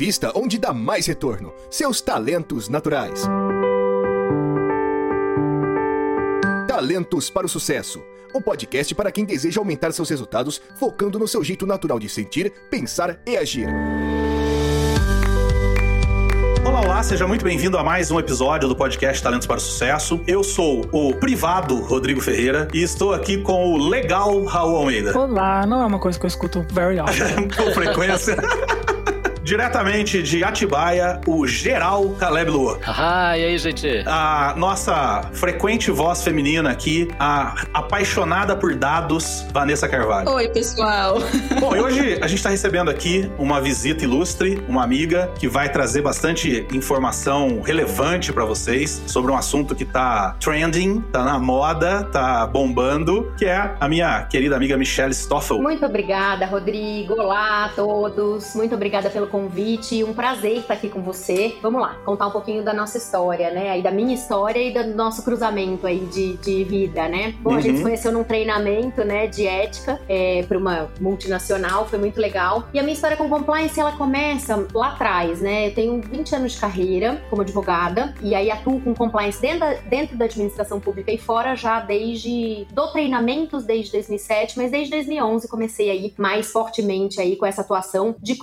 invista 0.00 0.32
onde 0.34 0.58
dá 0.58 0.72
mais 0.72 1.06
retorno: 1.06 1.52
seus 1.70 2.00
talentos 2.00 2.70
naturais. 2.70 3.28
Talentos 6.66 7.28
para 7.28 7.44
o 7.44 7.48
Sucesso 7.48 8.02
o 8.32 8.40
podcast 8.40 8.94
para 8.94 9.10
quem 9.10 9.24
deseja 9.24 9.60
aumentar 9.60 9.90
seus 9.90 10.08
resultados 10.08 10.62
focando 10.76 11.18
no 11.18 11.26
seu 11.26 11.42
jeito 11.42 11.66
natural 11.66 11.98
de 11.98 12.08
sentir, 12.08 12.52
pensar 12.70 13.18
e 13.26 13.36
agir. 13.36 13.66
Olá, 16.64 16.80
olá, 16.80 17.02
seja 17.02 17.26
muito 17.26 17.44
bem-vindo 17.44 17.76
a 17.76 17.82
mais 17.82 18.12
um 18.12 18.20
episódio 18.20 18.68
do 18.68 18.76
podcast 18.76 19.20
Talentos 19.20 19.48
para 19.48 19.56
o 19.56 19.60
Sucesso. 19.60 20.22
Eu 20.28 20.44
sou 20.44 20.86
o 20.92 21.12
privado 21.16 21.80
Rodrigo 21.80 22.20
Ferreira 22.20 22.68
e 22.72 22.84
estou 22.84 23.12
aqui 23.12 23.42
com 23.42 23.72
o 23.72 23.88
legal 23.88 24.44
Raul 24.44 24.76
Almeida. 24.76 25.18
Olá, 25.18 25.66
não 25.66 25.82
é 25.82 25.86
uma 25.86 25.98
coisa 25.98 26.16
que 26.16 26.24
eu 26.24 26.28
escuto 26.28 26.64
very 26.72 27.00
often. 27.00 27.48
com 27.50 27.72
frequência. 27.72 28.36
diretamente 29.50 30.22
de 30.22 30.44
Atibaia, 30.44 31.20
o 31.26 31.44
geral 31.44 32.10
Caleb 32.10 32.52
Lua. 32.52 32.78
Ah, 33.02 33.36
e 33.36 33.44
aí, 33.44 33.58
gente? 33.58 34.04
A 34.06 34.52
nossa 34.56 35.22
frequente 35.32 35.90
voz 35.90 36.22
feminina 36.22 36.70
aqui, 36.70 37.08
a 37.18 37.54
apaixonada 37.72 38.54
por 38.54 38.74
dados, 38.74 39.46
Vanessa 39.52 39.88
Carvalho. 39.88 40.28
Oi, 40.28 40.48
pessoal. 40.48 41.16
Bom, 41.58 41.74
e 41.74 41.80
hoje 41.80 42.18
a 42.20 42.26
gente 42.26 42.38
está 42.38 42.50
recebendo 42.50 42.90
aqui 42.90 43.30
uma 43.38 43.58
visita 43.58 44.04
ilustre, 44.04 44.62
uma 44.68 44.84
amiga 44.84 45.32
que 45.38 45.48
vai 45.48 45.72
trazer 45.72 46.02
bastante 46.02 46.66
informação 46.74 47.62
relevante 47.62 48.32
para 48.34 48.44
vocês 48.44 49.02
sobre 49.06 49.32
um 49.32 49.36
assunto 49.36 49.74
que 49.74 49.86
tá 49.86 50.36
trending, 50.38 51.00
tá 51.10 51.24
na 51.24 51.38
moda, 51.38 52.04
tá 52.04 52.46
bombando, 52.46 53.32
que 53.38 53.46
é 53.46 53.74
a 53.80 53.88
minha 53.88 54.24
querida 54.24 54.56
amiga 54.56 54.76
Michelle 54.76 55.14
Stoffel. 55.14 55.60
Muito 55.62 55.86
obrigada, 55.86 56.44
Rodrigo. 56.44 57.14
Olá 57.14 57.64
a 57.64 57.68
todos. 57.70 58.54
Muito 58.54 58.74
obrigada 58.74 59.08
pelo 59.08 59.26
convite 59.26 59.39
convite. 59.40 60.04
Um 60.04 60.12
prazer 60.12 60.58
estar 60.58 60.74
aqui 60.74 60.88
com 60.88 61.02
você. 61.02 61.56
Vamos 61.62 61.80
lá, 61.80 61.96
contar 62.04 62.26
um 62.26 62.30
pouquinho 62.30 62.62
da 62.62 62.74
nossa 62.74 62.98
história, 62.98 63.50
né? 63.50 63.70
Aí 63.70 63.82
da 63.82 63.90
minha 63.90 64.14
história 64.14 64.60
e 64.60 64.72
do 64.72 64.94
nosso 64.94 65.24
cruzamento 65.24 65.86
aí 65.86 66.00
de, 66.00 66.36
de 66.36 66.64
vida, 66.64 67.08
né? 67.08 67.34
Bom, 67.40 67.50
uhum. 67.50 67.56
a 67.56 67.60
gente 67.60 67.76
se 67.76 67.78
uhum. 67.78 67.82
conheceu 67.84 68.12
num 68.12 68.24
treinamento, 68.24 69.04
né, 69.04 69.26
de 69.26 69.46
ética 69.46 70.00
é, 70.08 70.42
para 70.46 70.58
uma 70.58 70.90
multinacional, 71.00 71.86
foi 71.86 71.98
muito 71.98 72.20
legal. 72.20 72.68
E 72.72 72.78
a 72.78 72.82
minha 72.82 72.94
história 72.94 73.16
com 73.16 73.28
compliance, 73.28 73.78
ela 73.78 73.92
começa 73.92 74.66
lá 74.74 74.88
atrás, 74.88 75.40
né? 75.40 75.68
Eu 75.68 75.74
tenho 75.74 76.00
20 76.00 76.34
anos 76.34 76.52
de 76.52 76.60
carreira 76.60 77.22
como 77.30 77.42
advogada 77.42 78.14
e 78.22 78.34
aí 78.34 78.50
atuo 78.50 78.80
com 78.80 78.94
compliance 78.94 79.40
dentro 79.40 79.60
da, 79.60 79.72
dentro 79.74 80.16
da 80.16 80.24
administração 80.26 80.80
pública 80.80 81.12
e 81.12 81.18
fora 81.18 81.54
já 81.54 81.80
desde 81.80 82.66
do 82.72 82.86
treinamentos 82.88 83.64
desde 83.64 83.92
2007, 83.92 84.56
mas 84.56 84.70
desde 84.70 84.90
2011 84.90 85.48
comecei 85.48 85.90
aí 85.90 86.14
mais 86.18 86.50
fortemente 86.50 87.20
aí 87.20 87.36
com 87.36 87.46
essa 87.46 87.62
atuação 87.62 88.14
de 88.20 88.36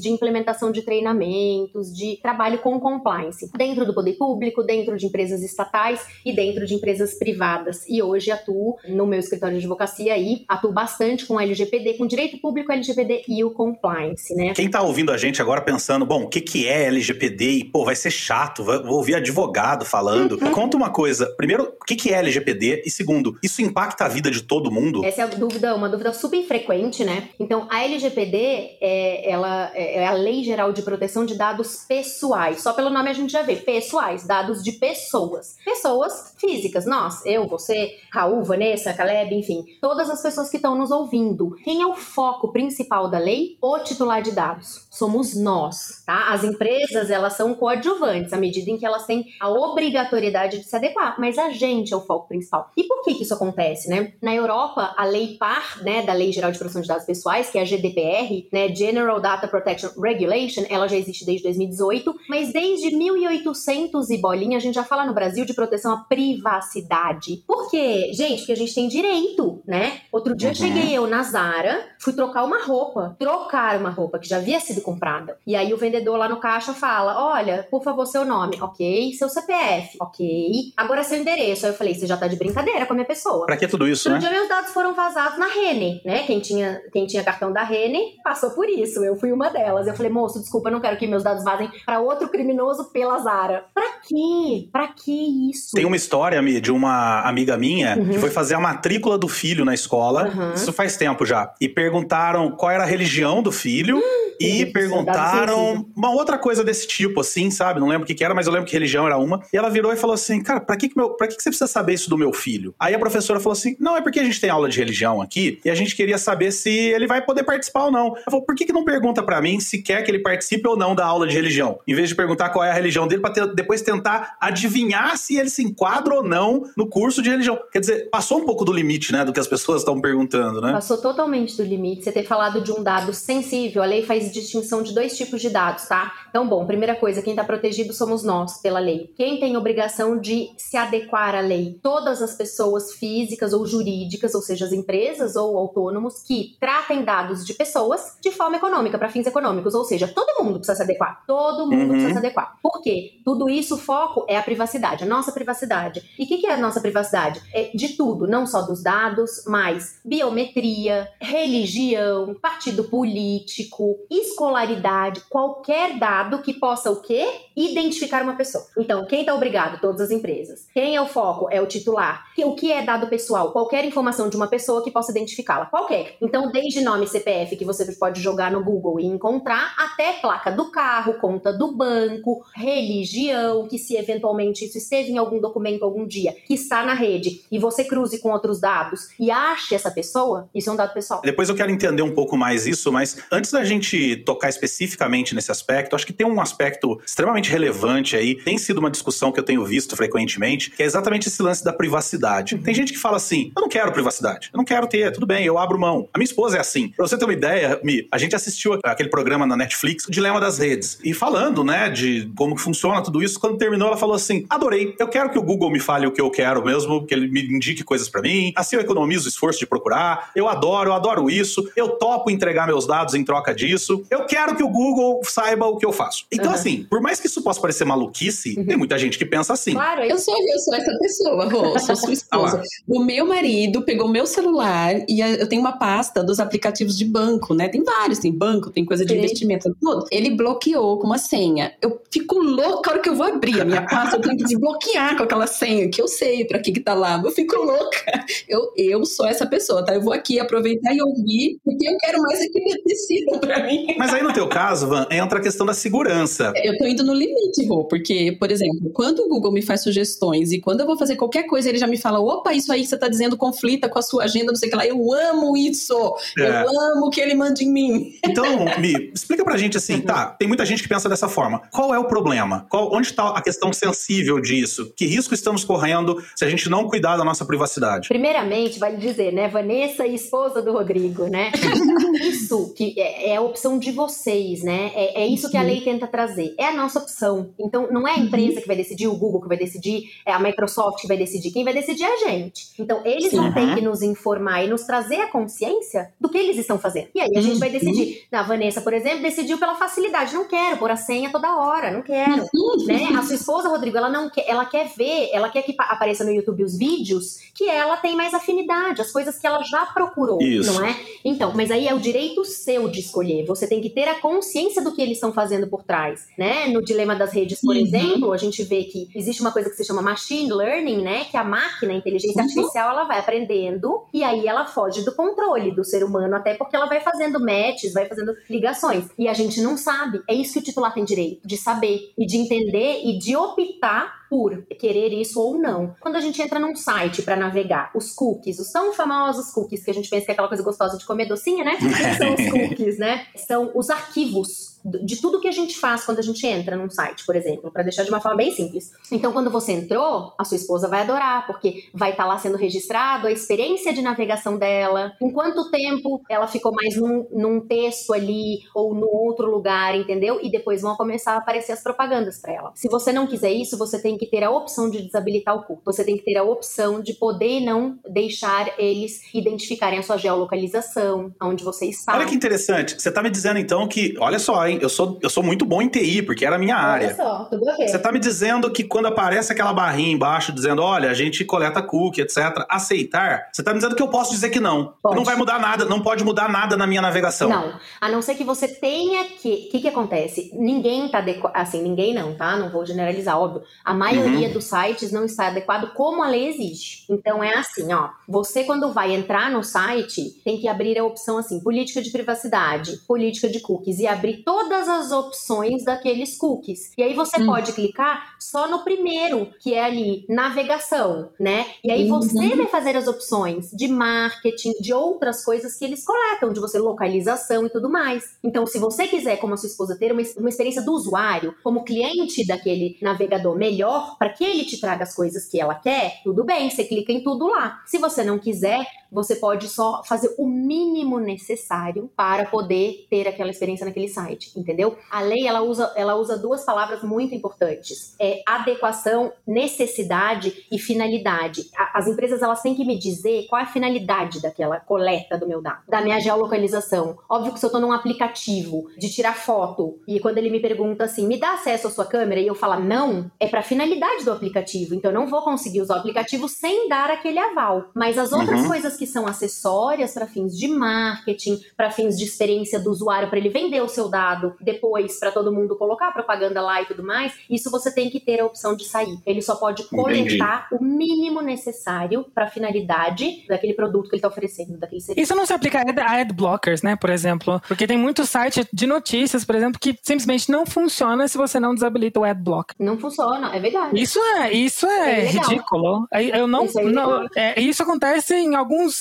de 0.00 0.08
implementação 0.08 0.70
de 0.70 0.82
treinamentos, 0.82 1.94
de 1.94 2.18
trabalho 2.22 2.58
com 2.58 2.78
compliance, 2.80 3.50
dentro 3.56 3.86
do 3.86 3.94
poder 3.94 4.14
público, 4.14 4.62
dentro 4.62 4.96
de 4.96 5.06
empresas 5.06 5.42
estatais 5.42 6.06
e 6.24 6.32
dentro 6.32 6.66
de 6.66 6.74
empresas 6.74 7.14
privadas. 7.14 7.84
E 7.88 8.02
hoje 8.02 8.30
atuo 8.30 8.76
no 8.88 9.06
meu 9.06 9.18
escritório 9.18 9.58
de 9.58 9.64
advocacia 9.64 10.14
aí, 10.14 10.44
atuo 10.48 10.72
bastante 10.72 11.26
com 11.26 11.40
LGPD, 11.40 11.94
com 11.94 12.06
direito 12.06 12.38
público, 12.38 12.72
LGPD 12.72 13.24
e 13.28 13.44
o 13.44 13.50
compliance, 13.50 14.34
né? 14.34 14.52
Quem 14.54 14.70
tá 14.70 14.82
ouvindo 14.82 15.12
a 15.12 15.16
gente 15.16 15.40
agora 15.40 15.60
pensando, 15.60 16.04
bom, 16.06 16.24
o 16.24 16.28
que, 16.28 16.40
que 16.40 16.68
é 16.68 16.84
LGPD? 16.84 17.50
E, 17.50 17.64
pô, 17.64 17.84
vai 17.84 17.96
ser 17.96 18.10
chato, 18.10 18.64
vou 18.64 18.96
ouvir 18.96 19.14
advogado 19.14 19.84
falando. 19.84 20.32
Uhum. 20.32 20.52
Conta 20.52 20.76
uma 20.76 20.90
coisa. 20.90 21.26
Primeiro, 21.36 21.74
o 21.80 21.84
que, 21.84 21.96
que 21.96 22.12
é 22.12 22.18
LGPD? 22.18 22.82
E 22.86 22.90
segundo, 22.90 23.36
isso 23.42 23.62
impacta 23.62 24.04
a 24.04 24.08
vida 24.08 24.30
de 24.30 24.42
todo 24.42 24.70
mundo? 24.70 25.04
Essa 25.04 25.22
é 25.22 25.24
a 25.24 25.26
dúvida, 25.26 25.74
uma 25.74 25.88
dúvida 25.88 26.12
super 26.12 26.42
frequente, 26.44 27.04
né? 27.04 27.28
Então, 27.38 27.66
a 27.70 27.84
LGPD, 27.84 28.78
é, 28.80 29.30
ela 29.30 29.70
é, 29.74 29.96
é 29.96 30.06
a 30.06 30.12
Lei 30.12 30.42
Geral 30.42 30.72
de 30.72 30.82
Proteção 30.82 31.24
de 31.26 31.34
Dados 31.36 31.84
Pessoais. 31.86 32.62
Só 32.62 32.72
pelo 32.72 32.90
nome 32.90 33.10
a 33.10 33.12
gente 33.12 33.32
já 33.32 33.42
vê, 33.42 33.56
pessoais, 33.56 34.26
dados 34.26 34.62
de 34.62 34.72
pessoas. 34.72 35.56
Pessoas 35.64 36.34
físicas, 36.38 36.86
nós, 36.86 37.24
eu, 37.26 37.46
você, 37.46 37.96
Raul, 38.12 38.42
Vanessa, 38.42 38.92
Caleb, 38.92 39.34
enfim, 39.34 39.64
todas 39.80 40.08
as 40.08 40.22
pessoas 40.22 40.48
que 40.50 40.56
estão 40.56 40.74
nos 40.74 40.90
ouvindo. 40.90 41.56
Quem 41.64 41.82
é 41.82 41.86
o 41.86 41.94
foco 41.94 42.52
principal 42.52 43.10
da 43.10 43.18
lei? 43.18 43.56
O 43.60 43.78
titular 43.80 44.22
de 44.22 44.32
dados. 44.32 44.83
Somos 44.94 45.34
nós, 45.34 46.04
tá? 46.06 46.32
As 46.32 46.44
empresas, 46.44 47.10
elas 47.10 47.32
são 47.32 47.52
coadjuvantes 47.52 48.32
à 48.32 48.36
medida 48.36 48.70
em 48.70 48.78
que 48.78 48.86
elas 48.86 49.04
têm 49.04 49.26
a 49.40 49.50
obrigatoriedade 49.50 50.58
de 50.58 50.64
se 50.64 50.76
adequar, 50.76 51.16
mas 51.18 51.36
a 51.36 51.50
gente 51.50 51.92
é 51.92 51.96
o 51.96 52.00
foco 52.00 52.28
principal. 52.28 52.70
E 52.76 52.84
por 52.84 53.02
que 53.02 53.14
que 53.14 53.24
isso 53.24 53.34
acontece, 53.34 53.88
né? 53.88 54.12
Na 54.22 54.32
Europa, 54.32 54.94
a 54.96 55.04
lei 55.04 55.36
par, 55.36 55.82
né, 55.82 56.02
da 56.02 56.12
Lei 56.12 56.30
Geral 56.30 56.52
de 56.52 56.58
Proteção 56.58 56.80
de 56.80 56.86
Dados 56.86 57.04
Pessoais, 57.04 57.50
que 57.50 57.58
é 57.58 57.62
a 57.62 57.64
GDPR, 57.64 58.48
né, 58.52 58.72
General 58.72 59.20
Data 59.20 59.48
Protection 59.48 59.90
Regulation, 60.00 60.62
ela 60.70 60.86
já 60.86 60.96
existe 60.96 61.26
desde 61.26 61.42
2018, 61.42 62.14
mas 62.28 62.52
desde 62.52 62.94
1800 62.94 64.10
e 64.10 64.18
bolinha 64.18 64.58
a 64.58 64.60
gente 64.60 64.76
já 64.76 64.84
fala 64.84 65.04
no 65.04 65.12
Brasil 65.12 65.44
de 65.44 65.54
proteção 65.54 65.92
à 65.92 65.96
privacidade. 65.98 67.42
Por 67.48 67.68
quê? 67.68 68.12
Gente, 68.12 68.38
porque 68.38 68.52
a 68.52 68.56
gente 68.56 68.74
tem 68.74 68.86
direito, 68.86 69.60
né? 69.66 70.02
Outro 70.12 70.36
dia 70.36 70.50
uhum. 70.50 70.54
cheguei 70.54 70.92
eu 70.92 71.08
na 71.08 71.24
Zara, 71.24 71.84
fui 71.98 72.12
trocar 72.12 72.44
uma 72.44 72.62
roupa, 72.64 73.16
trocar 73.18 73.76
uma 73.78 73.90
roupa 73.90 74.20
que 74.20 74.28
já 74.28 74.36
havia 74.36 74.60
sido 74.60 74.83
comprada. 74.84 75.38
E 75.46 75.56
aí 75.56 75.72
o 75.72 75.76
vendedor 75.76 76.16
lá 76.16 76.28
no 76.28 76.38
caixa 76.38 76.72
fala: 76.72 77.32
"Olha, 77.32 77.66
por 77.70 77.82
favor, 77.82 78.06
seu 78.06 78.24
nome, 78.24 78.60
OK? 78.60 79.12
Seu 79.14 79.28
CPF, 79.28 79.96
OK? 80.00 80.72
Agora 80.76 81.02
seu 81.02 81.18
endereço". 81.18 81.66
Aí 81.66 81.72
eu 81.72 81.76
falei: 81.76 81.94
"Você 81.94 82.06
já 82.06 82.16
tá 82.16 82.28
de 82.28 82.36
brincadeira 82.36 82.86
com 82.86 82.92
a 82.92 82.96
minha 82.96 83.06
pessoa". 83.06 83.46
Pra 83.46 83.56
que 83.56 83.66
tudo 83.66 83.88
isso, 83.88 84.08
Outro 84.08 84.22
né? 84.22 84.28
dia 84.28 84.38
meus 84.38 84.48
dados 84.48 84.72
foram 84.72 84.94
vazados 84.94 85.38
na 85.38 85.46
Rene, 85.46 86.00
né? 86.04 86.24
Quem 86.24 86.40
tinha, 86.40 86.80
quem 86.92 87.06
tinha 87.06 87.24
cartão 87.24 87.52
da 87.52 87.62
Rene 87.62 88.14
passou 88.22 88.50
por 88.50 88.68
isso. 88.68 89.04
Eu 89.04 89.16
fui 89.16 89.32
uma 89.32 89.48
delas. 89.50 89.86
Eu 89.86 89.94
falei, 89.94 90.10
moço, 90.12 90.40
desculpa, 90.40 90.68
eu 90.68 90.72
não 90.72 90.80
quero 90.80 90.96
que 90.96 91.06
meus 91.06 91.22
dados 91.22 91.44
vazem 91.44 91.70
para 91.84 92.00
outro 92.00 92.28
criminoso 92.28 92.90
pela 92.92 93.18
Zara. 93.18 93.64
Pra 93.72 94.00
quê? 94.06 94.68
Pra 94.70 94.88
que 94.88 95.50
isso? 95.50 95.72
Tem 95.74 95.84
uma 95.84 95.96
história, 95.96 96.42
de 96.60 96.70
uma 96.70 97.22
amiga 97.22 97.56
minha 97.56 97.96
uhum. 97.96 98.10
que 98.10 98.18
foi 98.18 98.30
fazer 98.30 98.54
a 98.54 98.60
matrícula 98.60 99.16
do 99.16 99.28
filho 99.28 99.64
na 99.64 99.74
escola. 99.74 100.28
Uhum. 100.28 100.54
Isso 100.54 100.72
faz 100.72 100.96
tempo 100.96 101.24
já. 101.24 101.54
E 101.60 101.68
perguntaram 101.68 102.50
qual 102.50 102.70
era 102.70 102.84
a 102.84 102.86
religião 102.86 103.42
do 103.42 103.52
filho. 103.52 104.02
E 104.40 104.66
perguntaram 104.66 105.86
uma 105.96 106.10
outra 106.10 106.38
coisa 106.38 106.64
desse 106.64 106.86
tipo, 106.86 107.20
assim, 107.20 107.50
sabe? 107.50 107.80
Não 107.80 107.88
lembro 107.88 108.04
o 108.04 108.06
que, 108.06 108.14
que, 108.14 108.24
era, 108.24 108.34
mas 108.34 108.46
eu 108.46 108.52
lembro 108.52 108.66
que 108.66 108.72
religião 108.72 109.06
era 109.06 109.16
uma. 109.16 109.42
E 109.52 109.56
ela 109.56 109.68
virou 109.68 109.92
e 109.92 109.96
falou 109.96 110.14
assim: 110.14 110.42
Cara, 110.42 110.60
pra 110.60 110.76
que, 110.76 110.88
que, 110.88 110.96
meu, 110.96 111.10
pra 111.10 111.26
que, 111.26 111.36
que 111.36 111.42
você 111.42 111.50
precisa 111.50 111.66
saber 111.66 111.94
isso 111.94 112.10
do 112.10 112.18
meu 112.18 112.32
filho? 112.32 112.74
Aí 112.78 112.94
a 112.94 112.98
professora 112.98 113.40
falou 113.40 113.52
assim: 113.52 113.76
Não, 113.78 113.96
é 113.96 114.00
porque 114.00 114.20
a 114.20 114.24
gente 114.24 114.40
tem 114.40 114.50
aula 114.50 114.68
de 114.68 114.78
religião 114.78 115.20
aqui 115.20 115.60
e 115.64 115.70
a 115.70 115.74
gente 115.74 115.94
queria 115.94 116.18
saber 116.18 116.52
se 116.52 116.70
ele 116.70 117.06
vai 117.06 117.22
poder 117.22 117.44
participar 117.44 117.84
ou 117.84 117.90
não. 117.90 118.08
Ela 118.08 118.24
falou: 118.24 118.42
Por 118.42 118.54
que, 118.54 118.64
que 118.64 118.72
não 118.72 118.84
pergunta 118.84 119.22
para 119.22 119.40
mim 119.40 119.60
se 119.60 119.82
quer 119.82 120.02
que 120.02 120.10
ele 120.10 120.20
participe 120.20 120.66
ou 120.68 120.76
não 120.76 120.94
da 120.94 121.04
aula 121.04 121.26
de 121.26 121.34
religião? 121.34 121.78
Em 121.86 121.94
vez 121.94 122.08
de 122.08 122.14
perguntar 122.14 122.50
qual 122.50 122.64
é 122.64 122.70
a 122.70 122.74
religião 122.74 123.06
dele, 123.06 123.20
pra 123.20 123.30
ter, 123.30 123.46
depois 123.54 123.82
tentar 123.82 124.36
adivinhar 124.40 125.16
se 125.16 125.36
ele 125.36 125.50
se 125.50 125.62
enquadra 125.62 126.14
ou 126.14 126.22
não 126.22 126.70
no 126.76 126.86
curso 126.86 127.22
de 127.22 127.30
religião. 127.30 127.58
Quer 127.72 127.80
dizer, 127.80 128.10
passou 128.10 128.38
um 128.38 128.44
pouco 128.44 128.64
do 128.64 128.72
limite, 128.72 129.12
né? 129.12 129.24
Do 129.24 129.32
que 129.32 129.40
as 129.40 129.46
pessoas 129.46 129.82
estão 129.82 130.00
perguntando, 130.00 130.60
né? 130.60 130.72
Passou 130.72 130.98
totalmente 130.98 131.56
do 131.56 131.62
limite. 131.62 132.04
Você 132.04 132.12
ter 132.12 132.24
falado 132.24 132.60
de 132.60 132.72
um 132.72 132.82
dado 132.82 133.12
sensível, 133.12 133.82
a 133.82 133.86
lei 133.86 134.02
faz 134.04 134.23
distinção 134.30 134.82
de 134.82 134.92
dois 134.92 135.16
tipos 135.16 135.40
de 135.40 135.50
dados, 135.50 135.86
tá? 135.86 136.23
Então, 136.34 136.48
bom, 136.48 136.66
primeira 136.66 136.96
coisa, 136.96 137.22
quem 137.22 137.32
está 137.32 137.44
protegido 137.44 137.92
somos 137.92 138.24
nós 138.24 138.60
pela 138.60 138.80
lei. 138.80 139.14
Quem 139.16 139.38
tem 139.38 139.56
obrigação 139.56 140.18
de 140.18 140.50
se 140.58 140.76
adequar 140.76 141.32
à 141.32 141.40
lei? 141.40 141.78
Todas 141.80 142.20
as 142.20 142.34
pessoas 142.34 142.94
físicas 142.94 143.52
ou 143.52 143.64
jurídicas, 143.64 144.34
ou 144.34 144.42
seja, 144.42 144.64
as 144.64 144.72
empresas 144.72 145.36
ou 145.36 145.56
autônomos 145.56 146.24
que 146.24 146.56
tratem 146.58 147.04
dados 147.04 147.46
de 147.46 147.54
pessoas 147.54 148.18
de 148.20 148.32
forma 148.32 148.56
econômica, 148.56 148.98
para 148.98 149.08
fins 149.08 149.28
econômicos, 149.28 149.76
ou 149.76 149.84
seja, 149.84 150.08
todo 150.08 150.42
mundo 150.42 150.58
precisa 150.58 150.74
se 150.74 150.82
adequar. 150.82 151.22
Todo 151.24 151.70
mundo 151.70 151.82
uhum. 151.82 151.88
precisa 151.90 152.12
se 152.14 152.18
adequar. 152.18 152.58
Por 152.60 152.82
quê? 152.82 153.20
Tudo 153.24 153.48
isso, 153.48 153.76
o 153.76 153.78
foco 153.78 154.26
é 154.28 154.36
a 154.36 154.42
privacidade, 154.42 155.04
a 155.04 155.06
nossa 155.06 155.30
privacidade. 155.30 156.02
E 156.18 156.24
o 156.24 156.26
que, 156.26 156.38
que 156.38 156.48
é 156.48 156.54
a 156.54 156.58
nossa 156.58 156.80
privacidade? 156.80 157.40
É 157.54 157.70
de 157.72 157.90
tudo, 157.90 158.26
não 158.26 158.44
só 158.44 158.62
dos 158.62 158.82
dados, 158.82 159.44
mas 159.46 160.00
biometria, 160.04 161.08
religião, 161.20 162.34
partido 162.42 162.82
político, 162.82 164.00
escolaridade, 164.10 165.20
qualquer 165.30 165.96
dado 165.96 166.23
que 166.42 166.54
possa 166.54 166.90
o 166.90 167.00
quê? 167.02 167.26
Identificar 167.56 168.22
uma 168.22 168.34
pessoa. 168.34 168.66
Então, 168.76 169.06
quem 169.06 169.20
está 169.20 169.34
obrigado? 169.34 169.80
Todas 169.80 170.00
as 170.00 170.10
empresas. 170.10 170.66
Quem 170.72 170.96
é 170.96 171.00
o 171.00 171.06
foco? 171.06 171.48
É 171.50 171.60
o 171.60 171.66
titular. 171.66 172.26
O 172.38 172.54
que 172.54 172.72
é 172.72 172.82
dado 172.82 173.06
pessoal? 173.06 173.52
Qualquer 173.52 173.84
informação 173.84 174.28
de 174.28 174.36
uma 174.36 174.48
pessoa 174.48 174.82
que 174.82 174.90
possa 174.90 175.10
identificá-la. 175.10 175.66
Qualquer. 175.66 176.16
Então, 176.20 176.50
desde 176.50 176.80
nome 176.80 177.06
CPF 177.06 177.56
que 177.56 177.64
você 177.64 177.84
pode 177.92 178.20
jogar 178.20 178.50
no 178.50 178.62
Google 178.62 178.98
e 178.98 179.06
encontrar, 179.06 179.74
até 179.78 180.14
placa 180.14 180.50
do 180.50 180.70
carro, 180.70 181.14
conta 181.14 181.52
do 181.52 181.76
banco, 181.76 182.44
religião, 182.54 183.68
que 183.68 183.78
se 183.78 183.96
eventualmente 183.96 184.64
isso 184.64 184.78
esteve 184.78 185.10
em 185.10 185.18
algum 185.18 185.40
documento 185.40 185.84
algum 185.84 186.06
dia, 186.06 186.34
que 186.46 186.54
está 186.54 186.84
na 186.84 186.94
rede, 186.94 187.42
e 187.50 187.58
você 187.58 187.84
cruze 187.84 188.18
com 188.18 188.30
outros 188.30 188.60
dados 188.60 189.08
e 189.18 189.30
ache 189.30 189.74
essa 189.74 189.90
pessoa, 189.90 190.48
isso 190.54 190.70
é 190.70 190.72
um 190.72 190.76
dado 190.76 190.92
pessoal. 190.92 191.20
Depois 191.22 191.48
eu 191.48 191.54
quero 191.54 191.70
entender 191.70 192.02
um 192.02 192.14
pouco 192.14 192.36
mais 192.36 192.66
isso, 192.66 192.90
mas 192.90 193.18
antes 193.30 193.50
da 193.50 193.64
gente 193.64 194.16
tocar 194.16 194.48
especificamente 194.48 195.34
nesse 195.34 195.50
aspecto, 195.50 195.94
acho 195.94 196.06
que 196.06 196.12
tem 196.12 196.26
um 196.26 196.40
aspecto 196.40 197.00
extremamente 197.04 197.43
relevante 197.50 198.16
aí, 198.16 198.34
tem 198.34 198.58
sido 198.58 198.78
uma 198.78 198.90
discussão 198.90 199.32
que 199.32 199.38
eu 199.38 199.44
tenho 199.44 199.64
visto 199.64 199.96
frequentemente, 199.96 200.70
que 200.70 200.82
é 200.82 200.86
exatamente 200.86 201.28
esse 201.28 201.42
lance 201.42 201.64
da 201.64 201.72
privacidade. 201.72 202.58
Tem 202.58 202.74
gente 202.74 202.92
que 202.92 202.98
fala 202.98 203.16
assim: 203.16 203.52
eu 203.56 203.62
não 203.62 203.68
quero 203.68 203.92
privacidade, 203.92 204.50
eu 204.52 204.56
não 204.56 204.64
quero 204.64 204.86
ter, 204.86 205.12
tudo 205.12 205.26
bem, 205.26 205.44
eu 205.44 205.58
abro 205.58 205.78
mão. 205.78 206.08
A 206.12 206.18
minha 206.18 206.24
esposa 206.24 206.56
é 206.56 206.60
assim. 206.60 206.88
Pra 206.88 207.06
você 207.06 207.16
ter 207.16 207.24
uma 207.24 207.32
ideia, 207.32 207.80
Mi, 207.82 208.06
a 208.10 208.18
gente 208.18 208.34
assistiu 208.34 208.78
aquele 208.84 209.08
programa 209.08 209.46
na 209.46 209.56
Netflix, 209.56 210.06
o 210.06 210.10
Dilema 210.10 210.40
das 210.40 210.58
Redes, 210.58 210.98
e 211.04 211.12
falando, 211.12 211.64
né, 211.64 211.88
de 211.88 212.30
como 212.36 212.56
funciona 212.56 213.02
tudo 213.02 213.22
isso, 213.22 213.38
quando 213.38 213.58
terminou, 213.58 213.88
ela 213.88 213.96
falou 213.96 214.14
assim: 214.14 214.46
adorei, 214.48 214.94
eu 214.98 215.08
quero 215.08 215.30
que 215.30 215.38
o 215.38 215.42
Google 215.42 215.70
me 215.70 215.80
fale 215.80 216.06
o 216.06 216.12
que 216.12 216.20
eu 216.20 216.30
quero 216.30 216.64
mesmo, 216.64 217.06
que 217.06 217.14
ele 217.14 217.28
me 217.28 217.42
indique 217.42 217.82
coisas 217.84 218.08
para 218.08 218.22
mim, 218.22 218.52
assim 218.56 218.76
eu 218.76 218.82
economizo 218.82 219.26
o 219.26 219.28
esforço 219.28 219.58
de 219.58 219.66
procurar, 219.66 220.30
eu 220.34 220.48
adoro, 220.48 220.90
eu 220.90 220.94
adoro 220.94 221.30
isso, 221.30 221.70
eu 221.76 221.90
topo 221.90 222.30
entregar 222.30 222.66
meus 222.66 222.86
dados 222.86 223.14
em 223.14 223.24
troca 223.24 223.54
disso, 223.54 224.02
eu 224.10 224.24
quero 224.26 224.56
que 224.56 224.62
o 224.62 224.68
Google 224.68 225.20
saiba 225.24 225.66
o 225.66 225.76
que 225.76 225.86
eu 225.86 225.92
faço. 225.92 226.26
Então, 226.30 226.48
uhum. 226.48 226.54
assim, 226.54 226.86
por 226.88 227.00
mais 227.00 227.20
que 227.20 227.28
isso 227.34 227.42
possa 227.42 227.60
parecer 227.60 227.84
maluquice, 227.84 228.54
uhum. 228.56 228.64
tem 228.64 228.76
muita 228.76 228.96
gente 228.96 229.18
que 229.18 229.24
pensa 229.24 229.52
assim. 229.52 229.72
Claro, 229.72 230.02
eu 230.02 230.18
sou, 230.18 230.34
eu 230.34 230.58
sou 230.60 230.74
essa 230.74 230.98
pessoa, 230.98 231.44
Rô, 231.46 231.78
sou 231.78 231.96
sua 231.96 232.12
esposa. 232.14 232.62
o 232.88 233.00
meu 233.00 233.26
marido 233.26 233.82
pegou 233.82 234.08
meu 234.08 234.26
celular 234.26 235.04
e 235.08 235.20
eu 235.20 235.48
tenho 235.48 235.60
uma 235.60 235.72
pasta 235.72 236.22
dos 236.22 236.38
aplicativos 236.38 236.96
de 236.96 237.04
banco, 237.04 237.54
né? 237.54 237.68
Tem 237.68 237.82
vários, 237.82 238.20
tem 238.20 238.32
banco, 238.32 238.70
tem 238.70 238.84
coisa 238.84 239.04
de 239.04 239.12
Sim. 239.12 239.18
investimento, 239.18 239.74
tudo. 239.80 240.06
Ele 240.10 240.30
bloqueou 240.30 240.98
com 240.98 241.06
uma 241.06 241.18
senha. 241.18 241.74
Eu 241.82 242.00
fico 242.10 242.38
louca 242.38 242.90
a 242.90 242.92
hora 242.94 243.02
que 243.02 243.08
eu 243.08 243.16
vou 243.16 243.26
abrir 243.26 243.60
a 243.60 243.64
minha 243.64 243.82
pasta, 243.82 244.16
eu 244.16 244.20
tenho 244.20 244.36
que 244.36 244.44
desbloquear 244.44 245.16
com 245.16 245.24
aquela 245.24 245.46
senha, 245.46 245.88
que 245.90 246.00
eu 246.00 246.06
sei 246.06 246.44
pra 246.44 246.60
que 246.60 246.72
que 246.72 246.80
tá 246.80 246.94
lá. 246.94 247.20
Eu 247.24 247.30
fico 247.32 247.56
louca. 247.56 248.24
Eu, 248.48 248.72
eu 248.76 249.04
sou 249.04 249.26
essa 249.26 249.46
pessoa, 249.46 249.84
tá? 249.84 249.94
Eu 249.94 250.02
vou 250.02 250.12
aqui 250.12 250.38
aproveitar 250.38 250.94
e 250.94 251.02
ouvir, 251.02 251.58
porque 251.64 251.88
eu 251.88 251.96
quero 251.98 252.22
mais 252.22 252.40
é 252.40 252.46
que 252.48 252.82
decidam 252.84 253.38
pra 253.38 253.64
mim. 253.64 253.94
Mas 253.98 254.12
aí 254.12 254.22
no 254.22 254.32
teu 254.32 254.48
caso, 254.48 254.86
Van, 254.86 255.06
entra 255.10 255.38
a 255.38 255.42
questão 255.42 255.66
da 255.66 255.74
segurança. 255.74 256.52
Eu 256.56 256.76
tô 256.78 256.86
indo 256.86 257.02
no 257.02 257.12
limite, 257.26 257.66
Rô, 257.66 257.84
porque, 257.84 258.36
por 258.38 258.50
exemplo, 258.50 258.90
quando 258.92 259.20
o 259.20 259.28
Google 259.28 259.52
me 259.52 259.62
faz 259.62 259.82
sugestões 259.82 260.52
e 260.52 260.60
quando 260.60 260.80
eu 260.80 260.86
vou 260.86 260.98
fazer 260.98 261.16
qualquer 261.16 261.44
coisa, 261.44 261.68
ele 261.68 261.78
já 261.78 261.86
me 261.86 261.96
fala: 261.96 262.20
opa, 262.20 262.52
isso 262.52 262.72
aí 262.72 262.82
que 262.82 262.88
você 262.88 262.98
tá 262.98 263.08
dizendo 263.08 263.36
conflita 263.36 263.88
com 263.88 263.98
a 263.98 264.02
sua 264.02 264.24
agenda, 264.24 264.46
não 264.46 264.56
sei 264.56 264.68
o 264.68 264.70
que 264.70 264.76
lá. 264.76 264.86
Eu 264.86 265.12
amo 265.12 265.56
isso! 265.56 265.94
É. 266.38 266.64
Eu 266.64 266.80
amo 266.80 267.10
que 267.10 267.20
ele 267.20 267.34
mande 267.34 267.64
em 267.64 267.72
mim. 267.72 268.12
Então, 268.24 268.44
Mi, 268.78 269.10
explica 269.14 269.44
pra 269.44 269.56
gente 269.56 269.76
assim, 269.76 270.00
tá, 270.00 270.26
tem 270.26 270.48
muita 270.48 270.64
gente 270.64 270.82
que 270.82 270.88
pensa 270.88 271.08
dessa 271.08 271.28
forma. 271.28 271.62
Qual 271.70 271.94
é 271.94 271.98
o 271.98 272.04
problema? 272.04 272.66
Qual, 272.68 272.92
onde 272.94 273.08
está 273.08 273.30
a 273.30 273.42
questão 273.42 273.72
sensível 273.72 274.40
disso? 274.40 274.92
Que 274.96 275.06
risco 275.06 275.34
estamos 275.34 275.64
correndo 275.64 276.22
se 276.34 276.44
a 276.44 276.48
gente 276.48 276.68
não 276.68 276.88
cuidar 276.88 277.16
da 277.16 277.24
nossa 277.24 277.44
privacidade? 277.44 278.08
Primeiramente, 278.08 278.78
vale 278.78 278.96
dizer, 278.96 279.32
né, 279.32 279.48
Vanessa 279.48 280.06
e 280.06 280.14
esposa 280.14 280.62
do 280.62 280.72
Rodrigo, 280.72 281.26
né? 281.26 281.52
isso 282.20 282.72
que 282.74 282.94
é, 282.98 283.30
é, 283.30 283.36
a 283.36 283.40
opção 283.40 283.78
de 283.78 283.92
vocês, 283.92 284.62
né? 284.62 284.90
É, 284.94 285.22
é 285.22 285.26
isso 285.26 285.50
que 285.50 285.56
a 285.56 285.62
lei 285.62 285.80
tenta 285.80 286.06
trazer. 286.06 286.54
É 286.58 286.68
a 286.68 286.74
nossa 286.74 286.98
opção. 286.98 287.13
Então, 287.58 287.88
não 287.90 288.06
é 288.06 288.12
a 288.12 288.18
empresa 288.18 288.60
que 288.60 288.66
vai 288.66 288.76
decidir, 288.76 289.06
o 289.06 289.16
Google 289.16 289.40
que 289.40 289.48
vai 289.48 289.56
decidir, 289.56 290.10
é 290.26 290.32
a 290.32 290.38
Microsoft 290.38 291.00
que 291.00 291.08
vai 291.08 291.16
decidir. 291.16 291.50
Quem 291.50 291.64
vai 291.64 291.72
decidir 291.72 292.04
é 292.04 292.14
a 292.14 292.16
gente. 292.16 292.72
Então, 292.78 293.02
eles 293.04 293.30
Sim. 293.30 293.36
vão 293.36 293.52
ter 293.52 293.74
que 293.74 293.80
nos 293.80 294.02
informar 294.02 294.64
e 294.64 294.68
nos 294.68 294.82
trazer 294.82 295.20
a 295.20 295.30
consciência 295.30 296.12
do 296.20 296.28
que 296.28 296.38
eles 296.38 296.56
estão 296.56 296.78
fazendo. 296.78 297.08
E 297.14 297.20
aí 297.20 297.30
a 297.36 297.40
gente 297.40 297.58
vai 297.58 297.68
uhum. 297.68 297.78
decidir. 297.78 298.26
Na 298.30 298.42
Vanessa, 298.42 298.80
por 298.80 298.92
exemplo, 298.92 299.22
decidiu 299.22 299.58
pela 299.58 299.74
facilidade. 299.74 300.34
Não 300.34 300.46
quero 300.46 300.76
pôr 300.78 300.90
a 300.90 300.96
senha 300.96 301.30
toda 301.30 301.56
hora, 301.56 301.90
não 301.90 302.02
quero. 302.02 302.44
Uhum. 302.54 302.86
né? 302.86 303.08
A 303.16 303.22
sua 303.22 303.34
esposa, 303.34 303.68
Rodrigo, 303.68 303.96
ela 303.96 304.08
não 304.08 304.30
quer, 304.30 304.44
ela 304.48 304.64
quer 304.64 304.88
ver, 304.96 305.30
ela 305.32 305.48
quer 305.48 305.62
que 305.62 305.74
apareça 305.78 306.24
no 306.24 306.32
YouTube 306.32 306.64
os 306.64 306.76
vídeos 306.76 307.38
que 307.54 307.68
ela 307.68 307.96
tem 307.96 308.16
mais 308.16 308.34
afinidade, 308.34 309.00
as 309.00 309.12
coisas 309.12 309.38
que 309.38 309.46
ela 309.46 309.62
já 309.62 309.86
procurou, 309.86 310.40
Isso. 310.40 310.72
não 310.72 310.84
é? 310.84 310.96
Então, 311.24 311.52
mas 311.54 311.70
aí 311.70 311.86
é 311.86 311.94
o 311.94 311.98
direito 311.98 312.44
seu 312.44 312.88
de 312.88 313.00
escolher. 313.00 313.44
Você 313.46 313.66
tem 313.66 313.80
que 313.80 313.90
ter 313.90 314.08
a 314.08 314.20
consciência 314.20 314.82
do 314.82 314.94
que 314.94 315.02
eles 315.02 315.16
estão 315.16 315.32
fazendo 315.32 315.66
por 315.66 315.82
trás, 315.82 316.26
né? 316.36 316.68
No 316.68 316.82
dilema 316.82 317.03
das 317.12 317.32
redes, 317.32 317.60
por 317.60 317.74
uhum. 317.74 317.82
exemplo, 317.82 318.32
a 318.32 318.36
gente 318.36 318.62
vê 318.62 318.84
que 318.84 319.08
existe 319.16 319.42
uma 319.42 319.50
coisa 319.50 319.68
que 319.68 319.74
se 319.74 319.84
chama 319.84 320.00
machine 320.00 320.52
learning, 320.52 321.02
né? 321.02 321.24
Que 321.24 321.36
a 321.36 321.42
máquina, 321.42 321.92
a 321.92 321.96
inteligência 321.96 322.40
uhum. 322.40 322.48
artificial, 322.48 322.90
ela 322.90 323.04
vai 323.04 323.18
aprendendo 323.18 324.04
e 324.12 324.22
aí 324.22 324.46
ela 324.46 324.64
foge 324.66 325.04
do 325.04 325.12
controle 325.14 325.74
do 325.74 325.84
ser 325.84 326.04
humano, 326.04 326.36
até 326.36 326.54
porque 326.54 326.76
ela 326.76 326.86
vai 326.86 327.00
fazendo 327.00 327.40
matches, 327.40 327.92
vai 327.92 328.06
fazendo 328.06 328.32
ligações. 328.48 329.06
E 329.18 329.26
a 329.26 329.34
gente 329.34 329.60
não 329.60 329.76
sabe. 329.76 330.22
É 330.28 330.34
isso 330.34 330.52
que 330.52 330.60
o 330.60 330.62
titular 330.62 330.94
tem 330.94 331.04
direito, 331.04 331.46
de 331.46 331.56
saber 331.56 332.12
e 332.16 332.24
de 332.24 332.36
entender 332.36 333.00
e 333.04 333.18
de 333.18 333.34
optar 333.34 334.24
por 334.28 334.64
querer 334.78 335.12
isso 335.12 335.40
ou 335.40 335.58
não. 335.58 335.94
Quando 336.00 336.16
a 336.16 336.20
gente 336.20 336.40
entra 336.40 336.58
num 336.58 336.74
site 336.74 337.22
para 337.22 337.36
navegar, 337.36 337.90
os 337.94 338.12
cookies, 338.12 338.58
os 338.58 338.70
tão 338.70 338.92
famosos 338.92 339.50
cookies 339.52 339.84
que 339.84 339.90
a 339.90 339.94
gente 339.94 340.08
pensa 340.08 340.24
que 340.24 340.30
é 340.30 340.34
aquela 340.34 340.48
coisa 340.48 340.62
gostosa 340.62 340.98
de 340.98 341.04
comer 341.04 341.26
docinha, 341.26 341.64
né? 341.64 341.76
que 341.78 342.16
são 342.16 342.34
os 342.34 342.50
cookies, 342.50 342.98
né? 342.98 343.26
São 343.36 343.70
os 343.74 343.90
arquivos 343.90 344.73
de 344.84 345.16
tudo 345.20 345.40
que 345.40 345.48
a 345.48 345.52
gente 345.52 345.78
faz 345.78 346.04
quando 346.04 346.18
a 346.18 346.22
gente 346.22 346.46
entra 346.46 346.76
num 346.76 346.90
site, 346.90 347.24
por 347.24 347.34
exemplo, 347.34 347.70
para 347.70 347.82
deixar 347.82 348.02
de 348.02 348.10
uma 348.10 348.20
forma 348.20 348.36
bem 348.36 348.52
simples. 348.52 348.92
Então, 349.10 349.32
quando 349.32 349.50
você 349.50 349.72
entrou, 349.72 350.34
a 350.38 350.44
sua 350.44 350.56
esposa 350.56 350.88
vai 350.88 351.00
adorar, 351.00 351.46
porque 351.46 351.84
vai 351.94 352.10
estar 352.10 352.24
tá 352.24 352.28
lá 352.28 352.38
sendo 352.38 352.56
registrado 352.56 353.26
a 353.26 353.32
experiência 353.32 353.92
de 353.92 354.02
navegação 354.02 354.58
dela, 354.58 355.12
em 355.20 355.30
quanto 355.30 355.70
tempo 355.70 356.22
ela 356.28 356.46
ficou 356.46 356.72
mais 356.72 356.96
num, 356.96 357.26
num 357.32 357.60
texto 357.60 358.12
ali 358.12 358.60
ou 358.74 358.94
no 358.94 359.06
outro 359.06 359.50
lugar, 359.50 359.96
entendeu? 359.96 360.38
E 360.42 360.50
depois 360.50 360.82
vão 360.82 360.96
começar 360.96 361.32
a 361.32 361.36
aparecer 361.38 361.72
as 361.72 361.82
propagandas 361.82 362.38
para 362.40 362.52
ela. 362.52 362.72
Se 362.74 362.88
você 362.88 363.12
não 363.12 363.26
quiser 363.26 363.52
isso, 363.52 363.78
você 363.78 364.00
tem 364.00 364.18
que 364.18 364.26
ter 364.26 364.44
a 364.44 364.50
opção 364.50 364.90
de 364.90 365.02
desabilitar 365.02 365.56
o 365.56 365.64
cookie. 365.64 365.82
Você 365.84 366.04
tem 366.04 366.16
que 366.16 366.24
ter 366.24 366.36
a 366.36 366.42
opção 366.42 367.00
de 367.00 367.14
poder 367.14 367.60
não 367.60 367.98
deixar 368.08 368.78
eles 368.78 369.22
identificarem 369.34 369.98
a 369.98 370.02
sua 370.02 370.18
geolocalização, 370.18 371.34
onde 371.42 371.64
você 371.64 371.86
está. 371.86 372.14
Olha 372.14 372.26
que 372.26 372.34
interessante. 372.34 373.00
Você 373.00 373.08
está 373.08 373.22
me 373.22 373.30
dizendo 373.30 373.58
então 373.58 373.86
que, 373.88 374.14
olha 374.18 374.38
só, 374.38 374.66
hein? 374.66 374.73
Eu 374.80 374.88
sou, 374.88 375.18
eu 375.22 375.30
sou 375.30 375.42
muito 375.42 375.64
bom 375.64 375.80
em 375.82 375.88
TI, 375.88 376.22
porque 376.22 376.44
era 376.44 376.56
a 376.56 376.58
minha 376.58 376.76
área. 376.76 377.08
Olha 377.08 377.16
só, 377.16 377.44
tudo 377.44 377.68
a 377.68 377.76
ver. 377.76 377.88
Você 377.88 377.98
tá 377.98 378.12
me 378.12 378.18
dizendo 378.18 378.70
que 378.70 378.84
quando 378.84 379.06
aparece 379.06 379.52
aquela 379.52 379.72
barrinha 379.72 380.12
embaixo 380.12 380.52
dizendo, 380.52 380.82
olha, 380.82 381.10
a 381.10 381.14
gente 381.14 381.44
coleta 381.44 381.82
cookie, 381.82 382.20
etc., 382.20 382.64
aceitar, 382.68 383.48
você 383.52 383.62
tá 383.62 383.72
me 383.72 383.78
dizendo 383.78 383.96
que 383.96 384.02
eu 384.02 384.08
posso 384.08 384.30
dizer 384.32 384.50
que 384.50 384.60
não. 384.60 384.94
Pode. 385.02 385.16
Não 385.16 385.24
vai 385.24 385.36
mudar 385.36 385.58
nada, 385.58 385.84
não 385.84 386.00
pode 386.00 386.24
mudar 386.24 386.48
nada 386.48 386.76
na 386.76 386.86
minha 386.86 387.02
navegação. 387.02 387.48
Não. 387.48 387.74
A 388.00 388.08
não 388.08 388.22
ser 388.22 388.34
que 388.34 388.44
você 388.44 388.68
tenha 388.68 389.24
que. 389.24 389.66
O 389.68 389.70
que, 389.70 389.80
que 389.80 389.88
acontece? 389.88 390.50
Ninguém 390.54 391.08
tá 391.08 391.18
adequado. 391.18 391.52
Assim, 391.54 391.82
ninguém 391.82 392.14
não, 392.14 392.34
tá? 392.34 392.56
Não 392.56 392.70
vou 392.70 392.86
generalizar, 392.86 393.38
óbvio. 393.38 393.62
A 393.84 393.94
maioria 393.94 394.48
uhum. 394.48 394.54
dos 394.54 394.64
sites 394.64 395.12
não 395.12 395.24
está 395.24 395.48
adequado 395.48 395.92
como 395.94 396.22
a 396.22 396.28
lei 396.28 396.48
exige. 396.48 397.04
Então 397.08 397.42
é 397.42 397.54
assim, 397.54 397.92
ó. 397.92 398.10
Você, 398.28 398.64
quando 398.64 398.92
vai 398.92 399.14
entrar 399.14 399.50
no 399.50 399.62
site, 399.62 400.40
tem 400.44 400.58
que 400.58 400.68
abrir 400.68 400.98
a 400.98 401.04
opção 401.04 401.38
assim: 401.38 401.60
política 401.60 402.00
de 402.00 402.10
privacidade, 402.10 402.98
política 403.06 403.48
de 403.48 403.60
cookies, 403.60 403.98
e 403.98 404.06
abrir 404.06 404.42
toda 404.44 404.63
todas 404.64 404.88
as 404.88 405.12
opções 405.12 405.84
daqueles 405.84 406.36
cookies. 406.36 406.92
E 406.96 407.02
aí 407.02 407.14
você 407.14 407.42
hum. 407.42 407.46
pode 407.46 407.72
clicar 407.72 408.34
só 408.38 408.68
no 408.68 408.82
primeiro, 408.82 409.50
que 409.60 409.74
é 409.74 409.84
ali 409.84 410.24
navegação, 410.28 411.30
né? 411.38 411.66
E 411.82 411.90
aí 411.90 412.10
uhum. 412.10 412.20
você 412.20 412.56
vai 412.56 412.66
fazer 412.66 412.96
as 412.96 413.06
opções 413.06 413.70
de 413.70 413.88
marketing, 413.88 414.72
de 414.80 414.92
outras 414.92 415.44
coisas 415.44 415.76
que 415.76 415.84
eles 415.84 416.04
coletam, 416.04 416.52
de 416.52 416.60
você 416.60 416.78
localização 416.78 417.66
e 417.66 417.70
tudo 417.70 417.90
mais. 417.90 418.36
Então, 418.42 418.66
se 418.66 418.78
você 418.78 419.06
quiser, 419.06 419.36
como 419.36 419.54
a 419.54 419.56
sua 419.56 419.68
esposa, 419.68 419.98
ter 419.98 420.12
uma, 420.12 420.22
uma 420.38 420.48
experiência 420.48 420.82
do 420.82 420.92
usuário, 420.92 421.54
como 421.62 421.84
cliente 421.84 422.46
daquele 422.46 422.96
navegador 423.02 423.56
melhor, 423.56 424.16
para 424.18 424.30
que 424.30 424.44
ele 424.44 424.64
te 424.64 424.80
traga 424.80 425.04
as 425.04 425.14
coisas 425.14 425.46
que 425.46 425.60
ela 425.60 425.74
quer, 425.74 426.20
tudo 426.24 426.44
bem, 426.44 426.70
você 426.70 426.84
clica 426.84 427.12
em 427.12 427.22
tudo 427.22 427.46
lá. 427.48 427.82
Se 427.86 427.98
você 427.98 428.24
não 428.24 428.38
quiser, 428.38 428.86
você 429.14 429.36
pode 429.36 429.68
só 429.68 430.02
fazer 430.04 430.34
o 430.36 430.46
mínimo 430.46 431.18
necessário 431.18 432.10
para 432.16 432.46
poder 432.46 433.06
ter 433.08 433.28
aquela 433.28 433.50
experiência 433.50 433.86
naquele 433.86 434.08
site 434.08 434.52
entendeu? 434.56 434.96
A 435.10 435.20
lei 435.20 435.46
ela 435.46 435.60
usa, 435.60 435.92
ela 435.96 436.16
usa 436.16 436.36
duas 436.36 436.64
palavras 436.64 437.02
muito 437.02 437.34
importantes: 437.34 438.14
é 438.18 438.42
adequação, 438.46 439.32
necessidade 439.46 440.66
e 440.70 440.78
finalidade. 440.78 441.70
A, 441.76 441.98
as 441.98 442.06
empresas 442.06 442.42
elas 442.42 442.62
têm 442.62 442.74
que 442.74 442.84
me 442.84 442.98
dizer 442.98 443.46
qual 443.48 443.60
é 443.60 443.64
a 443.64 443.68
finalidade 443.68 444.40
daquela 444.40 444.80
coleta 444.80 445.38
do 445.38 445.46
meu 445.46 445.62
dado, 445.62 445.82
da 445.88 446.00
minha 446.00 446.20
geolocalização. 446.20 447.18
Óbvio 447.28 447.52
que 447.52 447.60
se 447.60 447.66
eu 447.66 447.68
estou 447.68 447.80
num 447.80 447.92
aplicativo 447.92 448.88
de 448.98 449.10
tirar 449.10 449.34
foto 449.34 449.98
e 450.06 450.20
quando 450.20 450.38
ele 450.38 450.50
me 450.50 450.60
pergunta 450.60 451.04
assim, 451.04 451.26
me 451.26 451.38
dá 451.38 451.54
acesso 451.54 451.88
à 451.88 451.90
sua 451.90 452.04
câmera 452.04 452.40
e 452.40 452.46
eu 452.46 452.54
falar 452.54 452.80
não, 452.80 453.30
é 453.38 453.46
para 453.46 453.62
finalidade 453.62 454.24
do 454.24 454.32
aplicativo. 454.32 454.94
Então 454.94 455.10
eu 455.10 455.14
não 455.14 455.26
vou 455.26 455.42
conseguir 455.42 455.80
usar 455.80 455.96
o 455.96 455.98
aplicativo 455.98 456.48
sem 456.48 456.88
dar 456.88 457.10
aquele 457.10 457.38
aval. 457.38 457.90
Mas 457.94 458.18
as 458.18 458.32
outras 458.32 458.62
uhum. 458.62 458.68
coisas 458.68 458.96
que 458.96 459.03
são 459.06 459.26
acessórias 459.26 460.12
para 460.12 460.26
fins 460.26 460.56
de 460.56 460.68
marketing, 460.68 461.60
para 461.76 461.90
fins 461.90 462.16
de 462.16 462.24
experiência 462.24 462.78
do 462.78 462.90
usuário, 462.90 463.28
para 463.28 463.38
ele 463.38 463.48
vender 463.48 463.80
o 463.80 463.88
seu 463.88 464.08
dado 464.08 464.54
depois 464.60 465.18
para 465.18 465.30
todo 465.30 465.52
mundo 465.52 465.76
colocar 465.76 466.12
propaganda 466.12 466.60
lá 466.60 466.82
e 466.82 466.86
tudo 466.86 467.02
mais, 467.02 467.32
isso 467.48 467.70
você 467.70 467.92
tem 467.92 468.10
que 468.10 468.20
ter 468.20 468.40
a 468.40 468.46
opção 468.46 468.76
de 468.76 468.84
sair. 468.84 469.18
Ele 469.26 469.42
só 469.42 469.56
pode 469.56 469.84
coletar 469.84 470.66
Entendi. 470.70 470.82
o 470.82 470.84
mínimo 470.84 471.40
necessário 471.40 472.24
para 472.34 472.44
a 472.44 472.48
finalidade 472.48 473.44
daquele 473.48 473.74
produto 473.74 474.08
que 474.08 474.16
ele 474.16 474.18
está 474.18 474.28
oferecendo, 474.28 474.78
daquele 474.78 475.00
serviço. 475.00 475.24
Isso 475.24 475.34
não 475.34 475.46
se 475.46 475.52
aplica 475.52 475.78
a 475.78 476.20
ad 476.20 476.32
blockers, 476.32 476.82
né, 476.82 476.96
por 476.96 477.10
exemplo? 477.10 477.60
Porque 477.66 477.86
tem 477.86 477.98
muito 477.98 478.24
site 478.26 478.66
de 478.72 478.86
notícias, 478.86 479.44
por 479.44 479.54
exemplo, 479.54 479.78
que 479.78 479.98
simplesmente 480.02 480.50
não 480.50 480.66
funciona 480.66 481.28
se 481.28 481.36
você 481.36 481.60
não 481.60 481.74
desabilita 481.74 482.20
o 482.20 482.24
ad 482.24 482.40
block. 482.40 482.74
Não 482.78 482.98
funciona, 482.98 483.54
é 483.54 483.60
verdade. 483.60 484.00
Isso 484.00 484.18
é, 484.18 484.52
isso 484.52 484.86
é, 484.86 485.20
é 485.20 485.26
ridículo. 485.26 486.06
Eu 486.12 486.46
não, 486.46 486.64
isso, 486.64 486.78
é 486.78 486.84
não, 486.84 487.28
é, 487.36 487.60
isso 487.60 487.82
acontece 487.82 488.34
em 488.34 488.54
alguns 488.54 488.93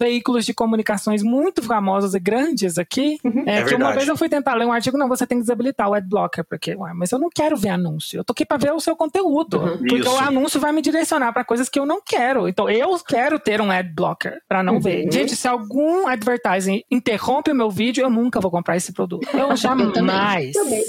veículos 0.00 0.44
de 0.44 0.54
comunicações 0.54 1.22
muito 1.22 1.62
famosos 1.62 2.14
e 2.14 2.20
grandes 2.20 2.78
aqui, 2.78 3.18
uhum. 3.24 3.44
é, 3.46 3.60
é 3.60 3.64
que 3.64 3.74
uma 3.74 3.92
vez 3.92 4.08
eu 4.08 4.16
fui 4.16 4.28
tentar 4.28 4.54
ler 4.54 4.66
um 4.66 4.72
artigo, 4.72 4.98
não, 4.98 5.08
você 5.08 5.26
tem 5.26 5.38
que 5.38 5.42
desabilitar 5.42 5.88
o 5.88 5.94
adblocker, 5.94 6.44
porque, 6.48 6.74
ué, 6.74 6.92
mas 6.94 7.10
eu 7.12 7.18
não 7.18 7.28
quero 7.28 7.56
ver 7.56 7.70
anúncio. 7.70 8.18
Eu 8.18 8.24
tô 8.24 8.32
aqui 8.32 8.44
pra 8.44 8.56
ver 8.56 8.72
o 8.72 8.80
seu 8.80 8.96
conteúdo. 8.96 9.58
Uhum. 9.58 9.78
Porque 9.78 9.96
Isso. 9.96 10.10
o 10.10 10.18
anúncio 10.18 10.60
vai 10.60 10.72
me 10.72 10.82
direcionar 10.82 11.32
para 11.32 11.44
coisas 11.44 11.68
que 11.68 11.78
eu 11.78 11.86
não 11.86 12.00
quero. 12.04 12.48
Então, 12.48 12.68
eu 12.68 12.98
quero 13.06 13.38
ter 13.38 13.60
um 13.60 13.70
adblocker 13.70 14.40
para 14.48 14.62
não 14.62 14.74
uhum. 14.74 14.80
ver. 14.80 15.10
Gente, 15.10 15.36
se 15.36 15.46
algum 15.46 16.06
advertising 16.06 16.82
interrompe 16.90 17.50
o 17.50 17.54
meu 17.54 17.70
vídeo, 17.70 18.02
eu 18.02 18.10
nunca 18.10 18.40
vou 18.40 18.50
comprar 18.50 18.76
esse 18.76 18.92
produto. 18.92 19.26
Eu 19.32 19.54
jamais 19.56 19.94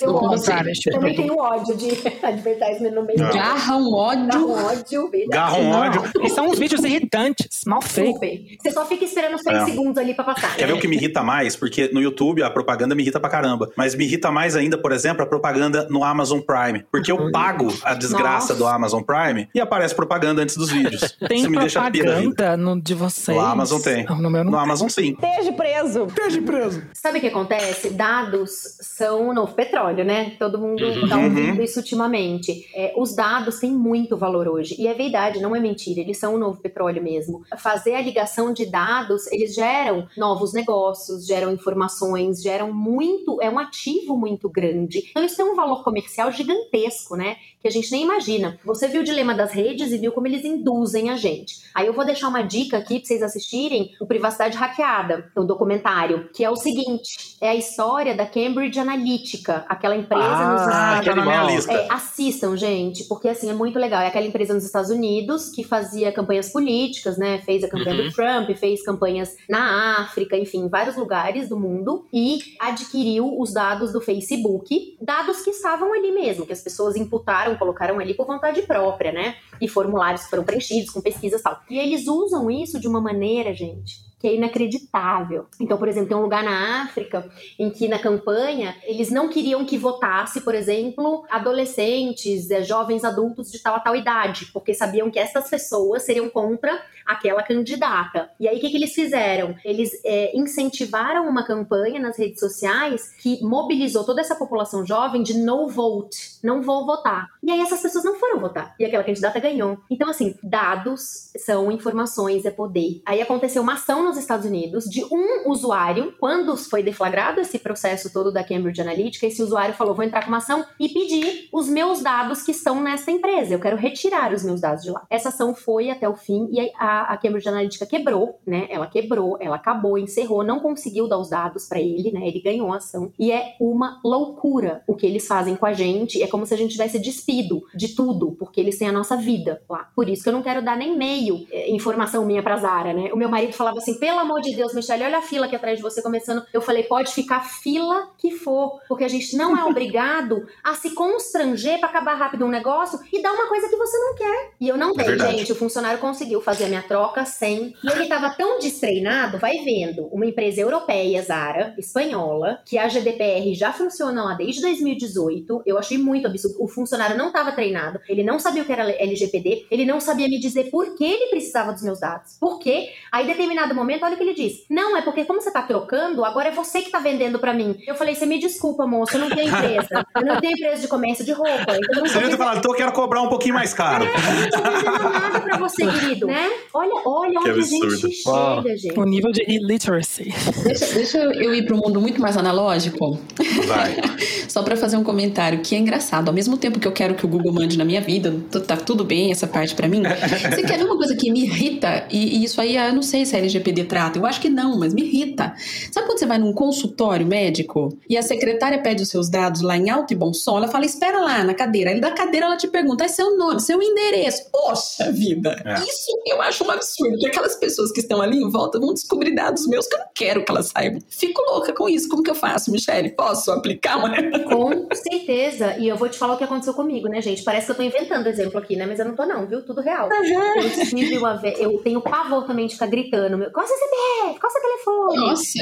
eu 0.02 0.12
vou 0.12 0.30
comprar 0.30 0.66
este 0.68 0.90
produto. 0.90 1.02
Também 1.02 1.16
tenho 1.16 1.38
ódio 1.38 1.76
de 1.76 1.90
advertising 2.24 2.92
no 2.92 3.04
meio. 3.04 3.20
Garra 3.20 3.78
um 3.78 3.94
ódio. 3.94 4.28
Garra 4.28 4.46
um 4.46 4.66
ódio. 4.66 5.12
Garra 5.30 5.58
um 5.58 5.72
ódio. 5.72 6.04
E 6.22 6.30
são 6.30 6.48
uns 6.48 6.60
vídeos 6.60 6.84
irritantes, 6.84 7.62
mal 7.66 7.82
feitos. 7.82 8.20
Você 8.62 8.72
só 8.72 8.85
fica 8.86 9.04
esperando 9.04 9.36
os 9.36 9.42
3 9.42 9.62
é. 9.62 9.66
segundos 9.66 9.98
ali 9.98 10.14
pra 10.14 10.24
passar. 10.24 10.56
Quer 10.56 10.68
ver 10.68 10.74
o 10.74 10.80
que 10.80 10.88
me 10.88 10.96
irrita 10.96 11.24
mais? 11.24 11.56
Porque 11.56 11.90
no 11.94 12.02
YouTube 12.02 12.44
a 12.44 12.50
propaganda 12.50 12.96
me 12.96 13.04
irrita 13.04 13.20
pra 13.20 13.30
caramba. 13.30 13.72
Mas 13.76 13.96
me 13.96 14.06
irrita 14.06 14.32
mais 14.32 14.56
ainda, 14.56 14.78
por 14.78 14.92
exemplo, 14.92 15.24
a 15.24 15.26
propaganda 15.26 15.88
no 15.90 16.04
Amazon 16.04 16.40
Prime. 16.40 16.86
Porque 16.92 17.12
eu 17.12 17.32
pago 17.32 17.74
a 17.84 17.94
desgraça 17.94 18.54
Nossa. 18.54 18.56
do 18.56 18.68
Amazon 18.68 19.02
Prime 19.02 19.50
e 19.54 19.60
aparece 19.60 19.96
propaganda 19.96 20.42
antes 20.42 20.56
dos 20.56 20.72
vídeos. 20.72 21.16
Tem 21.28 21.40
Isso 21.40 21.50
me 21.50 21.58
deixa 21.58 21.82
propaganda 21.82 22.58
no 22.58 22.80
de 22.80 22.94
vocês? 22.94 23.38
No 23.38 23.44
Amazon 23.44 23.82
tem. 23.82 24.06
no 24.06 24.30
meu 24.30 24.44
não 24.44 24.52
No 24.52 24.58
Amazon 24.58 24.88
sim. 24.90 25.12
Esteja 25.12 25.54
preso. 25.54 26.06
Esteja 26.06 26.42
preso. 26.42 26.84
Sabe 26.94 27.18
o 27.18 27.22
que 27.22 27.28
acontece? 27.28 27.90
Dados 27.90 28.78
são 28.82 29.30
o 29.30 29.34
novo 29.34 29.54
petróleo, 29.54 30.04
né? 30.04 30.32
Todo 30.38 30.60
mundo 30.60 30.84
uhum. 30.84 31.08
tá 31.08 31.18
ouvindo 31.18 31.58
uhum. 31.58 31.64
isso 31.64 31.80
ultimamente. 31.80 32.68
É, 32.76 32.94
os 32.98 33.16
dados 33.16 33.60
têm 33.60 33.72
muito 33.72 34.18
valor 34.18 34.48
hoje. 34.48 34.76
E 34.78 34.88
é 34.88 34.94
verdade, 34.94 35.42
não 35.42 35.56
é 35.56 35.60
mentira. 35.60 36.02
Eles 36.02 36.18
são 36.18 36.36
o 36.36 36.38
novo 36.38 36.60
petróleo 36.60 37.02
mesmo. 37.02 37.44
Fazer 37.58 37.96
a 37.96 38.02
ligação 38.02 38.54
de 38.54 38.66
dados, 38.76 39.26
eles 39.32 39.56
geram 39.56 40.06
novos 40.18 40.52
negócios, 40.52 41.26
geram 41.26 41.50
informações, 41.54 42.42
geram 42.42 42.74
muito. 42.74 43.42
É 43.42 43.50
um 43.50 43.58
ativo 43.58 44.18
muito 44.18 44.50
grande. 44.50 45.08
Então, 45.10 45.24
isso 45.24 45.38
tem 45.38 45.46
um 45.46 45.56
valor 45.56 45.82
comercial 45.82 46.30
gigantesco, 46.30 47.16
né? 47.16 47.38
Que 47.62 47.70
a 47.70 47.72
gente 47.72 47.90
nem 47.90 48.04
imagina. 48.04 48.60
Você 48.66 48.90
viu 48.90 49.00
o 49.00 49.04
dilema 49.04 49.34
das 49.34 49.54
redes 49.54 49.94
e 49.94 49.98
viu 49.98 50.12
como 50.12 50.28
eles 50.28 50.44
induzem 50.44 51.10
a 51.10 51.16
gente. 51.16 51.56
Aí 51.74 51.88
eu 51.88 51.94
vou 51.94 52.06
deixar 52.06 52.28
uma 52.28 52.42
dica 52.42 52.78
aqui 52.78 53.00
para 53.00 53.08
vocês 53.08 53.24
assistirem 53.24 53.96
o 54.02 54.06
Privacidade 54.06 54.58
Hackeada, 54.58 55.32
o 55.38 55.44
documentário, 55.44 56.30
que 56.34 56.44
é 56.44 56.50
o 56.50 56.56
seguinte: 56.58 57.38
é 57.40 57.50
a 57.50 57.56
história 57.56 58.14
da 58.14 58.26
Cambridge 58.26 58.78
Analytica, 58.78 59.66
aquela 59.70 59.96
empresa 59.96 60.26
ah, 60.26 60.52
nos 60.52 60.62
Estados 60.62 61.48
Unidos. 61.48 61.68
É, 61.70 61.88
assistam, 61.92 62.58
gente, 62.58 63.06
porque 63.06 63.30
assim 63.30 63.50
é 63.50 63.54
muito 63.54 63.80
legal. 63.80 64.02
É 64.02 64.08
aquela 64.08 64.26
empresa 64.26 64.54
nos 64.54 64.66
Estados 64.66 64.90
Unidos 64.90 65.50
que 65.50 65.64
fazia 65.64 66.12
campanhas 66.12 66.50
políticas, 66.50 67.18
né? 67.18 67.40
Fez 67.40 67.64
a 67.64 67.70
campanha 67.70 68.02
uhum. 68.02 68.10
do 68.10 68.14
Trump, 68.14 68.50
fez 68.66 68.84
campanhas 68.84 69.38
na 69.48 70.02
África, 70.02 70.36
enfim, 70.36 70.62
em 70.62 70.68
vários 70.68 70.96
lugares 70.96 71.48
do 71.48 71.60
mundo 71.60 72.08
e 72.12 72.40
adquiriu 72.60 73.40
os 73.40 73.54
dados 73.54 73.94
do 73.94 74.02
Facebook, 74.02 74.98
dados 75.00 75.42
que 75.42 75.52
estavam 75.52 75.94
ali 75.94 76.12
mesmo, 76.12 76.48
que 76.48 76.54
as 76.54 76.62
pessoas 76.62 76.96
imputaram, 76.96 77.56
colocaram 77.58 78.00
ali 78.00 78.16
por 78.16 78.26
vontade 78.26 78.64
própria, 78.64 79.12
né? 79.12 79.36
E 79.62 79.68
formulários 79.68 80.24
que 80.24 80.32
foram 80.32 80.44
preenchidos 80.44 80.90
com 80.90 81.00
pesquisas 81.00 81.42
e 81.42 81.44
tal. 81.44 81.62
E 81.70 81.78
eles 81.78 82.08
usam 82.08 82.50
isso 82.50 82.80
de 82.80 82.88
uma 82.88 83.00
maneira, 83.00 83.54
gente, 83.54 84.00
que 84.26 84.30
é 84.30 84.34
inacreditável. 84.34 85.46
Então, 85.62 85.78
por 85.78 85.88
exemplo, 85.88 86.10
tem 86.10 86.18
um 86.18 86.24
lugar 86.24 86.44
na 86.44 86.82
África 86.82 87.30
em 87.60 87.70
que 87.70 87.88
na 87.88 88.00
campanha 88.00 88.76
eles 88.84 89.12
não 89.12 89.30
queriam 89.30 89.64
que 89.64 89.78
votasse, 89.78 90.42
por 90.42 90.56
exemplo, 90.56 91.24
adolescentes, 91.30 92.50
eh, 92.50 92.64
jovens 92.64 93.04
adultos 93.04 93.52
de 93.52 93.62
tal 93.62 93.76
a 93.76 93.80
tal 93.80 93.96
idade, 93.96 94.48
porque 94.52 94.74
sabiam 94.74 95.12
que 95.12 95.20
essas 95.20 95.48
pessoas 95.48 96.02
seriam 96.02 96.28
contra 96.28 96.82
aquela 97.06 97.44
candidata. 97.44 98.32
E 98.40 98.48
aí 98.48 98.58
o 98.58 98.60
que, 98.60 98.72
que 98.72 98.78
eles 98.78 98.96
fizeram? 98.96 99.56
Eles 99.64 99.92
é, 100.04 100.36
incentivaram 100.36 101.30
uma 101.30 101.44
campanha 101.44 102.00
nas 102.00 102.18
redes 102.18 102.40
sociais 102.40 103.14
que 103.22 103.40
mobilizou 103.44 104.04
toda 104.04 104.22
essa 104.22 104.36
população 104.36 104.84
jovem 104.84 105.22
de 105.22 105.38
no 105.38 105.68
vote, 105.68 106.40
não 106.44 106.64
vou 106.64 106.84
votar. 106.84 107.28
E 107.44 107.52
aí 107.52 107.62
essas 107.62 107.80
pessoas 107.80 108.04
não 108.04 108.16
foram 108.16 108.40
votar 108.40 108.74
e 108.80 108.86
aquela 108.86 109.04
candidata 109.04 109.40
ganhou. 109.40 109.78
Então 109.88 110.10
assim, 110.10 110.34
dados 110.42 111.32
são 111.38 111.72
informações, 111.72 112.44
é 112.44 112.50
poder. 112.50 113.04
Aí 113.06 113.22
aconteceu 113.22 113.62
uma 113.62 113.74
ação 113.74 114.04
nos 114.04 114.15
Estados 114.18 114.46
Unidos 114.46 114.86
de 114.86 115.04
um 115.04 115.50
usuário, 115.50 116.14
quando 116.20 116.56
foi 116.58 116.84
deflagrado 116.84 117.42
esse 117.42 117.60
processo 117.60 118.12
todo 118.12 118.32
da 118.32 118.44
Cambridge 118.44 118.82
Analytica, 118.82 119.26
esse 119.26 119.42
usuário 119.42 119.74
falou: 119.74 119.96
vou 119.96 120.04
entrar 120.04 120.22
com 120.22 120.28
uma 120.28 120.38
ação 120.38 120.66
e 120.80 120.90
pedir 120.90 121.50
os 121.52 121.68
meus 121.68 122.02
dados 122.02 122.42
que 122.44 122.52
estão 122.52 122.82
nessa 122.82 123.12
empresa. 123.12 123.54
Eu 123.54 123.60
quero 123.60 123.78
retirar 123.78 124.34
os 124.34 124.44
meus 124.44 124.62
dados 124.62 124.84
de 124.84 124.92
lá. 124.92 125.06
Essa 125.10 125.30
ação 125.30 125.56
foi 125.56 125.90
até 125.90 126.08
o 126.08 126.16
fim 126.16 126.48
e 126.52 126.72
a, 126.78 127.14
a 127.14 127.18
Cambridge 127.18 127.48
Analytica 127.48 127.86
quebrou, 127.86 128.40
né? 128.46 128.68
Ela 128.70 128.88
quebrou, 128.88 129.38
ela 129.40 129.56
acabou, 129.56 129.98
encerrou, 129.98 130.44
não 130.44 130.60
conseguiu 130.60 131.08
dar 131.08 131.18
os 131.18 131.30
dados 131.30 131.68
para 131.68 131.80
ele, 131.80 132.12
né? 132.12 132.28
Ele 132.28 132.42
ganhou 132.42 132.72
a 132.74 132.78
ação. 132.78 133.12
E 133.18 133.32
é 133.32 133.56
uma 133.60 134.00
loucura 134.04 134.84
o 134.88 134.96
que 134.96 135.06
eles 135.06 135.28
fazem 135.28 135.56
com 135.56 135.66
a 135.66 135.74
gente. 135.74 136.22
É 136.22 136.28
como 136.28 136.46
se 136.46 136.54
a 136.54 136.58
gente 136.58 136.72
tivesse 136.72 137.00
despido 137.00 137.64
de 137.76 137.90
tudo, 137.96 138.36
porque 138.40 138.60
eles 138.60 138.78
têm 138.78 138.88
a 138.88 138.92
nossa 138.92 139.16
vida 139.16 139.62
lá. 139.70 139.90
Por 139.96 140.10
isso 140.10 140.24
que 140.24 140.30
eu 140.30 140.34
não 140.34 140.44
quero 140.44 140.64
dar 140.64 140.78
nem 140.78 140.98
meio 140.98 141.46
é, 141.52 141.70
informação 141.72 142.26
minha 142.26 142.44
pra 142.44 142.58
Zara, 142.58 142.94
né? 142.94 143.12
O 143.14 143.18
meu 143.18 143.30
marido 143.30 143.54
falava 143.54 143.78
assim: 143.78 143.98
pelo 144.06 144.20
amor 144.20 144.40
de 144.40 144.56
Deus, 144.56 144.72
Michelle, 144.72 145.04
olha 145.04 145.18
a 145.18 145.22
fila 145.24 145.48
aqui 145.48 145.56
atrás 145.56 145.78
de 145.78 145.82
você 145.82 146.00
começando. 146.00 146.46
Eu 146.54 146.62
falei, 146.62 146.84
pode 146.84 147.12
ficar 147.12 147.40
fila 147.40 148.12
que 148.20 148.30
for, 148.30 148.80
porque 148.88 149.04
a 149.04 149.08
gente 149.08 149.36
não 149.36 149.58
é 149.58 149.64
obrigado 149.66 150.46
a 150.64 150.76
se 150.76 150.92
constranger 150.92 151.80
para 151.80 151.90
acabar 151.90 152.14
rápido 152.14 152.46
um 152.46 152.48
negócio 152.48 153.00
e 153.12 153.20
dar 153.20 153.34
uma 153.34 153.48
coisa 153.48 153.68
que 153.68 153.76
você 153.76 153.98
não 153.98 154.14
quer. 154.14 154.52
E 154.62 154.68
eu 154.68 154.78
não 154.78 154.92
é 154.92 155.04
dei, 155.04 155.18
gente. 155.18 155.52
O 155.52 155.56
funcionário 155.56 155.98
conseguiu 155.98 156.40
fazer 156.40 156.66
a 156.66 156.68
minha 156.68 156.84
troca 156.84 157.26
sem. 157.26 157.74
E 157.84 157.88
ele 157.90 158.06
tava 158.06 158.30
tão 158.36 158.60
destreinado, 158.60 159.40
vai 159.40 159.58
vendo, 159.64 160.06
uma 160.12 160.28
empresa 160.28 160.62
europeia, 160.62 161.24
Zara, 161.24 161.74
espanhola, 161.76 162.62
que 162.64 162.78
a 162.78 162.88
GDPR 162.88 163.56
já 163.56 163.74
funciona 163.74 164.24
lá 164.24 164.36
desde 164.36 164.62
2018. 164.62 165.64
Eu 165.66 165.80
achei 165.80 165.98
muito 165.98 166.28
absurdo. 166.28 166.58
O 166.60 166.68
funcionário 166.68 167.18
não 167.18 167.32
tava 167.32 167.54
treinado, 167.54 168.00
ele 168.08 168.24
não 168.24 168.38
sabia 168.38 168.62
o 168.62 168.66
que 168.68 168.72
era 168.72 168.88
LGPD, 168.88 169.66
ele 169.72 169.84
não 169.84 170.00
sabia 170.00 170.28
me 170.28 170.40
dizer 170.40 170.70
por 170.70 170.96
que 170.96 171.04
ele 171.04 171.32
precisava 171.32 171.74
dos 171.74 171.82
meus 171.82 172.00
dados. 172.00 172.38
Por 172.40 172.60
quê? 172.60 172.90
Aí, 173.12 173.24
em 173.24 173.28
determinado 173.28 173.74
momento, 173.74 173.85
olha 174.02 174.14
o 174.14 174.18
que 174.18 174.24
ele 174.24 174.34
diz. 174.34 174.66
Não, 174.70 174.98
é 174.98 175.02
porque 175.02 175.26
como 175.26 175.42
você 175.42 175.52
tá 175.52 175.62
trocando, 175.62 176.24
agora 176.24 176.50
é 176.50 176.52
você 176.52 176.82
que 176.82 176.90
tá 176.90 177.00
vendendo 177.00 177.40
para 177.40 177.54
mim. 177.54 177.78
Eu 177.86 177.96
falei, 177.96 178.16
você 178.16 178.26
me 178.26 178.40
desculpa, 178.40 178.86
moço, 178.86 179.16
eu 179.16 179.22
não 179.22 179.30
tenho 179.30 179.50
empresa. 179.50 180.06
Eu 180.16 180.26
não 180.26 180.42
tenho 180.42 180.54
empresa 180.54 180.82
de 180.82 180.88
comércio 180.88 181.26
de 181.26 181.32
roupa. 181.32 181.78
Então 181.92 182.06
você 182.06 182.14
devia 182.14 182.30
ter 182.30 182.38
falado, 182.38 182.58
então 182.60 182.72
eu 182.72 182.78
quero 182.78 182.92
cobrar 182.92 183.22
um 183.22 183.30
pouquinho 183.30 183.54
mais 183.54 183.74
caro. 183.74 184.06
É, 184.06 184.08
eu 184.08 184.42
não 184.42 184.50
tô 184.50 184.72
vendendo 184.72 185.10
nada 185.10 185.40
pra 185.42 185.58
você, 185.58 185.86
querido, 185.92 186.28
né? 186.28 186.50
Olha, 186.74 187.02
olha 187.06 187.40
onde 187.40 187.50
a 187.50 187.62
gente 187.62 188.12
chega, 188.12 188.78
gente. 188.78 189.00
O 189.00 189.04
nível 189.04 189.32
de 189.32 189.44
illiteracy. 189.48 190.34
Deixa, 190.64 190.86
deixa 190.94 191.18
eu 191.18 191.54
ir 191.54 191.66
para 191.66 191.76
um 191.76 191.80
mundo 191.80 192.02
muito 192.02 192.22
mais 192.22 192.38
analógico. 192.38 193.20
Vai. 193.68 193.96
Só 194.48 194.64
para 194.64 194.76
fazer 194.76 194.98
um 194.98 195.04
comentário 195.04 195.60
que 195.60 195.76
é 195.76 195.78
engraçado. 195.78 196.28
Ao 196.30 196.34
mesmo 196.34 196.58
tempo 196.58 196.80
que 196.80 196.88
eu 196.88 196.92
quero 196.92 197.16
que 197.16 197.26
o 197.26 197.28
Google 197.28 197.52
mande 197.52 197.78
na 197.78 197.86
minha 197.86 198.02
vida, 198.02 198.34
tá 198.66 198.78
tudo 198.78 199.04
bem 199.04 199.32
essa 199.32 199.48
parte 199.48 199.76
para 199.76 199.88
mim. 199.88 200.04
Você 200.50 200.64
quer 200.64 200.78
ver 200.78 200.86
uma 200.86 200.98
coisa 200.98 201.16
que 201.16 201.32
me 201.32 201.44
irrita? 201.44 202.08
E, 202.12 202.38
e 202.38 202.44
isso 202.44 202.60
aí, 202.62 202.78
eu 202.78 202.94
não 202.94 203.02
sei 203.02 203.26
se 203.26 203.36
a 203.36 203.40
Trata. 203.84 204.18
Eu 204.18 204.26
acho 204.26 204.40
que 204.40 204.50
não, 204.50 204.80
mas 204.80 204.94
me 204.94 205.04
irrita. 205.04 205.54
Sabe 205.92 206.08
quando 206.08 206.20
você 206.20 206.26
vai 206.26 206.38
num 206.38 206.54
consultório 206.54 207.26
médico 207.26 207.98
e 208.10 208.18
a 208.18 208.22
secretária 208.22 208.82
pede 208.82 209.04
os 209.04 209.10
seus 209.10 209.30
dados 209.30 209.62
lá 209.62 209.76
em 209.78 209.90
alto 209.90 210.14
e 210.14 210.16
bom 210.16 210.34
som? 210.34 210.58
Ela 210.58 210.68
fala, 210.68 210.86
espera 210.86 211.20
lá 211.20 211.44
na 211.44 211.54
cadeira. 211.54 211.92
Aí 211.92 212.00
da 212.00 212.12
cadeira 212.12 212.46
ela 212.46 212.58
te 212.58 212.68
pergunta, 212.68 213.04
é 213.04 213.08
seu 213.08 213.38
nome, 213.38 213.60
seu 213.60 213.82
endereço. 213.82 214.50
Poxa 214.52 215.12
vida! 215.12 215.62
É. 215.66 215.74
Isso 215.76 216.12
eu 216.26 216.42
acho 216.42 216.64
um 216.64 216.72
absurdo. 216.72 217.12
Porque 217.12 217.28
aquelas 217.28 217.56
pessoas 217.56 217.92
que 217.92 218.00
estão 218.00 218.22
ali 218.22 218.38
em 218.38 218.50
volta 218.50 218.80
vão 218.80 218.94
descobrir 218.94 219.34
dados 219.34 219.68
meus 219.68 219.88
que 219.88 219.96
eu 219.96 220.00
não 220.00 220.08
quero 220.14 220.46
que 220.46 220.52
elas 220.52 220.68
saibam. 220.68 221.02
Fico 221.10 221.42
louca 221.52 221.74
com 221.74 221.90
isso. 221.90 222.08
Como 222.08 222.24
que 222.24 222.30
eu 222.30 222.36
faço, 222.36 222.72
Michelle? 222.72 223.10
Posso 223.16 223.52
aplicar 223.52 223.98
uma? 223.98 224.10
Com 224.44 224.88
certeza. 224.94 225.78
E 225.78 225.88
eu 225.88 225.96
vou 225.96 226.10
te 226.10 226.18
falar 226.18 226.36
o 226.36 226.38
que 226.38 226.44
aconteceu 226.44 226.74
comigo, 226.74 227.08
né, 227.08 227.22
gente? 227.22 227.44
Parece 227.44 227.66
que 227.66 227.72
eu 227.72 227.76
tô 227.76 227.84
inventando 227.84 228.28
exemplo 228.28 228.60
aqui, 228.60 228.76
né? 228.76 228.86
Mas 228.86 229.00
eu 229.00 229.06
não 229.06 229.16
tô, 229.16 229.26
não, 229.26 229.46
viu? 229.46 229.64
Tudo 229.64 229.82
real. 229.82 230.10
Uhum. 230.10 230.62
Eu 230.62 230.88
tive 230.88 231.18
uma 231.18 231.36
vez. 231.36 231.60
Eu 231.60 231.78
tenho 231.80 232.02
pavor 232.02 232.46
também 232.46 232.68
de 232.68 232.74
ficar 232.74 232.88
gritando. 232.88 233.38
Meu, 233.38 233.52
qual 233.52 233.65
é 233.72 233.76
o 233.76 233.80
CPF? 233.80 234.40
Qual 234.40 234.50
é 234.50 234.54
seu 234.54 234.62
telefone? 234.62 235.18
Nossa, 235.18 235.60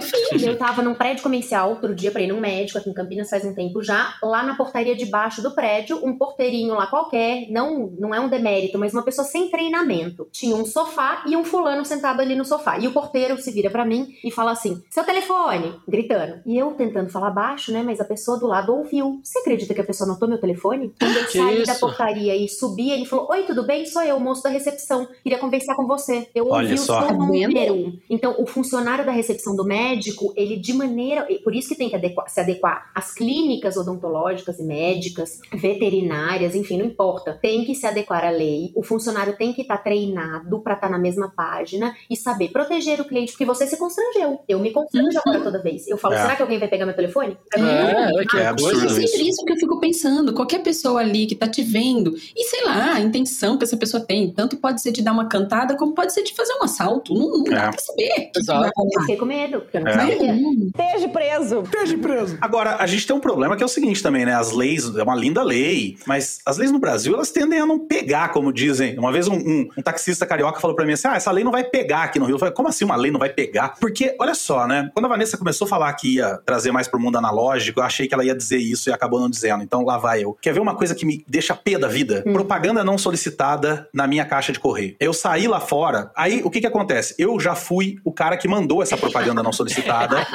fim, 0.00 0.38
fim. 0.38 0.46
Eu 0.46 0.58
tava 0.58 0.82
num 0.82 0.94
prédio 0.94 1.22
comercial 1.22 1.70
outro 1.70 1.94
dia 1.94 2.10
pra 2.10 2.22
ir 2.22 2.28
num 2.28 2.40
médico 2.40 2.78
aqui 2.78 2.90
em 2.90 2.94
Campinas 2.94 3.30
faz 3.30 3.44
um 3.44 3.54
tempo 3.54 3.82
já. 3.82 4.14
Lá 4.22 4.42
na 4.42 4.56
portaria 4.56 4.94
de 4.94 5.06
baixo 5.06 5.42
do 5.42 5.54
prédio, 5.54 6.00
um 6.04 6.16
porteirinho 6.16 6.74
lá 6.74 6.86
qualquer, 6.86 7.46
não, 7.50 7.92
não 7.98 8.14
é 8.14 8.20
um 8.20 8.28
demérito, 8.28 8.78
mas 8.78 8.92
uma 8.92 9.02
pessoa 9.02 9.26
sem 9.26 9.50
treinamento. 9.50 10.28
Tinha 10.32 10.56
um 10.56 10.64
sofá 10.64 11.24
e 11.26 11.36
um 11.36 11.44
fulano 11.44 11.84
sentado 11.84 12.20
ali 12.20 12.34
no 12.34 12.44
sofá. 12.44 12.78
E 12.78 12.86
o 12.86 12.92
porteiro 12.92 13.38
se 13.38 13.50
vira 13.50 13.70
para 13.70 13.84
mim 13.84 14.14
e 14.24 14.30
fala 14.30 14.52
assim: 14.52 14.82
seu 14.90 15.04
telefone, 15.04 15.74
gritando. 15.86 16.40
E 16.46 16.56
eu 16.56 16.72
tentando 16.72 17.10
falar 17.10 17.30
baixo, 17.30 17.72
né? 17.72 17.82
Mas 17.82 18.00
a 18.00 18.04
pessoa 18.04 18.38
do 18.38 18.46
lado 18.46 18.74
ouviu. 18.74 19.20
Você 19.22 19.38
acredita 19.40 19.74
que 19.74 19.80
a 19.80 19.84
pessoa 19.84 20.08
notou 20.08 20.28
meu 20.28 20.38
telefone? 20.38 20.92
Quando 20.98 21.16
eu 21.16 21.26
que 21.26 21.38
saí 21.38 21.62
isso? 21.62 21.72
da 21.72 21.78
portaria 21.78 22.36
e 22.36 22.48
subi, 22.48 22.90
ele 22.90 23.06
falou: 23.06 23.28
Oi, 23.30 23.42
tudo 23.44 23.64
bem? 23.64 23.86
Sou 23.86 24.02
eu, 24.02 24.18
moço 24.18 24.42
da 24.42 24.50
recepção. 24.50 25.06
Queria 25.22 25.38
conversar 25.38 25.74
com 25.74 25.86
você. 25.86 26.28
Eu 26.34 26.48
Olha 26.48 26.70
ouvi 26.70 26.78
só. 26.78 27.00
o 27.00 27.06
seu 27.06 27.18
nome 27.18 27.33
número. 27.34 27.98
Então, 28.08 28.36
o 28.38 28.46
funcionário 28.46 29.04
da 29.04 29.12
recepção 29.12 29.56
do 29.56 29.64
médico, 29.64 30.32
ele 30.36 30.56
de 30.56 30.72
maneira. 30.72 31.26
Por 31.42 31.54
isso 31.54 31.68
que 31.68 31.74
tem 31.74 31.88
que 31.88 31.96
adequar, 31.96 32.28
se 32.28 32.40
adequar 32.40 32.90
às 32.94 33.12
clínicas 33.12 33.76
odontológicas 33.76 34.58
e 34.58 34.64
médicas, 34.64 35.40
veterinárias, 35.52 36.54
enfim, 36.54 36.78
não 36.78 36.86
importa. 36.86 37.38
Tem 37.40 37.64
que 37.64 37.74
se 37.74 37.86
adequar 37.86 38.24
à 38.24 38.30
lei. 38.30 38.72
O 38.74 38.82
funcionário 38.82 39.36
tem 39.36 39.52
que 39.52 39.62
estar 39.62 39.78
tá 39.78 39.82
treinado 39.82 40.60
para 40.60 40.74
estar 40.74 40.88
tá 40.88 40.92
na 40.92 40.98
mesma 40.98 41.32
página 41.34 41.94
e 42.10 42.16
saber 42.16 42.48
proteger 42.48 43.00
o 43.00 43.04
cliente, 43.04 43.32
porque 43.32 43.44
você 43.44 43.66
se 43.66 43.76
constrangeu. 43.76 44.40
Eu 44.48 44.58
me 44.58 44.70
constranjo 44.70 45.16
uhum. 45.16 45.22
agora 45.26 45.44
toda 45.44 45.62
vez. 45.62 45.86
Eu 45.88 45.98
falo, 45.98 46.14
é. 46.14 46.22
será 46.22 46.36
que 46.36 46.42
alguém 46.42 46.58
vai 46.58 46.68
pegar 46.68 46.86
meu 46.86 46.94
telefone? 46.94 47.36
É, 47.54 48.20
é, 48.20 48.26
que 48.26 48.36
é 48.36 48.46
absurdo. 48.46 48.86
É 48.86 48.88
sempre 48.88 49.28
isso 49.28 49.44
que 49.44 49.52
eu 49.52 49.56
fico 49.56 49.80
pensando. 49.80 50.32
Qualquer 50.32 50.62
pessoa 50.62 51.00
ali 51.00 51.26
que 51.26 51.34
tá 51.34 51.48
te 51.48 51.62
vendo, 51.62 52.14
e 52.36 52.44
sei 52.44 52.64
lá, 52.64 52.94
a 52.94 53.00
intenção 53.00 53.56
que 53.56 53.64
essa 53.64 53.76
pessoa 53.76 54.04
tem, 54.04 54.30
tanto 54.32 54.56
pode 54.56 54.80
ser 54.80 54.92
de 54.92 55.02
dar 55.02 55.12
uma 55.12 55.28
cantada, 55.28 55.76
como 55.76 55.94
pode 55.94 56.12
ser 56.12 56.22
de 56.22 56.34
fazer 56.34 56.54
um 56.54 56.64
assalto. 56.64 57.14
Não, 57.14 57.23
não 57.30 57.44
dá 57.44 57.56
é. 57.56 57.70
pra 57.70 57.78
saber. 57.78 58.30
Exato. 58.36 58.72
Eu 58.76 59.00
fiquei 59.00 59.16
com 59.16 59.24
medo, 59.24 59.60
porque 59.60 59.76
eu 59.76 59.80
não 59.82 59.88
é. 59.88 59.94
sabia. 59.94 60.34
Esteja 60.34 61.08
preso. 61.08 61.62
Esteja 61.62 61.98
preso. 61.98 62.38
Agora, 62.40 62.76
a 62.78 62.86
gente 62.86 63.06
tem 63.06 63.16
um 63.16 63.20
problema 63.20 63.56
que 63.56 63.62
é 63.62 63.66
o 63.66 63.68
seguinte 63.68 64.02
também, 64.02 64.24
né? 64.24 64.34
As 64.34 64.52
leis, 64.52 64.94
é 64.96 65.02
uma 65.02 65.14
linda 65.14 65.42
lei, 65.42 65.96
mas 66.06 66.40
as 66.44 66.56
leis 66.58 66.70
no 66.70 66.78
Brasil, 66.78 67.14
elas 67.14 67.30
tendem 67.30 67.60
a 67.60 67.66
não 67.66 67.78
pegar, 67.78 68.28
como 68.32 68.52
dizem. 68.52 68.98
Uma 68.98 69.12
vez 69.12 69.28
um, 69.28 69.36
um, 69.36 69.68
um 69.76 69.82
taxista 69.82 70.26
carioca 70.26 70.60
falou 70.60 70.76
pra 70.76 70.84
mim 70.84 70.92
assim, 70.92 71.08
ah, 71.08 71.16
essa 71.16 71.30
lei 71.30 71.44
não 71.44 71.52
vai 71.52 71.64
pegar 71.64 72.04
aqui 72.04 72.18
no 72.18 72.26
Rio. 72.26 72.34
Eu 72.34 72.38
falei, 72.38 72.54
como 72.54 72.68
assim 72.68 72.84
uma 72.84 72.96
lei 72.96 73.10
não 73.10 73.18
vai 73.18 73.30
pegar? 73.30 73.74
Porque, 73.80 74.14
olha 74.20 74.34
só, 74.34 74.66
né? 74.66 74.90
Quando 74.92 75.06
a 75.06 75.08
Vanessa 75.08 75.36
começou 75.36 75.66
a 75.66 75.68
falar 75.68 75.92
que 75.94 76.16
ia 76.16 76.38
trazer 76.44 76.72
mais 76.72 76.88
pro 76.88 77.00
mundo 77.00 77.16
analógico, 77.16 77.80
eu 77.80 77.84
achei 77.84 78.06
que 78.06 78.14
ela 78.14 78.24
ia 78.24 78.34
dizer 78.34 78.58
isso 78.58 78.88
e 78.90 78.92
acabou 78.92 79.20
não 79.20 79.30
dizendo. 79.30 79.62
Então, 79.62 79.84
lá 79.84 79.98
vai 79.98 80.24
eu. 80.24 80.36
Quer 80.40 80.52
ver 80.52 80.60
uma 80.60 80.74
coisa 80.74 80.94
que 80.94 81.06
me 81.06 81.24
deixa 81.28 81.54
pé 81.54 81.78
da 81.78 81.88
vida? 81.88 82.22
Hum. 82.26 82.32
Propaganda 82.32 82.84
não 82.84 82.98
solicitada 82.98 83.88
na 83.92 84.06
minha 84.06 84.24
caixa 84.24 84.52
de 84.52 84.60
correio. 84.60 84.96
Eu 84.98 85.12
saí 85.12 85.46
lá 85.46 85.60
fora, 85.60 86.10
aí 86.16 86.42
o 86.44 86.50
que 86.50 86.60
que 86.60 86.66
acontece? 86.66 87.13
Eu 87.18 87.38
já 87.38 87.54
fui 87.54 87.98
o 88.04 88.12
cara 88.12 88.36
que 88.36 88.48
mandou 88.48 88.82
essa 88.82 88.96
propaganda 88.96 89.42
não 89.42 89.52
solicitada 89.52 90.26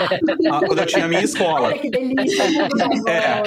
quando 0.67 0.79
eu 0.79 0.85
tinha 0.85 1.05
a 1.05 1.07
minha 1.07 1.23
escola. 1.23 1.69
Olha 1.69 1.79
que 1.79 1.89
delícia. 1.89 2.43
é. 3.07 3.43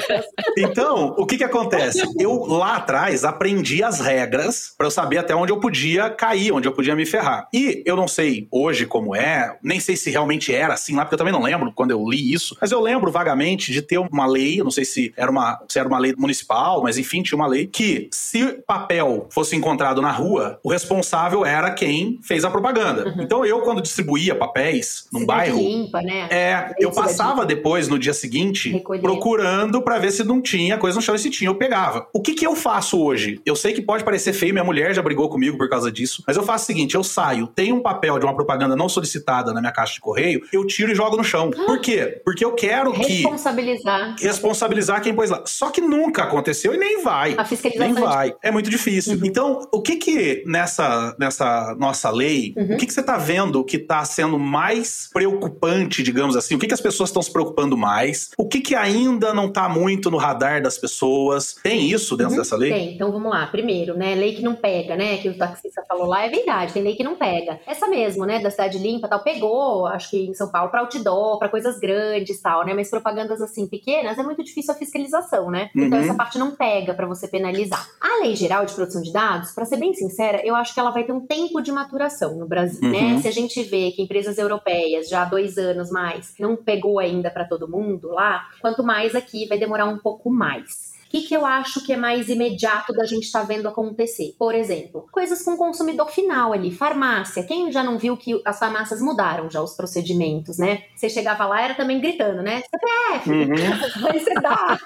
Então, 0.58 1.14
o 1.18 1.26
que 1.26 1.38
que 1.38 1.44
acontece? 1.44 2.02
Eu 2.18 2.44
lá 2.46 2.76
atrás 2.76 3.24
aprendi 3.24 3.82
as 3.82 4.00
regras 4.00 4.74
para 4.76 4.86
eu 4.86 4.90
saber 4.90 5.18
até 5.18 5.34
onde 5.34 5.52
eu 5.52 5.60
podia 5.60 6.10
cair, 6.10 6.52
onde 6.52 6.68
eu 6.68 6.72
podia 6.72 6.94
me 6.94 7.06
ferrar. 7.06 7.48
E 7.52 7.82
eu 7.86 7.96
não 7.96 8.08
sei 8.08 8.46
hoje 8.50 8.86
como 8.86 9.14
é, 9.14 9.56
nem 9.62 9.80
sei 9.80 9.96
se 9.96 10.10
realmente 10.10 10.54
era 10.54 10.74
assim 10.74 10.94
lá, 10.94 11.04
porque 11.04 11.14
eu 11.14 11.18
também 11.18 11.32
não 11.32 11.42
lembro 11.42 11.72
quando 11.72 11.90
eu 11.90 12.08
li 12.08 12.32
isso, 12.32 12.56
mas 12.60 12.72
eu 12.72 12.80
lembro 12.80 13.10
vagamente 13.10 13.72
de 13.72 13.82
ter 13.82 13.98
uma 13.98 14.26
lei, 14.26 14.62
não 14.62 14.70
sei 14.70 14.84
se 14.84 15.12
era 15.16 15.30
uma, 15.30 15.62
se 15.68 15.78
era 15.78 15.88
uma 15.88 15.98
lei 15.98 16.14
municipal, 16.16 16.82
mas 16.82 16.98
enfim, 16.98 17.22
tinha 17.22 17.36
uma 17.36 17.46
lei 17.46 17.66
que 17.66 18.08
se 18.12 18.62
papel 18.66 19.28
fosse 19.30 19.56
encontrado 19.56 20.00
na 20.02 20.10
rua, 20.10 20.58
o 20.62 20.70
responsável 20.70 21.44
era 21.44 21.70
quem 21.70 22.18
fez 22.22 22.44
a 22.44 22.50
propaganda. 22.50 23.08
Uhum. 23.08 23.21
Então 23.22 23.44
eu, 23.44 23.60
quando 23.60 23.80
distribuía 23.80 24.34
papéis 24.34 25.06
num 25.12 25.20
Cidade 25.20 25.50
bairro, 25.50 25.58
limpa, 25.58 26.02
né? 26.02 26.28
é, 26.30 26.74
eu 26.78 26.90
passava 26.90 27.44
depois 27.44 27.88
no 27.88 27.98
dia 27.98 28.14
seguinte 28.14 28.70
Recolher. 28.70 29.02
procurando 29.02 29.82
para 29.82 29.98
ver 29.98 30.10
se 30.10 30.24
não 30.24 30.40
tinha 30.40 30.78
coisa 30.78 30.96
no 30.96 31.02
chão 31.02 31.14
e 31.14 31.18
se 31.18 31.30
tinha, 31.30 31.48
eu 31.48 31.54
pegava. 31.54 32.08
O 32.12 32.20
que 32.20 32.34
que 32.34 32.46
eu 32.46 32.54
faço 32.54 33.00
hoje? 33.00 33.40
Eu 33.44 33.56
sei 33.56 33.72
que 33.72 33.82
pode 33.82 34.04
parecer 34.04 34.32
feio, 34.32 34.52
minha 34.52 34.64
mulher 34.64 34.94
já 34.94 35.02
brigou 35.02 35.28
comigo 35.28 35.56
por 35.56 35.68
causa 35.68 35.90
disso, 35.90 36.22
mas 36.26 36.36
eu 36.36 36.42
faço 36.42 36.64
o 36.64 36.66
seguinte, 36.66 36.94
eu 36.94 37.04
saio, 37.04 37.46
tem 37.46 37.72
um 37.72 37.80
papel 37.80 38.18
de 38.18 38.24
uma 38.24 38.34
propaganda 38.34 38.76
não 38.76 38.88
solicitada 38.88 39.52
na 39.52 39.60
minha 39.60 39.72
caixa 39.72 39.94
de 39.94 40.00
correio, 40.00 40.42
eu 40.52 40.66
tiro 40.66 40.92
e 40.92 40.94
jogo 40.94 41.16
no 41.16 41.24
chão. 41.24 41.50
Ah. 41.56 41.64
Por 41.64 41.80
quê? 41.80 42.20
Porque 42.24 42.44
eu 42.44 42.52
quero 42.52 42.92
que 42.92 43.22
responsabilizar 43.22 44.16
responsabilizar 44.20 45.02
quem 45.02 45.14
pôs 45.14 45.30
lá. 45.30 45.42
Só 45.46 45.70
que 45.70 45.80
nunca 45.80 46.24
aconteceu 46.24 46.74
e 46.74 46.78
nem 46.78 47.02
vai. 47.02 47.34
A 47.36 47.44
fiscalização 47.44 47.92
nem 47.92 48.02
vai. 48.02 48.34
É 48.42 48.50
muito 48.50 48.70
difícil. 48.70 49.18
Uhum. 49.18 49.26
Então, 49.26 49.68
o 49.72 49.80
que 49.80 49.96
que 49.96 50.42
nessa 50.46 51.14
nessa 51.18 51.74
nossa 51.78 52.10
lei, 52.10 52.54
uhum. 52.56 52.74
o 52.74 52.76
que 52.76 52.86
que 52.86 52.92
você 52.92 53.02
está 53.12 53.18
vendo 53.18 53.62
que 53.62 53.76
está 53.76 54.04
sendo 54.04 54.38
mais 54.38 55.08
preocupante, 55.12 56.02
digamos 56.02 56.34
assim? 56.34 56.54
O 56.54 56.58
que 56.58 56.66
que 56.66 56.74
as 56.74 56.80
pessoas 56.80 57.10
estão 57.10 57.20
se 57.20 57.30
preocupando 57.30 57.76
mais? 57.76 58.30
O 58.38 58.48
que 58.48 58.60
que 58.60 58.74
ainda 58.74 59.34
não 59.34 59.48
está 59.48 59.68
muito 59.68 60.10
no 60.10 60.16
radar 60.16 60.62
das 60.62 60.78
pessoas? 60.78 61.56
Tem 61.62 61.90
isso 61.90 62.16
dentro 62.16 62.32
uhum. 62.32 62.38
dessa 62.38 62.56
lei? 62.56 62.72
Tem. 62.72 62.94
Então, 62.94 63.12
vamos 63.12 63.30
lá. 63.30 63.46
Primeiro, 63.46 63.96
né, 63.96 64.14
lei 64.14 64.34
que 64.34 64.42
não 64.42 64.54
pega, 64.54 64.96
né, 64.96 65.18
que 65.18 65.28
o 65.28 65.36
taxista 65.36 65.82
falou 65.86 66.06
lá, 66.06 66.24
é 66.24 66.30
verdade, 66.30 66.72
tem 66.72 66.82
lei 66.82 66.94
que 66.94 67.04
não 67.04 67.16
pega. 67.16 67.60
Essa 67.66 67.86
mesmo, 67.86 68.24
né, 68.24 68.40
da 68.40 68.50
cidade 68.50 68.78
limpa, 68.78 69.08
tal, 69.08 69.22
pegou, 69.22 69.86
acho 69.86 70.10
que 70.10 70.26
em 70.28 70.34
São 70.34 70.50
Paulo 70.50 70.70
para 70.70 70.80
outdoor, 70.80 71.38
para 71.38 71.48
coisas 71.48 71.78
grandes, 71.78 72.40
tal, 72.40 72.64
né? 72.64 72.72
Mas 72.72 72.88
propagandas 72.88 73.42
assim 73.42 73.66
pequenas 73.66 74.18
é 74.18 74.22
muito 74.22 74.42
difícil 74.42 74.72
a 74.72 74.76
fiscalização, 74.76 75.50
né? 75.50 75.70
Então 75.76 75.98
uhum. 75.98 76.04
essa 76.04 76.14
parte 76.14 76.38
não 76.38 76.52
pega 76.52 76.94
para 76.94 77.06
você 77.06 77.28
penalizar. 77.28 77.86
A 78.00 78.22
lei 78.22 78.34
geral 78.34 78.64
de 78.64 78.72
proteção 78.72 79.02
de 79.02 79.12
dados, 79.12 79.52
para 79.52 79.64
ser 79.64 79.76
bem 79.76 79.92
sincera, 79.92 80.40
eu 80.44 80.54
acho 80.54 80.72
que 80.72 80.80
ela 80.80 80.90
vai 80.90 81.04
ter 81.04 81.12
um 81.12 81.20
tempo 81.20 81.60
de 81.60 81.70
maturação 81.70 82.36
no 82.36 82.46
Brasil, 82.46 82.80
uhum. 82.82 82.91
Né? 82.92 83.18
Se 83.20 83.28
a 83.28 83.32
gente 83.32 83.62
vê 83.62 83.90
que 83.90 84.02
empresas 84.02 84.38
europeias 84.38 85.08
já 85.08 85.22
há 85.22 85.24
dois 85.24 85.58
anos 85.58 85.90
mais 85.90 86.34
não 86.38 86.56
pegou 86.56 86.98
ainda 86.98 87.30
para 87.30 87.44
todo 87.44 87.68
mundo 87.68 88.08
lá, 88.08 88.48
quanto 88.60 88.82
mais 88.82 89.14
aqui 89.14 89.46
vai 89.46 89.58
demorar 89.58 89.86
um 89.86 89.98
pouco 89.98 90.30
mais 90.30 90.91
que, 91.12 91.20
que 91.28 91.36
eu 91.36 91.44
acho 91.44 91.84
que 91.84 91.92
é 91.92 91.96
mais 91.96 92.30
imediato 92.30 92.94
da 92.94 93.04
gente 93.04 93.24
estar 93.24 93.40
tá 93.40 93.44
vendo 93.44 93.68
acontecer? 93.68 94.34
Por 94.38 94.54
exemplo, 94.54 95.06
coisas 95.12 95.42
com 95.42 95.58
consumidor 95.58 96.10
final 96.10 96.54
ali, 96.54 96.70
farmácia. 96.70 97.44
Quem 97.44 97.70
já 97.70 97.82
não 97.82 97.98
viu 97.98 98.16
que 98.16 98.40
as 98.46 98.58
farmácias 98.58 99.02
mudaram 99.02 99.50
já 99.50 99.60
os 99.60 99.74
procedimentos, 99.74 100.56
né? 100.56 100.84
Você 100.96 101.10
chegava 101.10 101.44
lá, 101.44 101.60
era 101.60 101.74
também 101.74 102.00
gritando, 102.00 102.42
né? 102.42 102.62
CPF, 102.62 103.30
uhum. 103.30 104.08
aí 104.08 104.18
você 104.18 104.34
dá. 104.34 104.78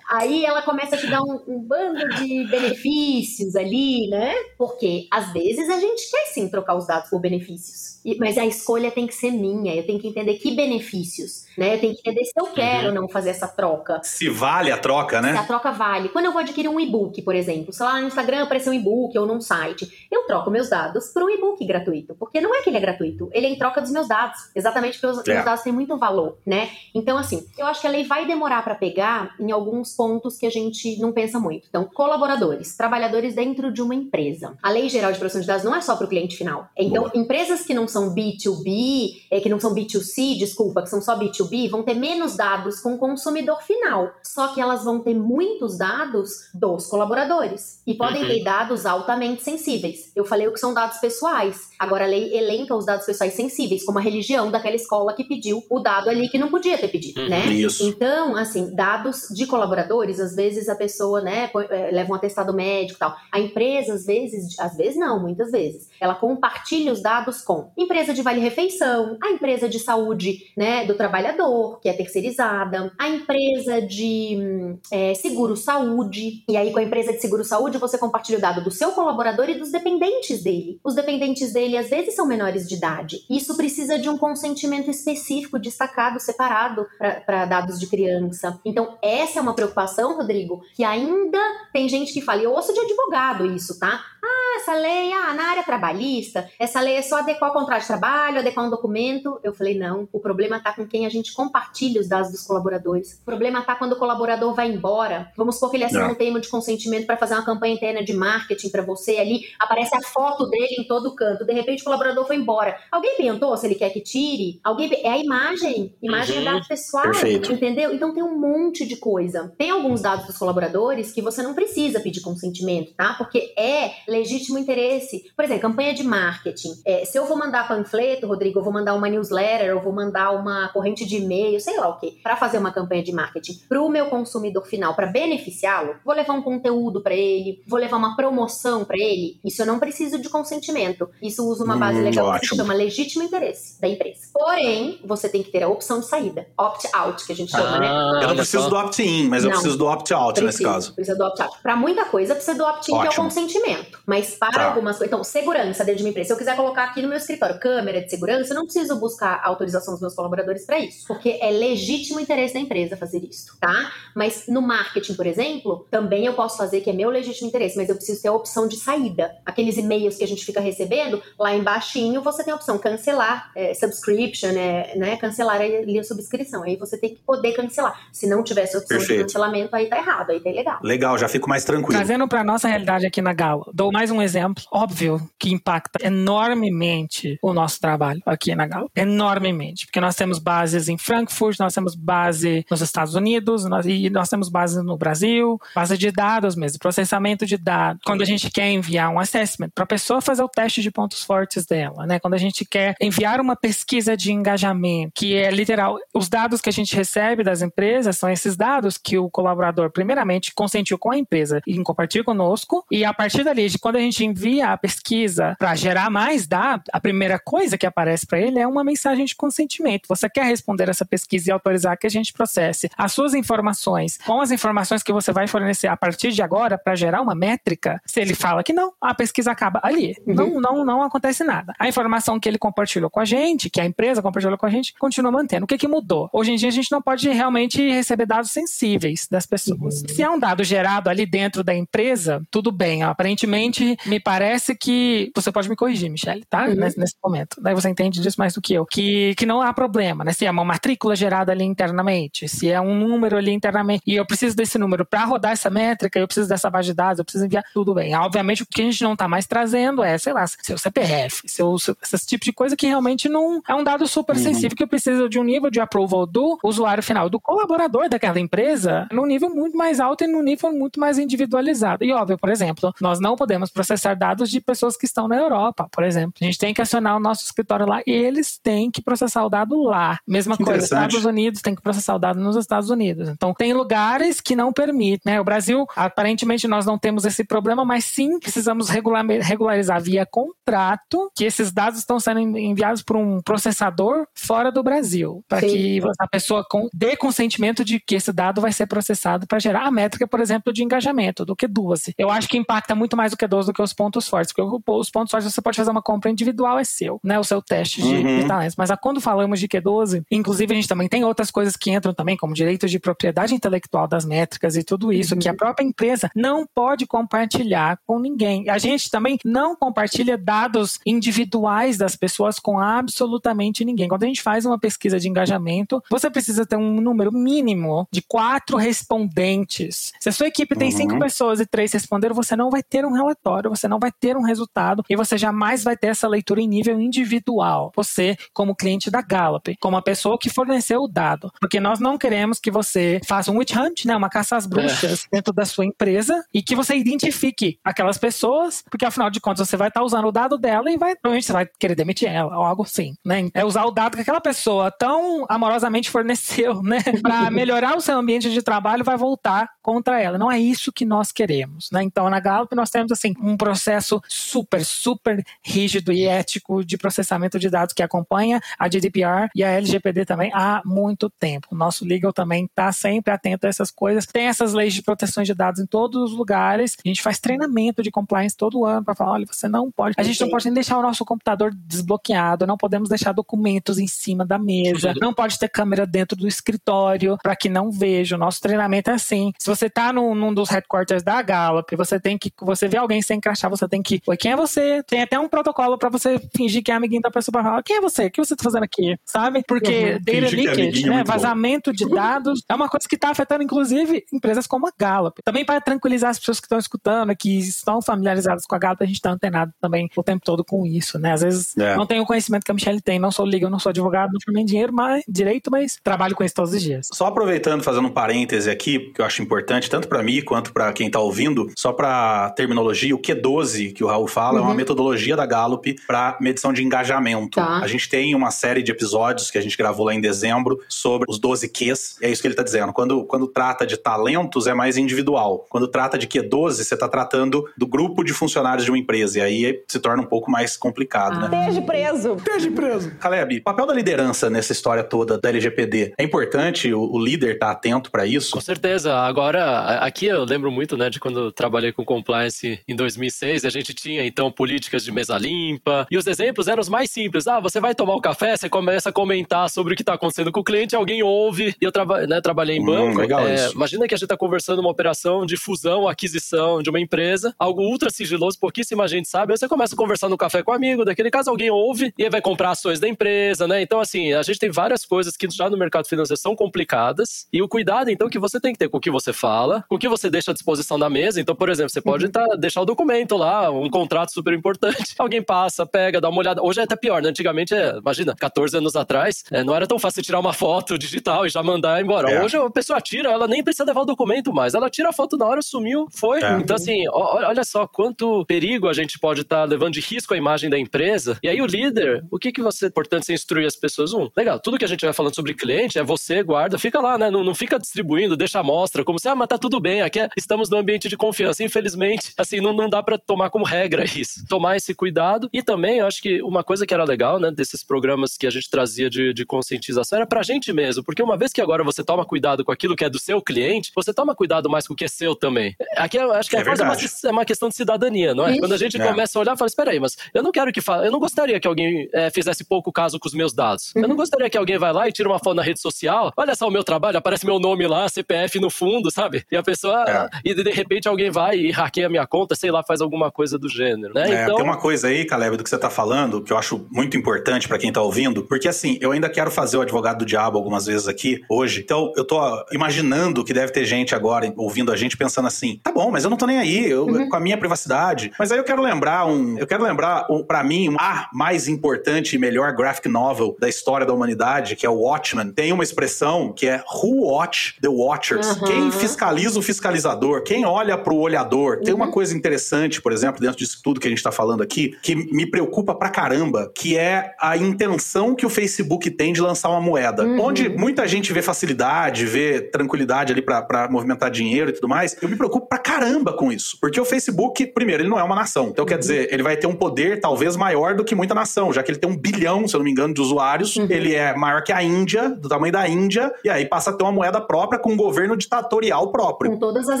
aí 0.10 0.44
ela 0.44 0.60
começa 0.60 0.96
a 0.96 0.98
te 0.98 1.06
dar 1.06 1.22
um, 1.22 1.42
um 1.48 1.58
bando 1.60 2.06
de 2.16 2.46
benefícios 2.50 3.56
ali, 3.56 4.08
né? 4.10 4.34
Porque 4.58 5.06
às 5.10 5.32
vezes 5.32 5.70
a 5.70 5.80
gente 5.80 6.10
quer 6.10 6.26
sim 6.26 6.48
trocar 6.48 6.76
os 6.76 6.86
dados 6.86 7.08
por 7.08 7.20
benefícios. 7.20 7.98
Mas 8.18 8.38
a 8.38 8.46
escolha 8.46 8.90
tem 8.90 9.06
que 9.06 9.14
ser 9.14 9.30
minha, 9.30 9.74
eu 9.74 9.84
tenho 9.84 9.98
que 9.98 10.08
entender 10.08 10.34
que 10.34 10.54
benefícios, 10.54 11.46
né? 11.56 11.74
Eu 11.74 11.80
tenho 11.80 11.94
que 11.94 12.00
entender 12.00 12.24
se 12.24 12.32
eu 12.36 12.46
quero 12.46 12.88
uhum. 12.88 12.94
não 12.94 13.08
fazer 13.08 13.30
essa 13.30 13.48
troca. 13.48 14.00
Se 14.02 14.28
vale 14.28 14.70
a 14.70 14.78
troca, 14.78 15.20
né? 15.20 15.37
A 15.38 15.44
troca 15.44 15.70
vale. 15.70 16.08
Quando 16.08 16.24
eu 16.24 16.32
vou 16.32 16.40
adquirir 16.40 16.68
um 16.68 16.80
e-book, 16.80 17.20
por 17.22 17.34
exemplo, 17.34 17.72
se 17.72 17.82
lá 17.82 18.00
no 18.00 18.06
Instagram 18.06 18.44
aparecer 18.44 18.70
um 18.70 18.74
e-book 18.74 19.16
ou 19.18 19.26
num 19.26 19.40
site, 19.40 20.08
eu 20.10 20.26
troco 20.26 20.50
meus 20.50 20.70
dados 20.70 21.08
por 21.08 21.22
um 21.22 21.30
e-book 21.30 21.64
gratuito. 21.66 22.14
Porque 22.14 22.40
não 22.40 22.54
é 22.54 22.62
que 22.62 22.70
ele 22.70 22.78
é 22.78 22.80
gratuito, 22.80 23.28
ele 23.32 23.46
é 23.46 23.50
em 23.50 23.58
troca 23.58 23.80
dos 23.80 23.90
meus 23.90 24.08
dados. 24.08 24.50
Exatamente 24.54 24.98
porque 24.98 25.18
os 25.18 25.28
é. 25.28 25.34
meus 25.34 25.44
dados 25.44 25.62
têm 25.62 25.72
muito 25.72 25.96
valor, 25.96 26.38
né? 26.46 26.70
Então, 26.94 27.18
assim, 27.18 27.46
eu 27.58 27.66
acho 27.66 27.80
que 27.80 27.86
a 27.86 27.90
lei 27.90 28.04
vai 28.04 28.26
demorar 28.26 28.62
para 28.62 28.74
pegar 28.74 29.34
em 29.38 29.50
alguns 29.50 29.94
pontos 29.94 30.36
que 30.36 30.46
a 30.46 30.50
gente 30.50 30.98
não 30.98 31.12
pensa 31.12 31.38
muito. 31.38 31.66
Então, 31.68 31.84
colaboradores, 31.84 32.76
trabalhadores 32.76 33.34
dentro 33.34 33.72
de 33.72 33.82
uma 33.82 33.94
empresa. 33.94 34.56
A 34.62 34.70
lei 34.70 34.88
geral 34.88 35.12
de 35.12 35.18
proteção 35.18 35.40
de 35.40 35.46
dados 35.46 35.64
não 35.64 35.74
é 35.74 35.80
só 35.80 35.94
para 35.94 36.06
o 36.06 36.08
cliente 36.08 36.36
final. 36.36 36.68
Então, 36.76 37.04
Boa. 37.04 37.12
empresas 37.14 37.64
que 37.64 37.74
não 37.74 37.86
são 37.86 37.98
são 37.98 38.14
B2B, 38.14 39.22
é, 39.30 39.40
que 39.40 39.48
não 39.48 39.58
são 39.58 39.74
B2C, 39.74 40.38
desculpa, 40.38 40.82
que 40.82 40.88
são 40.88 41.02
só 41.02 41.18
B2B, 41.18 41.68
vão 41.68 41.82
ter 41.82 41.94
menos 41.94 42.36
dados 42.36 42.80
com 42.80 42.94
o 42.94 42.98
consumidor 42.98 43.60
final. 43.62 44.12
Só 44.22 44.48
que 44.48 44.60
elas 44.60 44.84
vão 44.84 45.00
ter 45.00 45.14
muitos 45.28 45.76
dados 45.76 46.48
dos 46.54 46.86
colaboradores. 46.86 47.82
E 47.86 47.94
podem 47.94 48.22
uhum. 48.22 48.28
ter 48.28 48.42
dados 48.42 48.86
altamente 48.86 49.42
sensíveis. 49.42 50.10
Eu 50.16 50.24
falei 50.24 50.48
o 50.48 50.52
que 50.52 50.58
são 50.58 50.72
dados 50.72 50.98
pessoais. 50.98 51.68
Agora 51.78 52.04
a 52.04 52.08
lei 52.08 52.34
elenca 52.34 52.74
os 52.74 52.86
dados 52.86 53.04
pessoais 53.04 53.34
sensíveis, 53.34 53.84
como 53.84 53.98
a 53.98 54.02
religião 54.02 54.50
daquela 54.50 54.74
escola 54.74 55.12
que 55.12 55.24
pediu 55.24 55.62
o 55.70 55.80
dado 55.80 56.08
ali 56.08 56.28
que 56.30 56.38
não 56.38 56.48
podia 56.48 56.78
ter 56.78 56.88
pedido, 56.88 57.20
uhum. 57.20 57.28
né? 57.28 57.46
Isso. 57.46 57.86
Então, 57.86 58.34
assim, 58.36 58.74
dados 58.74 59.28
de 59.34 59.46
colaboradores, 59.46 60.18
às 60.18 60.34
vezes 60.34 60.68
a 60.68 60.74
pessoa, 60.74 61.20
né, 61.20 61.50
é, 61.70 61.90
leva 61.90 62.12
um 62.12 62.14
atestado 62.14 62.54
médico 62.54 62.96
e 62.96 62.98
tal. 62.98 63.14
A 63.30 63.38
empresa, 63.38 63.92
às 63.92 64.06
vezes, 64.06 64.58
às 64.58 64.76
vezes 64.76 64.96
não, 64.96 65.20
muitas 65.20 65.50
vezes, 65.50 65.88
ela 66.00 66.14
compartilha 66.14 66.92
os 66.92 67.02
dados 67.02 67.42
com 67.42 67.70
empresa 67.76 68.14
de 68.14 68.22
vale-refeição, 68.22 69.18
a 69.22 69.30
empresa 69.30 69.68
de 69.68 69.78
saúde 69.78 70.52
né, 70.56 70.86
do 70.86 70.94
trabalhador, 70.94 71.80
que 71.80 71.88
é 71.88 71.92
terceirizada, 71.92 72.92
a 72.98 73.08
empresa 73.08 73.82
de 73.82 74.78
é, 74.90 75.14
seguro-saúde. 75.20 76.44
E 76.48 76.56
aí, 76.56 76.72
com 76.72 76.78
a 76.78 76.82
empresa 76.82 77.12
de 77.12 77.20
seguro-saúde, 77.20 77.78
você 77.78 77.98
compartilha 77.98 78.38
o 78.38 78.40
dado 78.40 78.62
do 78.62 78.70
seu 78.70 78.92
colaborador 78.92 79.48
e 79.48 79.58
dos 79.58 79.70
dependentes 79.70 80.42
dele. 80.42 80.80
Os 80.84 80.94
dependentes 80.94 81.52
dele, 81.52 81.76
às 81.76 81.90
vezes, 81.90 82.14
são 82.14 82.26
menores 82.26 82.68
de 82.68 82.76
idade. 82.76 83.18
Isso 83.30 83.56
precisa 83.56 83.98
de 83.98 84.08
um 84.08 84.18
consentimento 84.18 84.90
específico, 84.90 85.58
destacado, 85.58 86.20
separado 86.20 86.86
para 87.26 87.44
dados 87.44 87.78
de 87.78 87.86
criança. 87.86 88.58
Então, 88.64 88.96
essa 89.02 89.38
é 89.38 89.42
uma 89.42 89.54
preocupação, 89.54 90.16
Rodrigo, 90.16 90.62
que 90.74 90.84
ainda 90.84 91.38
tem 91.72 91.88
gente 91.88 92.12
que 92.12 92.20
fala, 92.20 92.42
eu 92.42 92.52
ouço 92.52 92.72
de 92.72 92.80
advogado 92.80 93.46
isso, 93.46 93.78
tá? 93.78 94.00
Ah, 94.22 94.60
essa 94.60 94.74
lei, 94.74 95.12
ah, 95.12 95.34
na 95.34 95.50
área 95.50 95.62
trabalhista, 95.62 96.50
essa 96.58 96.80
lei 96.80 96.96
é 96.96 97.02
só 97.02 97.18
adequar 97.18 97.50
o 97.50 97.52
contrato 97.52 97.82
de 97.82 97.86
trabalho, 97.86 98.38
adequar 98.38 98.64
um 98.64 98.70
documento. 98.70 99.38
Eu 99.42 99.54
falei, 99.54 99.78
não, 99.78 100.08
o 100.12 100.20
problema 100.20 100.56
está 100.56 100.72
com 100.72 100.86
quem 100.86 101.06
a 101.06 101.08
gente 101.08 101.32
compartilha 101.32 102.00
os 102.00 102.08
dados 102.08 102.30
dos 102.30 102.42
colaboradores. 102.42 103.14
O 103.22 103.24
problema 103.24 103.60
está 103.60 103.74
quando 103.74 103.92
o 103.92 103.98
colaborador 103.98 104.54
vai 104.54 104.68
embora. 104.68 105.07
Vamos 105.36 105.56
supor 105.56 105.70
que 105.70 105.76
ele 105.76 105.84
assina 105.84 106.08
um 106.08 106.14
termo 106.14 106.40
de 106.40 106.48
consentimento 106.48 107.06
para 107.06 107.16
fazer 107.16 107.34
uma 107.34 107.44
campanha 107.44 107.74
interna 107.74 108.02
de 108.02 108.12
marketing 108.12 108.70
para 108.70 108.82
você 108.82 109.18
ali, 109.18 109.42
aparece 109.58 109.94
a 109.96 110.00
foto 110.00 110.48
dele 110.48 110.76
em 110.78 110.84
todo 110.84 111.14
canto. 111.14 111.44
De 111.44 111.52
repente 111.52 111.82
o 111.82 111.84
colaborador 111.84 112.26
foi 112.26 112.36
embora. 112.36 112.78
Alguém 112.90 113.16
perguntou 113.16 113.56
se 113.56 113.66
ele 113.66 113.74
quer 113.74 113.90
que 113.90 114.00
tire? 114.00 114.60
Alguém 114.64 114.90
é 115.02 115.10
a 115.10 115.18
imagem, 115.18 115.94
imagem 116.02 116.36
uhum. 116.36 116.42
é 116.42 116.44
dado 116.44 116.68
pessoal, 116.68 117.04
Perfeito. 117.04 117.52
entendeu? 117.52 117.92
Então 117.94 118.14
tem 118.14 118.22
um 118.22 118.38
monte 118.38 118.86
de 118.86 118.96
coisa. 118.96 119.52
Tem 119.56 119.70
alguns 119.70 120.00
dados 120.00 120.26
dos 120.26 120.36
colaboradores 120.36 121.12
que 121.12 121.22
você 121.22 121.42
não 121.42 121.54
precisa 121.54 122.00
pedir 122.00 122.20
consentimento, 122.20 122.92
tá? 122.94 123.14
Porque 123.14 123.52
é 123.56 123.92
legítimo 124.06 124.38
legítimo 124.38 124.58
interesse. 124.58 125.30
Por 125.36 125.44
exemplo, 125.44 125.62
campanha 125.62 125.92
de 125.92 126.02
marketing. 126.02 126.70
É, 126.84 127.04
se 127.04 127.18
eu 127.18 127.26
vou 127.26 127.36
mandar 127.36 127.66
panfleto, 127.68 128.26
Rodrigo, 128.26 128.58
eu 128.58 128.64
vou 128.64 128.72
mandar 128.72 128.94
uma 128.94 129.08
newsletter, 129.08 129.68
eu 129.68 129.80
vou 129.80 129.92
mandar 129.92 130.30
uma 130.30 130.68
corrente 130.68 131.04
de 131.04 131.16
e-mail, 131.16 131.60
sei 131.60 131.76
lá 131.76 131.88
o 131.88 131.98
quê, 131.98 132.16
para 132.22 132.36
fazer 132.36 132.58
uma 132.58 132.72
campanha 132.72 133.02
de 133.02 133.12
marketing 133.12 133.60
para 133.68 133.80
o 133.80 133.88
meu 133.88 134.06
consumidor 134.06 134.66
final, 134.66 134.87
para 134.94 135.06
beneficiá-lo, 135.06 135.96
vou 136.04 136.14
levar 136.14 136.34
um 136.34 136.42
conteúdo 136.42 137.00
para 137.02 137.14
ele, 137.14 137.62
vou 137.66 137.78
levar 137.78 137.96
uma 137.96 138.16
promoção 138.16 138.84
para 138.84 138.96
ele. 138.98 139.38
Isso 139.44 139.62
eu 139.62 139.66
não 139.66 139.78
preciso 139.78 140.18
de 140.18 140.28
consentimento. 140.28 141.08
Isso 141.22 141.46
usa 141.48 141.64
uma 141.64 141.76
base 141.76 141.98
hum, 141.98 142.04
legal 142.04 142.26
ótimo. 142.26 142.40
que 142.40 142.48
se 142.48 142.56
chama 142.56 142.74
legítimo 142.74 143.22
interesse 143.24 143.80
da 143.80 143.88
empresa. 143.88 144.28
Porém, 144.32 145.00
você 145.04 145.28
tem 145.28 145.42
que 145.42 145.50
ter 145.50 145.62
a 145.62 145.68
opção 145.68 146.00
de 146.00 146.06
saída, 146.06 146.46
opt-out, 146.58 147.24
que 147.24 147.32
a 147.32 147.36
gente 147.36 147.50
chama, 147.50 147.78
né? 147.78 147.86
ah, 147.86 148.12
né? 148.12 148.24
Eu 148.24 148.28
não 148.28 148.36
preciso 148.36 148.68
do 148.68 148.76
opt-in, 148.76 149.28
mas 149.28 149.42
não, 149.42 149.50
eu 149.50 149.54
preciso 149.54 149.78
do 149.78 149.86
opt-out 149.86 150.40
nesse 150.42 150.62
caso. 150.62 150.94
Precisa 150.94 151.16
do 151.16 151.24
opt-out. 151.24 151.62
Para 151.62 151.76
muita 151.76 152.04
coisa, 152.04 152.34
precisa 152.34 152.56
do 152.56 152.64
opt-in, 152.64 152.98
que 153.00 153.06
é 153.06 153.10
o 153.10 153.14
consentimento. 153.14 154.00
Mas 154.06 154.34
para 154.34 154.52
tá. 154.52 154.66
algumas 154.66 154.96
coisas. 154.96 155.12
Então, 155.12 155.24
segurança 155.24 155.84
dentro 155.84 155.98
de 155.98 156.04
uma 156.04 156.10
empresa. 156.10 156.28
Se 156.28 156.32
eu 156.32 156.38
quiser 156.38 156.56
colocar 156.56 156.84
aqui 156.84 157.02
no 157.02 157.08
meu 157.08 157.18
escritório 157.18 157.58
câmera 157.58 158.00
de 158.00 158.10
segurança, 158.10 158.52
eu 158.52 158.56
não 158.56 158.64
preciso 158.64 158.96
buscar 158.96 159.40
a 159.42 159.48
autorização 159.48 159.94
dos 159.94 160.00
meus 160.00 160.14
colaboradores 160.14 160.64
para 160.64 160.78
isso. 160.78 161.06
Porque 161.06 161.38
é 161.40 161.50
legítimo 161.50 162.20
interesse 162.20 162.54
da 162.54 162.60
empresa 162.60 162.96
fazer 162.96 163.22
isso, 163.24 163.56
tá? 163.60 163.92
Mas 164.14 164.44
no 164.48 164.62
marketing, 164.78 165.14
por 165.14 165.26
exemplo, 165.26 165.86
também 165.90 166.24
eu 166.26 166.34
posso 166.34 166.56
fazer 166.56 166.80
que 166.80 166.90
é 166.90 166.92
meu 166.92 167.10
legítimo 167.10 167.48
interesse, 167.48 167.76
mas 167.76 167.88
eu 167.88 167.96
preciso 167.96 168.22
ter 168.22 168.28
a 168.28 168.32
opção 168.32 168.68
de 168.68 168.76
saída. 168.76 169.34
Aqueles 169.44 169.76
e-mails 169.76 170.16
que 170.16 170.24
a 170.24 170.26
gente 170.26 170.44
fica 170.44 170.60
recebendo, 170.60 171.22
lá 171.38 171.54
embaixo 171.54 171.88
você 172.22 172.44
tem 172.44 172.52
a 172.52 172.56
opção 172.56 172.78
cancelar 172.78 173.50
é, 173.56 173.72
subscription, 173.74 174.50
é, 174.50 174.96
né? 174.96 175.16
Cancelar 175.16 175.60
ali 175.60 175.98
a 175.98 176.04
subscrição. 176.04 176.62
Aí 176.62 176.76
você 176.76 176.98
tem 176.98 177.14
que 177.14 177.20
poder 177.22 177.52
cancelar. 177.52 177.98
Se 178.12 178.26
não 178.28 178.42
tiver 178.42 178.62
essa 178.62 178.78
opção 178.78 178.98
Perfeito. 178.98 179.18
de 179.18 179.24
cancelamento, 179.24 179.74
aí 179.74 179.86
tá 179.86 179.96
errado, 179.96 180.30
aí 180.30 180.40
tá 180.40 180.50
ilegal. 180.50 180.78
Legal, 180.82 181.18
já 181.18 181.28
fico 181.28 181.48
mais 181.48 181.64
tranquilo. 181.64 181.92
Trazendo 181.92 182.28
para 182.28 182.44
nossa 182.44 182.68
realidade 182.68 183.06
aqui 183.06 183.22
na 183.22 183.32
Gala, 183.32 183.64
dou 183.72 183.90
mais 183.90 184.10
um 184.10 184.20
exemplo, 184.20 184.62
óbvio, 184.70 185.20
que 185.38 185.50
impacta 185.50 186.06
enormemente 186.06 187.38
o 187.42 187.52
nosso 187.52 187.80
trabalho 187.80 188.20
aqui 188.26 188.54
na 188.54 188.66
Gala. 188.66 188.88
Enormemente. 188.94 189.86
Porque 189.86 190.00
nós 190.00 190.14
temos 190.14 190.38
bases 190.38 190.88
em 190.88 190.98
Frankfurt, 190.98 191.58
nós 191.58 191.74
temos 191.74 191.94
base 191.94 192.64
nos 192.70 192.80
Estados 192.80 193.14
Unidos 193.14 193.64
nós, 193.64 193.86
e 193.86 194.10
nós 194.10 194.28
temos 194.28 194.48
base 194.48 194.67
no 194.76 194.96
Brasil, 194.96 195.60
base 195.74 195.96
de 195.96 196.10
dados 196.10 196.56
mesmo, 196.56 196.78
processamento 196.78 197.46
de 197.46 197.56
dados. 197.56 198.02
Quando 198.04 198.22
a 198.22 198.24
gente 198.24 198.50
quer 198.50 198.70
enviar 198.70 199.10
um 199.10 199.18
assessment 199.18 199.70
para 199.74 199.84
a 199.84 199.86
pessoa 199.86 200.20
fazer 200.20 200.42
o 200.42 200.48
teste 200.48 200.82
de 200.82 200.90
pontos 200.90 201.22
fortes 201.22 201.66
dela, 201.66 202.06
né? 202.06 202.18
Quando 202.18 202.34
a 202.34 202.38
gente 202.38 202.64
quer 202.64 202.94
enviar 203.00 203.40
uma 203.40 203.56
pesquisa 203.56 204.16
de 204.16 204.32
engajamento, 204.32 205.12
que 205.14 205.34
é 205.34 205.50
literal, 205.50 205.98
os 206.14 206.28
dados 206.28 206.60
que 206.60 206.68
a 206.68 206.72
gente 206.72 206.94
recebe 206.94 207.42
das 207.42 207.62
empresas 207.62 208.16
são 208.16 208.30
esses 208.30 208.56
dados 208.56 208.96
que 208.96 209.18
o 209.18 209.30
colaborador, 209.30 209.90
primeiramente, 209.90 210.52
consentiu 210.54 210.98
com 210.98 211.10
a 211.10 211.18
empresa 211.18 211.60
e 211.66 211.82
compartilha 211.82 212.24
conosco, 212.24 212.84
e 212.90 213.04
a 213.04 213.12
partir 213.12 213.44
dali, 213.44 213.68
quando 213.78 213.96
a 213.96 214.00
gente 214.00 214.24
envia 214.24 214.72
a 214.72 214.76
pesquisa 214.76 215.56
para 215.58 215.74
gerar 215.74 216.10
mais 216.10 216.46
dados, 216.46 216.86
a 216.92 217.00
primeira 217.00 217.38
coisa 217.38 217.76
que 217.76 217.86
aparece 217.86 218.26
para 218.26 218.40
ele 218.40 218.58
é 218.58 218.66
uma 218.66 218.84
mensagem 218.84 219.24
de 219.24 219.34
consentimento. 219.34 220.08
Você 220.08 220.28
quer 220.28 220.44
responder 220.44 220.88
essa 220.88 221.04
pesquisa 221.04 221.50
e 221.50 221.52
autorizar 221.52 221.96
que 221.98 222.06
a 222.06 222.10
gente 222.10 222.32
processe 222.32 222.90
as 222.96 223.12
suas 223.12 223.34
informações 223.34 224.18
com 224.24 224.40
as 224.40 224.50
informações 224.58 225.02
que 225.02 225.12
você 225.12 225.32
vai 225.32 225.46
fornecer 225.46 225.86
a 225.86 225.96
partir 225.96 226.32
de 226.32 226.42
agora 226.42 226.76
para 226.76 226.94
gerar 226.94 227.20
uma 227.20 227.34
métrica? 227.34 228.00
Se 228.04 228.20
ele 228.20 228.34
fala 228.34 228.62
que 228.62 228.72
não, 228.72 228.92
a 229.00 229.14
pesquisa 229.14 229.52
acaba 229.52 229.80
ali. 229.82 230.16
Uhum. 230.26 230.34
Não, 230.34 230.60
não, 230.60 230.84
não 230.84 231.02
acontece 231.02 231.44
nada. 231.44 231.72
A 231.78 231.88
informação 231.88 232.38
que 232.38 232.48
ele 232.48 232.58
compartilhou 232.58 233.10
com 233.10 233.20
a 233.20 233.24
gente, 233.24 233.70
que 233.70 233.80
a 233.80 233.84
empresa 233.84 234.22
compartilhou 234.22 234.58
com 234.58 234.66
a 234.66 234.70
gente, 234.70 234.94
continua 234.98 235.30
mantendo. 235.30 235.64
O 235.64 235.66
que, 235.66 235.78
que 235.78 235.88
mudou? 235.88 236.28
Hoje 236.32 236.52
em 236.52 236.56
dia 236.56 236.68
a 236.68 236.72
gente 236.72 236.90
não 236.90 237.00
pode 237.00 237.28
realmente 237.28 237.88
receber 237.90 238.26
dados 238.26 238.50
sensíveis 238.50 239.26
das 239.30 239.46
pessoas. 239.46 240.02
Uhum. 240.02 240.08
Se 240.08 240.22
é 240.22 240.30
um 240.30 240.38
dado 240.38 240.64
gerado 240.64 241.08
ali 241.08 241.24
dentro 241.24 241.62
da 241.62 241.74
empresa, 241.74 242.42
tudo 242.50 242.72
bem. 242.72 243.02
Aparentemente, 243.02 243.96
me 244.06 244.20
parece 244.20 244.74
que. 244.74 245.30
Você 245.34 245.52
pode 245.52 245.68
me 245.68 245.76
corrigir, 245.76 246.10
Michelle, 246.10 246.44
tá? 246.48 246.66
Uhum. 246.66 246.74
Nesse, 246.74 246.98
nesse, 246.98 247.14
momento. 247.22 247.60
Daí 247.60 247.74
você 247.74 247.88
entende 247.88 248.20
disso 248.20 248.36
mais 248.38 248.54
do 248.54 248.60
que 248.60 248.74
eu. 248.74 248.86
Que, 248.86 249.34
que 249.36 249.46
não 249.46 249.60
há 249.60 249.72
problema, 249.72 250.24
né? 250.24 250.32
Se 250.32 250.46
é 250.46 250.50
uma 250.50 250.64
matrícula 250.64 251.14
gerada 251.14 251.52
ali 251.52 251.64
internamente, 251.64 252.48
se 252.48 252.70
é 252.70 252.80
um 252.80 252.94
número 252.94 253.36
ali 253.36 253.52
internamente, 253.52 254.02
e 254.06 254.14
eu 254.14 254.26
preciso 254.26 254.47
desse 254.54 254.78
número 254.78 255.04
para 255.04 255.24
rodar 255.24 255.52
essa 255.52 255.70
métrica, 255.70 256.18
eu 256.18 256.26
preciso 256.26 256.48
dessa 256.48 256.70
base 256.70 256.86
de 256.86 256.94
dados, 256.94 257.18
eu 257.18 257.24
preciso 257.24 257.44
enviar 257.44 257.64
tudo 257.72 257.94
bem. 257.94 258.14
Obviamente, 258.14 258.62
o 258.62 258.66
que 258.66 258.82
a 258.82 258.84
gente 258.84 259.02
não 259.02 259.12
está 259.12 259.28
mais 259.28 259.46
trazendo 259.46 260.02
é, 260.02 260.16
sei 260.18 260.32
lá, 260.32 260.46
seu 260.46 260.78
CPF, 260.78 261.42
seu, 261.46 261.78
seu, 261.78 261.96
esse 262.02 262.26
tipo 262.26 262.44
de 262.44 262.52
coisa 262.52 262.76
que 262.76 262.86
realmente 262.86 263.28
não 263.28 263.60
é 263.66 263.74
um 263.74 263.84
dado 263.84 264.06
super 264.06 264.36
uhum. 264.36 264.42
sensível 264.42 264.76
que 264.76 264.82
eu 264.82 264.88
preciso 264.88 265.28
de 265.28 265.38
um 265.38 265.44
nível 265.44 265.70
de 265.70 265.80
approval 265.80 266.26
do 266.26 266.58
usuário 266.62 267.02
final, 267.02 267.28
do 267.28 267.40
colaborador 267.40 268.08
daquela 268.08 268.38
empresa, 268.40 269.06
num 269.12 269.26
nível 269.26 269.50
muito 269.50 269.76
mais 269.76 270.00
alto 270.00 270.24
e 270.24 270.26
num 270.26 270.42
nível 270.42 270.72
muito 270.72 271.00
mais 271.00 271.18
individualizado. 271.18 272.04
E 272.04 272.12
óbvio, 272.12 272.38
por 272.38 272.50
exemplo, 272.50 272.92
nós 273.00 273.20
não 273.20 273.36
podemos 273.36 273.70
processar 273.70 274.14
dados 274.14 274.50
de 274.50 274.60
pessoas 274.60 274.96
que 274.96 275.06
estão 275.06 275.28
na 275.28 275.36
Europa, 275.36 275.88
por 275.90 276.04
exemplo. 276.04 276.34
A 276.40 276.44
gente 276.44 276.58
tem 276.58 276.74
que 276.74 276.82
acionar 276.82 277.16
o 277.16 277.20
nosso 277.20 277.44
escritório 277.44 277.86
lá 277.86 278.00
e 278.06 278.12
eles 278.12 278.58
têm 278.58 278.90
que 278.90 279.02
processar 279.02 279.44
o 279.44 279.48
dado 279.48 279.82
lá. 279.82 280.18
Mesma 280.26 280.56
coisa, 280.56 280.84
Estados 280.84 281.24
Unidos 281.24 281.62
tem 281.62 281.74
que 281.74 281.82
processar 281.82 282.14
o 282.14 282.18
dado 282.18 282.40
nos 282.40 282.56
Estados 282.56 282.90
Unidos. 282.90 283.28
Então, 283.28 283.54
tem 283.54 283.72
lugares 283.72 284.37
que 284.40 284.56
não 284.56 284.72
permitem, 284.72 285.32
né? 285.32 285.40
O 285.40 285.44
Brasil, 285.44 285.86
aparentemente, 285.96 286.68
nós 286.68 286.86
não 286.86 286.98
temos 286.98 287.24
esse 287.24 287.44
problema, 287.44 287.84
mas 287.84 288.04
sim 288.04 288.38
precisamos 288.38 288.88
regular, 288.88 289.24
regularizar 289.24 290.00
via 290.00 290.26
contrato 290.26 291.30
que 291.34 291.44
esses 291.44 291.72
dados 291.72 291.98
estão 291.98 292.18
sendo 292.20 292.40
enviados 292.40 293.02
por 293.02 293.16
um 293.16 293.40
processador 293.40 294.26
fora 294.34 294.70
do 294.70 294.82
Brasil, 294.82 295.44
para 295.48 295.60
que 295.60 296.00
a 296.18 296.26
pessoa 296.26 296.64
dê 296.92 297.16
consentimento 297.16 297.84
de 297.84 298.00
que 298.00 298.14
esse 298.14 298.32
dado 298.32 298.60
vai 298.60 298.72
ser 298.72 298.86
processado 298.86 299.46
para 299.46 299.58
gerar 299.58 299.86
a 299.86 299.90
métrica, 299.90 300.26
por 300.26 300.40
exemplo, 300.40 300.72
de 300.72 300.82
engajamento, 300.82 301.44
do 301.44 301.56
Q12. 301.56 302.14
Eu 302.18 302.30
acho 302.30 302.48
que 302.48 302.56
impacta 302.56 302.94
muito 302.94 303.16
mais 303.16 303.32
o 303.32 303.36
Q12 303.36 303.66
do 303.66 303.72
que 303.72 303.82
os 303.82 303.92
pontos 303.92 304.28
fortes, 304.28 304.52
porque 304.52 304.80
os 304.86 305.10
pontos 305.10 305.30
fortes 305.30 305.52
você 305.52 305.62
pode 305.62 305.76
fazer 305.76 305.90
uma 305.90 306.02
compra 306.02 306.30
individual, 306.30 306.78
é 306.78 306.84
seu, 306.84 307.20
né? 307.22 307.38
O 307.38 307.44
seu 307.44 307.62
teste 307.62 308.02
de, 308.02 308.14
uhum. 308.14 308.40
de 308.40 308.46
talentos. 308.46 308.76
Mas 308.76 308.90
quando 309.00 309.20
falamos 309.20 309.60
de 309.60 309.68
Q12, 309.68 310.24
inclusive 310.30 310.72
a 310.72 310.76
gente 310.76 310.88
também 310.88 311.08
tem 311.08 311.24
outras 311.24 311.50
coisas 311.50 311.76
que 311.76 311.90
entram 311.90 312.12
também, 312.12 312.36
como 312.36 312.54
direitos 312.54 312.90
de 312.90 312.98
propriedade 312.98 313.54
intelectual 313.54 314.06
das 314.06 314.24
métricas 314.28 314.76
e 314.76 314.84
tudo 314.84 315.12
isso, 315.12 315.34
uhum. 315.34 315.40
que 315.40 315.48
a 315.48 315.54
própria 315.54 315.84
empresa 315.84 316.30
não 316.34 316.66
pode 316.66 317.06
compartilhar 317.06 317.98
com 318.06 318.18
ninguém. 318.18 318.68
A 318.68 318.78
gente 318.78 319.10
também 319.10 319.38
não 319.44 319.74
compartilha 319.74 320.36
dados 320.36 321.00
individuais 321.06 321.96
das 321.96 322.14
pessoas 322.14 322.58
com 322.58 322.78
absolutamente 322.78 323.84
ninguém. 323.84 324.08
Quando 324.08 324.24
a 324.24 324.26
gente 324.26 324.42
faz 324.42 324.66
uma 324.66 324.78
pesquisa 324.78 325.18
de 325.18 325.28
engajamento, 325.28 326.02
você 326.10 326.30
precisa 326.30 326.66
ter 326.66 326.76
um 326.76 327.00
número 327.00 327.32
mínimo 327.32 328.06
de 328.10 328.22
quatro 328.22 328.76
respondentes. 328.76 330.12
Se 330.20 330.28
a 330.28 330.32
sua 330.32 330.46
equipe 330.46 330.76
tem 330.76 330.90
uhum. 330.90 330.96
cinco 330.96 331.18
pessoas 331.18 331.60
e 331.60 331.66
três 331.66 331.92
responderam, 331.92 332.34
você 332.34 332.54
não 332.54 332.70
vai 332.70 332.82
ter 332.82 333.04
um 333.04 333.12
relatório, 333.12 333.70
você 333.70 333.88
não 333.88 333.98
vai 333.98 334.12
ter 334.12 334.36
um 334.36 334.42
resultado 334.42 335.02
e 335.08 335.16
você 335.16 335.38
jamais 335.38 335.82
vai 335.82 335.96
ter 335.96 336.08
essa 336.08 336.28
leitura 336.28 336.60
em 336.60 336.68
nível 336.68 337.00
individual. 337.00 337.92
Você, 337.96 338.36
como 338.52 338.76
cliente 338.76 339.10
da 339.10 339.22
Gallup, 339.22 339.76
como 339.80 339.96
a 339.96 340.02
pessoa 340.02 340.38
que 340.38 340.50
forneceu 340.50 341.02
o 341.02 341.08
dado. 341.08 341.52
Porque 341.60 341.80
nós 341.80 342.00
não 342.00 342.18
queremos 342.18 342.58
que 342.58 342.70
você 342.70 343.20
faça 343.26 343.50
um 343.50 343.58
witch 343.58 343.74
hunt, 343.76 344.04
né, 344.04 344.16
uma 344.18 344.28
caça 344.28 344.56
às 344.56 344.66
bruxas 344.66 345.24
é. 345.24 345.36
dentro 345.36 345.52
da 345.52 345.64
sua 345.64 345.86
empresa 345.86 346.44
e 346.52 346.62
que 346.62 346.74
você 346.74 346.96
identifique 346.96 347.78
aquelas 347.84 348.18
pessoas, 348.18 348.84
porque 348.90 349.04
afinal 349.04 349.30
de 349.30 349.40
contas 349.40 349.68
você 349.68 349.76
vai 349.76 349.88
estar 349.88 350.02
usando 350.02 350.28
o 350.28 350.32
dado 350.32 350.58
dela 350.58 350.90
e 350.90 350.96
vai, 350.96 351.14
provavelmente 351.14 351.46
você 351.46 351.52
vai 351.52 351.68
querer 351.78 351.94
demitir 351.94 352.28
ela 352.28 352.56
ou 352.56 352.64
algo 352.64 352.82
assim, 352.82 353.14
né? 353.24 353.48
É 353.54 353.64
usar 353.64 353.84
o 353.84 353.90
dado 353.90 354.16
que 354.16 354.22
aquela 354.22 354.40
pessoa 354.40 354.90
tão 354.90 355.46
amorosamente 355.48 356.10
forneceu, 356.10 356.82
né, 356.82 356.98
para 357.22 357.50
melhorar 357.50 357.96
o 357.96 358.00
seu 358.00 358.18
ambiente 358.18 358.50
de 358.50 358.62
trabalho 358.62 359.04
vai 359.04 359.16
voltar 359.16 359.68
contra 359.82 360.20
ela. 360.20 360.38
Não 360.38 360.50
é 360.50 360.58
isso 360.58 360.92
que 360.92 361.04
nós 361.04 361.32
queremos, 361.32 361.90
né? 361.90 362.02
Então 362.02 362.28
na 362.28 362.40
Gallup 362.40 362.74
nós 362.74 362.90
temos 362.90 363.12
assim 363.12 363.34
um 363.40 363.56
processo 363.56 364.20
super, 364.28 364.84
super 364.84 365.44
rígido 365.64 366.12
e 366.12 366.26
ético 366.26 366.84
de 366.84 366.96
processamento 366.98 367.58
de 367.58 367.70
dados 367.70 367.94
que 367.94 368.02
acompanha 368.02 368.60
a 368.78 368.88
GDPR 368.88 369.48
e 369.54 369.64
a 369.64 369.70
LGPD 369.70 370.24
também 370.24 370.50
há 370.54 370.82
muito 370.84 371.30
tempo. 371.30 371.68
O 371.70 371.76
nosso 371.76 372.04
legal 372.04 372.32
também 372.32 372.64
está 372.64 372.92
sempre 372.92 373.32
atento 373.32 373.66
a 373.66 373.68
essas 373.68 373.90
coisas. 373.98 374.26
Tem 374.26 374.46
essas 374.46 374.72
leis 374.72 374.94
de 374.94 375.02
proteção 375.02 375.42
de 375.42 375.52
dados 375.52 375.80
em 375.80 375.86
todos 375.86 376.30
os 376.30 376.38
lugares. 376.38 376.96
A 377.04 377.08
gente 377.08 377.20
faz 377.20 377.40
treinamento 377.40 378.00
de 378.00 378.12
compliance 378.12 378.56
todo 378.56 378.84
ano 378.84 379.04
para 379.04 379.14
falar, 379.16 379.32
olha, 379.32 379.46
você 379.50 379.66
não 379.66 379.90
pode, 379.90 380.14
a 380.16 380.22
gente 380.22 380.40
não 380.40 380.48
pode 380.48 380.66
nem 380.66 380.74
deixar 380.74 380.96
o 380.96 381.02
nosso 381.02 381.24
computador 381.24 381.74
desbloqueado, 381.74 382.64
não 382.64 382.76
podemos 382.76 383.08
deixar 383.08 383.32
documentos 383.32 383.98
em 383.98 384.06
cima 384.06 384.46
da 384.46 384.56
mesa, 384.56 385.12
não 385.20 385.34
pode 385.34 385.58
ter 385.58 385.68
câmera 385.68 386.06
dentro 386.06 386.36
do 386.36 386.46
escritório 386.46 387.36
para 387.42 387.56
que 387.56 387.68
não 387.68 387.90
veja. 387.90 388.36
O 388.36 388.38
nosso 388.38 388.60
treinamento 388.60 389.10
é 389.10 389.14
assim. 389.14 389.52
Se 389.58 389.68
você 389.68 389.86
está 389.86 390.12
num, 390.12 390.32
num, 390.32 390.54
dos 390.54 390.68
headquarters 390.68 391.24
da 391.24 391.42
Gallup, 391.42 391.96
você 391.96 392.20
tem 392.20 392.38
que, 392.38 392.52
você 392.60 392.86
vê 392.86 392.98
alguém 392.98 393.20
sem 393.20 393.40
crachá, 393.40 393.68
você 393.68 393.88
tem 393.88 394.00
que, 394.00 394.22
oi, 394.26 394.36
quem 394.36 394.52
é 394.52 394.56
você? 394.56 395.02
Tem 395.02 395.22
até 395.22 395.38
um 395.38 395.48
protocolo 395.48 395.98
para 395.98 396.08
você 396.08 396.40
fingir 396.56 396.84
que 396.84 396.92
é 396.92 396.94
amiguinho 396.94 397.22
da 397.22 397.30
pessoa 397.30 397.52
para 397.52 397.62
falar, 397.64 397.82
quem 397.82 397.96
é 397.96 398.00
você? 398.00 398.26
O 398.26 398.30
que 398.30 398.44
você 398.44 398.54
está 398.54 398.62
fazendo 398.62 398.84
aqui? 398.84 399.18
Sabe? 399.24 399.64
Porque 399.66 400.12
uhum. 400.12 400.18
data 400.20 400.30
é 400.30 400.40
leakage, 400.40 401.04
é 401.04 401.10
né? 401.10 401.24
Vazamento 401.24 401.90
bom. 401.90 401.96
de 401.96 402.08
dados 402.08 402.62
é 402.68 402.74
uma 402.74 402.88
coisa 402.88 403.08
que 403.08 403.16
está 403.16 403.30
afetando, 403.30 403.64
inclusive, 403.64 403.87
empresas 403.90 404.66
como 404.66 404.86
a 404.86 404.92
Gallup. 404.96 405.40
Também 405.44 405.64
para 405.64 405.80
tranquilizar 405.80 406.30
as 406.30 406.38
pessoas 406.38 406.60
que 406.60 406.66
estão 406.66 406.78
escutando, 406.78 407.34
que 407.36 407.58
estão 407.58 408.00
familiarizadas 408.00 408.66
com 408.66 408.74
a 408.74 408.78
Gallup, 408.78 409.02
a 409.02 409.06
gente 409.06 409.16
está 409.16 409.30
antenado 409.30 409.72
também 409.80 410.08
o 410.16 410.22
tempo 410.22 410.44
todo 410.44 410.64
com 410.64 410.86
isso, 410.86 411.18
né? 411.18 411.32
Às 411.32 411.42
vezes 411.42 411.76
é. 411.76 411.96
não 411.96 412.06
tenho 412.06 412.22
o 412.22 412.26
conhecimento 412.26 412.64
que 412.64 412.70
a 412.70 412.74
Michelle 412.74 413.00
tem, 413.00 413.18
não 413.18 413.30
sou 413.30 413.46
liga, 413.46 413.68
não 413.68 413.78
sou 413.78 413.90
advogado, 413.90 414.32
não 414.32 414.40
formei 414.44 414.64
dinheiro, 414.64 414.92
mas 414.92 415.24
direito, 415.28 415.70
mas 415.70 415.98
trabalho 416.02 416.34
com 416.34 416.44
isso 416.44 416.54
todos 416.54 416.72
os 416.72 416.82
dias. 416.82 417.08
Só 417.12 417.26
aproveitando, 417.26 417.82
fazendo 417.82 418.06
um 418.06 418.12
parêntese 418.12 418.70
aqui, 418.70 419.10
que 419.12 419.20
eu 419.20 419.24
acho 419.24 419.42
importante, 419.42 419.88
tanto 419.88 420.08
para 420.08 420.22
mim 420.22 420.42
quanto 420.42 420.72
para 420.72 420.92
quem 420.92 421.06
está 421.06 421.18
ouvindo, 421.18 421.70
só 421.76 421.92
para 421.92 422.50
terminologia, 422.50 423.14
o 423.14 423.18
Q12 423.18 423.38
Q12 423.38 423.92
que 423.92 424.04
o 424.04 424.06
Raul 424.06 424.26
fala, 424.26 424.54
uhum. 424.54 424.58
é 424.58 424.60
uma 424.62 424.70
uhum. 424.70 424.76
metodologia 424.76 425.36
da 425.36 425.46
Gallup 425.46 425.96
para 426.06 426.36
medição 426.40 426.72
de 426.72 426.84
engajamento. 426.84 427.56
Tá. 427.56 427.78
A 427.78 427.86
gente 427.86 428.08
tem 428.08 428.34
uma 428.34 428.50
série 428.50 428.82
de 428.82 428.90
episódios 428.90 429.50
que 429.50 429.58
a 429.58 429.60
gente 429.60 429.76
gravou 429.76 430.06
lá 430.06 430.14
em 430.14 430.20
dezembro 430.20 430.78
sobre 430.88 431.30
os 431.30 431.38
12 431.38 431.68
Qs. 431.68 432.18
É 432.20 432.30
isso 432.30 432.40
que 432.40 432.48
ele 432.48 432.52
está 432.52 432.62
dizendo. 432.62 432.92
Quando, 432.92 433.24
quando 433.24 433.46
trata 433.46 433.77
de 433.86 433.96
talentos, 433.96 434.66
é 434.66 434.74
mais 434.74 434.96
individual. 434.96 435.66
Quando 435.68 435.88
trata 435.88 436.18
de 436.18 436.26
Q12, 436.26 436.72
você 436.72 436.94
está 436.94 437.08
tratando 437.08 437.64
do 437.76 437.86
grupo 437.86 438.24
de 438.24 438.32
funcionários 438.32 438.84
de 438.84 438.90
uma 438.90 438.98
empresa. 438.98 439.38
E 439.38 439.42
aí 439.42 439.82
se 439.86 439.98
torna 439.98 440.22
um 440.22 440.26
pouco 440.26 440.50
mais 440.50 440.76
complicado, 440.76 441.44
ah. 441.44 441.48
né? 441.48 441.60
Esteja 441.68 441.82
preso. 441.82 442.34
Esteja 442.34 442.70
preso. 442.70 443.10
Caleb, 443.16 443.58
o 443.58 443.62
papel 443.62 443.86
da 443.86 443.94
liderança 443.94 444.50
nessa 444.50 444.72
história 444.72 445.02
toda 445.02 445.38
da 445.38 445.48
LGPD. 445.48 446.14
É 446.18 446.24
importante 446.24 446.92
o, 446.92 447.00
o 447.00 447.18
líder 447.18 447.54
estar 447.54 447.66
tá 447.66 447.72
atento 447.72 448.10
para 448.10 448.26
isso? 448.26 448.52
Com 448.52 448.60
certeza. 448.60 449.14
Agora, 449.14 449.98
aqui 449.98 450.26
eu 450.26 450.44
lembro 450.44 450.70
muito, 450.70 450.96
né, 450.96 451.10
de 451.10 451.20
quando 451.20 451.40
eu 451.40 451.52
trabalhei 451.52 451.92
com 451.92 452.04
compliance 452.04 452.80
em 452.86 452.96
2006, 452.96 453.64
a 453.64 453.70
gente 453.70 453.94
tinha 453.94 454.26
então 454.26 454.50
políticas 454.50 455.04
de 455.04 455.12
mesa 455.12 455.36
limpa, 455.38 456.06
e 456.10 456.16
os 456.16 456.26
exemplos 456.26 456.68
eram 456.68 456.80
os 456.80 456.88
mais 456.88 457.10
simples. 457.10 457.46
Ah, 457.46 457.60
você 457.60 457.80
vai 457.80 457.94
tomar 457.94 458.16
um 458.16 458.20
café, 458.20 458.56
você 458.56 458.68
começa 458.68 459.10
a 459.10 459.12
comentar 459.12 459.68
sobre 459.70 459.92
o 459.92 459.96
que 459.96 460.02
está 460.02 460.14
acontecendo 460.14 460.52
com 460.52 460.60
o 460.60 460.64
cliente, 460.64 460.96
alguém 460.96 461.22
ouve, 461.22 461.74
e 461.80 461.84
eu 461.84 461.92
traba 461.92 462.26
né, 462.26 462.40
trabalhei 462.40 462.76
em 462.76 462.82
hum, 462.82 462.86
banco. 462.86 463.20
Hum, 463.20 463.38
é, 463.46 463.67
imagina 463.72 464.06
que 464.06 464.14
a 464.14 464.16
gente 464.16 464.24
está 464.24 464.36
conversando 464.36 464.80
uma 464.80 464.90
operação 464.90 465.44
de 465.46 465.56
fusão, 465.56 466.08
aquisição 466.08 466.82
de 466.82 466.90
uma 466.90 467.00
empresa, 467.00 467.54
algo 467.58 467.82
ultra 467.82 468.10
sigiloso, 468.10 468.58
pouquíssima 468.58 469.08
gente 469.08 469.28
sabe, 469.28 469.52
aí 469.52 469.58
você 469.58 469.68
começa 469.68 469.94
a 469.94 469.98
conversar 469.98 470.28
no 470.28 470.36
café 470.36 470.62
com 470.62 470.72
um 470.72 470.74
amigo, 470.74 471.04
daquele 471.04 471.30
caso 471.30 471.50
alguém 471.50 471.70
ouve 471.70 472.12
e 472.16 472.28
vai 472.28 472.40
comprar 472.40 472.70
ações 472.70 473.00
da 473.00 473.08
empresa, 473.08 473.66
né? 473.66 473.82
Então, 473.82 474.00
assim, 474.00 474.32
a 474.32 474.42
gente 474.42 474.58
tem 474.58 474.70
várias 474.70 475.04
coisas 475.04 475.36
que 475.36 475.48
já 475.50 475.70
no 475.70 475.76
mercado 475.76 476.06
financeiro 476.06 476.40
são 476.40 476.54
complicadas, 476.54 477.46
e 477.52 477.62
o 477.62 477.68
cuidado, 477.68 478.10
então, 478.10 478.28
que 478.28 478.38
você 478.38 478.60
tem 478.60 478.72
que 478.72 478.78
ter 478.78 478.88
com 478.88 478.98
o 478.98 479.00
que 479.00 479.10
você 479.10 479.32
fala, 479.32 479.84
com 479.88 479.96
o 479.96 479.98
que 479.98 480.08
você 480.08 480.28
deixa 480.30 480.50
à 480.50 480.54
disposição 480.54 480.98
da 480.98 481.08
mesa. 481.08 481.40
Então, 481.40 481.54
por 481.54 481.68
exemplo, 481.68 481.90
você 481.90 482.00
pode 482.00 482.26
uhum. 482.26 482.30
tá, 482.30 482.46
deixar 482.58 482.80
o 482.80 482.84
documento 482.84 483.36
lá, 483.36 483.70
um 483.70 483.88
contrato 483.88 484.32
super 484.32 484.52
importante, 484.52 485.14
alguém 485.18 485.42
passa, 485.42 485.86
pega, 485.86 486.20
dá 486.20 486.28
uma 486.28 486.38
olhada. 486.38 486.62
Hoje 486.62 486.80
é 486.80 486.82
até 486.84 486.96
pior, 486.96 487.22
né? 487.22 487.28
Antigamente, 487.28 487.74
é, 487.74 487.96
imagina, 487.96 488.34
14 488.34 488.76
anos 488.76 488.96
atrás, 488.96 489.44
é, 489.50 489.64
não 489.64 489.74
era 489.74 489.86
tão 489.86 489.98
fácil 489.98 490.22
tirar 490.22 490.40
uma 490.40 490.52
foto 490.52 490.98
digital 490.98 491.46
e 491.46 491.48
já 491.48 491.62
mandar 491.62 492.00
embora. 492.00 492.30
É. 492.30 492.44
Hoje 492.44 492.56
a 492.56 492.70
pessoa 492.70 493.00
tira, 493.00 493.30
ela 493.30 493.46
nem 493.46 493.57
precisa 493.62 493.84
levar 493.84 494.02
o 494.02 494.04
documento 494.04 494.52
mais, 494.52 494.74
ela 494.74 494.90
tira 494.90 495.10
a 495.10 495.12
foto 495.12 495.36
na 495.36 495.46
hora, 495.46 495.62
sumiu, 495.62 496.06
foi. 496.10 496.42
É. 496.42 496.58
Então, 496.58 496.76
assim, 496.76 497.04
olha 497.08 497.64
só 497.64 497.86
quanto 497.86 498.44
perigo 498.46 498.88
a 498.88 498.92
gente 498.92 499.18
pode 499.18 499.42
estar 499.42 499.58
tá 499.58 499.64
levando 499.64 499.94
de 499.94 500.00
risco 500.00 500.34
a 500.34 500.36
imagem 500.36 500.70
da 500.70 500.78
empresa. 500.78 501.38
E 501.42 501.48
aí, 501.48 501.60
o 501.60 501.66
líder, 501.66 502.24
o 502.30 502.38
que 502.38 502.52
que 502.52 502.62
você, 502.62 502.86
é 502.86 502.88
importante 502.88 503.26
você 503.26 503.32
instruir 503.32 503.66
as 503.66 503.76
pessoas? 503.76 504.12
Um, 504.12 504.28
legal, 504.36 504.58
tudo 504.60 504.78
que 504.78 504.84
a 504.84 504.88
gente 504.88 505.04
vai 505.04 505.12
falando 505.12 505.34
sobre 505.34 505.54
cliente 505.54 505.98
é 505.98 506.02
você, 506.02 506.42
guarda, 506.42 506.78
fica 506.78 507.00
lá, 507.00 507.18
né? 507.18 507.30
Não, 507.30 507.44
não 507.44 507.54
fica 507.54 507.78
distribuindo, 507.78 508.36
deixa 508.36 508.58
a 508.58 508.60
amostra, 508.60 509.04
como 509.04 509.18
se, 509.18 509.28
ah, 509.28 509.34
mas 509.34 509.48
tá 509.48 509.58
tudo 509.58 509.80
bem, 509.80 510.02
aqui 510.02 510.20
é, 510.20 510.28
estamos 510.36 510.70
no 510.70 510.76
ambiente 510.76 511.08
de 511.08 511.16
confiança. 511.16 511.62
Infelizmente, 511.62 512.32
assim, 512.36 512.60
não, 512.60 512.72
não 512.72 512.88
dá 512.88 513.02
para 513.02 513.18
tomar 513.18 513.50
como 513.50 513.64
regra 513.64 514.04
isso. 514.16 514.44
Tomar 514.48 514.76
esse 514.76 514.94
cuidado. 514.94 515.48
E 515.52 515.62
também, 515.62 515.98
eu 515.98 516.06
acho 516.06 516.22
que 516.22 516.42
uma 516.42 516.64
coisa 516.64 516.86
que 516.86 516.94
era 516.94 517.04
legal, 517.04 517.38
né, 517.38 517.50
desses 517.50 517.82
programas 517.82 518.36
que 518.36 518.46
a 518.46 518.50
gente 518.50 518.70
trazia 518.70 519.10
de, 519.10 519.32
de 519.32 519.44
conscientização 519.44 520.18
era 520.18 520.26
pra 520.26 520.42
gente 520.42 520.72
mesmo, 520.72 521.02
porque 521.02 521.22
uma 521.22 521.36
vez 521.36 521.52
que 521.52 521.60
agora 521.60 521.82
você 521.84 522.04
toma 522.04 522.24
cuidado 522.24 522.64
com 522.64 522.72
aquilo 522.72 522.96
que 522.96 523.04
é 523.04 523.10
do 523.10 523.18
seu 523.18 523.40
cliente, 523.48 523.90
você 523.94 524.12
toma 524.12 524.34
cuidado 524.34 524.68
mais 524.68 524.86
com 524.86 524.92
o 524.92 524.96
que 524.96 525.06
é 525.06 525.08
seu 525.08 525.34
também. 525.34 525.74
Aqui 525.96 526.18
eu 526.18 526.30
acho 526.32 526.50
que 526.50 526.56
é, 526.56 526.60
é 526.60 526.62
uma, 526.62 526.94
é 527.24 527.30
uma 527.30 527.44
questão 527.46 527.70
de 527.70 527.74
cidadania, 527.74 528.34
não 528.34 528.46
é? 528.46 528.50
Isso. 528.50 528.60
Quando 528.60 528.74
a 528.74 528.76
gente 528.76 529.00
é. 529.00 529.06
começa 529.06 529.38
a 529.38 529.40
olhar, 529.40 529.56
fala, 529.56 529.66
espera 529.68 529.90
aí, 529.90 529.98
mas 529.98 530.18
eu 530.34 530.42
não 530.42 530.52
quero 530.52 530.70
que 530.70 530.82
fa... 530.82 531.04
eu 531.04 531.10
não 531.10 531.18
gostaria 531.18 531.58
que 531.58 531.66
alguém 531.66 532.08
é, 532.12 532.30
fizesse 532.30 532.62
pouco 532.62 532.92
caso 532.92 533.18
com 533.18 533.26
os 533.26 533.32
meus 533.32 533.54
dados. 533.54 533.92
Uhum. 533.94 534.02
Eu 534.02 534.08
não 534.08 534.10
uhum. 534.10 534.20
gostaria 534.20 534.50
que 534.50 534.58
alguém 534.58 534.76
vai 534.76 534.92
lá 534.92 535.08
e 535.08 535.12
tire 535.12 535.26
uma 535.26 535.38
foto 535.38 535.54
na 535.54 535.62
rede 535.62 535.80
social, 535.80 536.30
olha 536.36 536.54
só 536.54 536.68
o 536.68 536.70
meu 536.70 536.84
trabalho, 536.84 537.16
aparece 537.16 537.46
meu 537.46 537.58
nome 537.58 537.86
lá, 537.86 538.06
CPF 538.08 538.60
no 538.60 538.68
fundo, 538.68 539.10
sabe? 539.10 539.44
E 539.50 539.56
a 539.56 539.62
pessoa, 539.62 540.04
é. 540.06 540.28
e 540.44 540.54
de 540.54 540.70
repente 540.70 541.08
alguém 541.08 541.30
vai 541.30 541.56
e 541.56 541.70
hackeia 541.70 542.08
minha 542.08 542.26
conta, 542.26 542.54
sei 542.54 542.70
lá, 542.70 542.82
faz 542.82 543.00
alguma 543.00 543.30
coisa 543.30 543.58
do 543.58 543.68
gênero, 543.68 544.12
né? 544.12 544.30
É, 544.30 544.42
então... 544.42 544.56
Tem 544.56 544.64
uma 544.64 544.76
coisa 544.76 545.08
aí, 545.08 545.24
Caleb, 545.24 545.56
do 545.56 545.64
que 545.64 545.70
você 545.70 545.78
tá 545.78 545.88
falando, 545.88 546.42
que 546.42 546.52
eu 546.52 546.58
acho 546.58 546.86
muito 546.90 547.16
importante 547.16 547.66
para 547.66 547.78
quem 547.78 547.90
tá 547.90 548.02
ouvindo, 548.02 548.42
porque 548.42 548.68
assim, 548.68 548.98
eu 549.00 549.12
ainda 549.12 549.30
quero 549.30 549.50
fazer 549.50 549.78
o 549.78 549.80
advogado 549.80 550.18
do 550.18 550.26
diabo 550.26 550.58
algumas 550.58 550.84
vezes 550.84 551.08
aqui, 551.08 551.40
hoje, 551.48 551.80
então 551.80 552.12
eu 552.14 552.24
tô 552.24 552.38
imaginando 552.72 553.37
que 553.44 553.52
deve 553.52 553.72
ter 553.72 553.84
gente 553.84 554.14
agora 554.14 554.52
ouvindo 554.56 554.92
a 554.92 554.96
gente 554.96 555.16
pensando 555.16 555.48
assim, 555.48 555.80
tá 555.82 555.92
bom, 555.92 556.10
mas 556.10 556.24
eu 556.24 556.30
não 556.30 556.36
tô 556.36 556.46
nem 556.46 556.58
aí, 556.58 556.90
eu, 556.90 557.06
uhum. 557.06 557.28
com 557.28 557.36
a 557.36 557.40
minha 557.40 557.56
privacidade, 557.56 558.32
mas 558.38 558.52
aí 558.52 558.58
eu 558.58 558.64
quero 558.64 558.82
lembrar 558.82 559.26
um, 559.26 559.58
eu 559.58 559.66
quero 559.66 559.82
lembrar 559.82 560.26
um, 560.30 560.42
para 560.42 560.62
mim, 560.62 560.90
um, 560.90 560.96
a 560.98 561.28
mais 561.32 561.68
importante 561.68 562.36
e 562.36 562.38
melhor 562.38 562.72
graphic 562.72 563.08
novel 563.08 563.56
da 563.58 563.68
história 563.68 564.06
da 564.06 564.12
humanidade, 564.12 564.76
que 564.76 564.86
é 564.86 564.90
o 564.90 565.00
Watchmen, 565.00 565.50
tem 565.52 565.72
uma 565.72 565.82
expressão 565.82 566.52
que 566.52 566.66
é 566.66 566.82
Who 566.92 567.26
Watch 567.26 567.76
the 567.80 567.88
Watchers? 567.88 568.56
Uhum. 568.56 568.66
Quem 568.66 568.90
fiscaliza 568.92 569.58
o 569.58 569.62
fiscalizador? 569.62 570.42
Quem 570.42 570.64
olha 570.64 570.96
pro 570.96 571.16
olhador? 571.16 571.80
Tem 571.80 571.94
uma 571.94 572.06
uhum. 572.06 572.12
coisa 572.12 572.36
interessante, 572.36 573.00
por 573.00 573.12
exemplo, 573.12 573.40
dentro 573.40 573.58
disso 573.58 573.80
tudo 573.82 574.00
que 574.00 574.06
a 574.06 574.10
gente 574.10 574.22
tá 574.22 574.32
falando 574.32 574.62
aqui, 574.62 574.96
que 575.02 575.14
me 575.14 575.46
preocupa 575.46 575.94
pra 575.94 576.10
caramba, 576.10 576.70
que 576.74 576.96
é 576.96 577.34
a 577.40 577.56
intenção 577.56 578.34
que 578.34 578.46
o 578.46 578.50
Facebook 578.50 579.10
tem 579.10 579.32
de 579.32 579.40
lançar 579.40 579.68
uma 579.70 579.80
moeda. 579.80 580.24
Uhum. 580.24 580.40
Onde 580.40 580.68
muita 580.68 581.06
gente 581.06 581.32
vê 581.32 581.42
facilidade, 581.42 582.26
vê 582.26 582.60
tranquilidade 582.60 583.27
ali 583.32 583.42
para 583.42 583.88
movimentar 583.90 584.30
dinheiro 584.30 584.70
e 584.70 584.72
tudo 584.72 584.88
mais, 584.88 585.16
eu 585.20 585.28
me 585.28 585.36
preocupo 585.36 585.66
pra 585.66 585.78
caramba 585.78 586.32
com 586.32 586.52
isso. 586.52 586.78
Porque 586.80 587.00
o 587.00 587.04
Facebook, 587.04 587.66
primeiro, 587.66 588.02
ele 588.02 588.10
não 588.10 588.18
é 588.18 588.22
uma 588.22 588.34
nação. 588.34 588.68
Então, 588.68 588.84
quer 588.84 588.94
uhum. 588.94 589.00
dizer, 589.00 589.28
ele 589.32 589.42
vai 589.42 589.56
ter 589.56 589.66
um 589.66 589.74
poder 589.74 590.20
talvez 590.20 590.56
maior 590.56 590.94
do 590.94 591.04
que 591.04 591.14
muita 591.14 591.34
nação, 591.34 591.72
já 591.72 591.82
que 591.82 591.90
ele 591.90 591.98
tem 591.98 592.10
um 592.10 592.16
bilhão, 592.16 592.66
se 592.66 592.74
eu 592.74 592.78
não 592.78 592.84
me 592.84 592.90
engano, 592.90 593.14
de 593.14 593.20
usuários. 593.20 593.76
Uhum. 593.76 593.86
Ele 593.88 594.14
é 594.14 594.34
maior 594.34 594.62
que 594.62 594.72
a 594.72 594.82
Índia, 594.82 595.30
do 595.30 595.48
tamanho 595.48 595.72
da 595.72 595.88
Índia, 595.88 596.32
e 596.44 596.50
aí 596.50 596.66
passa 596.66 596.90
a 596.90 596.92
ter 596.92 597.04
uma 597.04 597.12
moeda 597.12 597.40
própria 597.40 597.78
com 597.78 597.92
um 597.92 597.96
governo 597.96 598.36
ditatorial 598.36 599.10
próprio. 599.10 599.50
Com 599.50 599.58
todas 599.58 599.88
as 599.88 600.00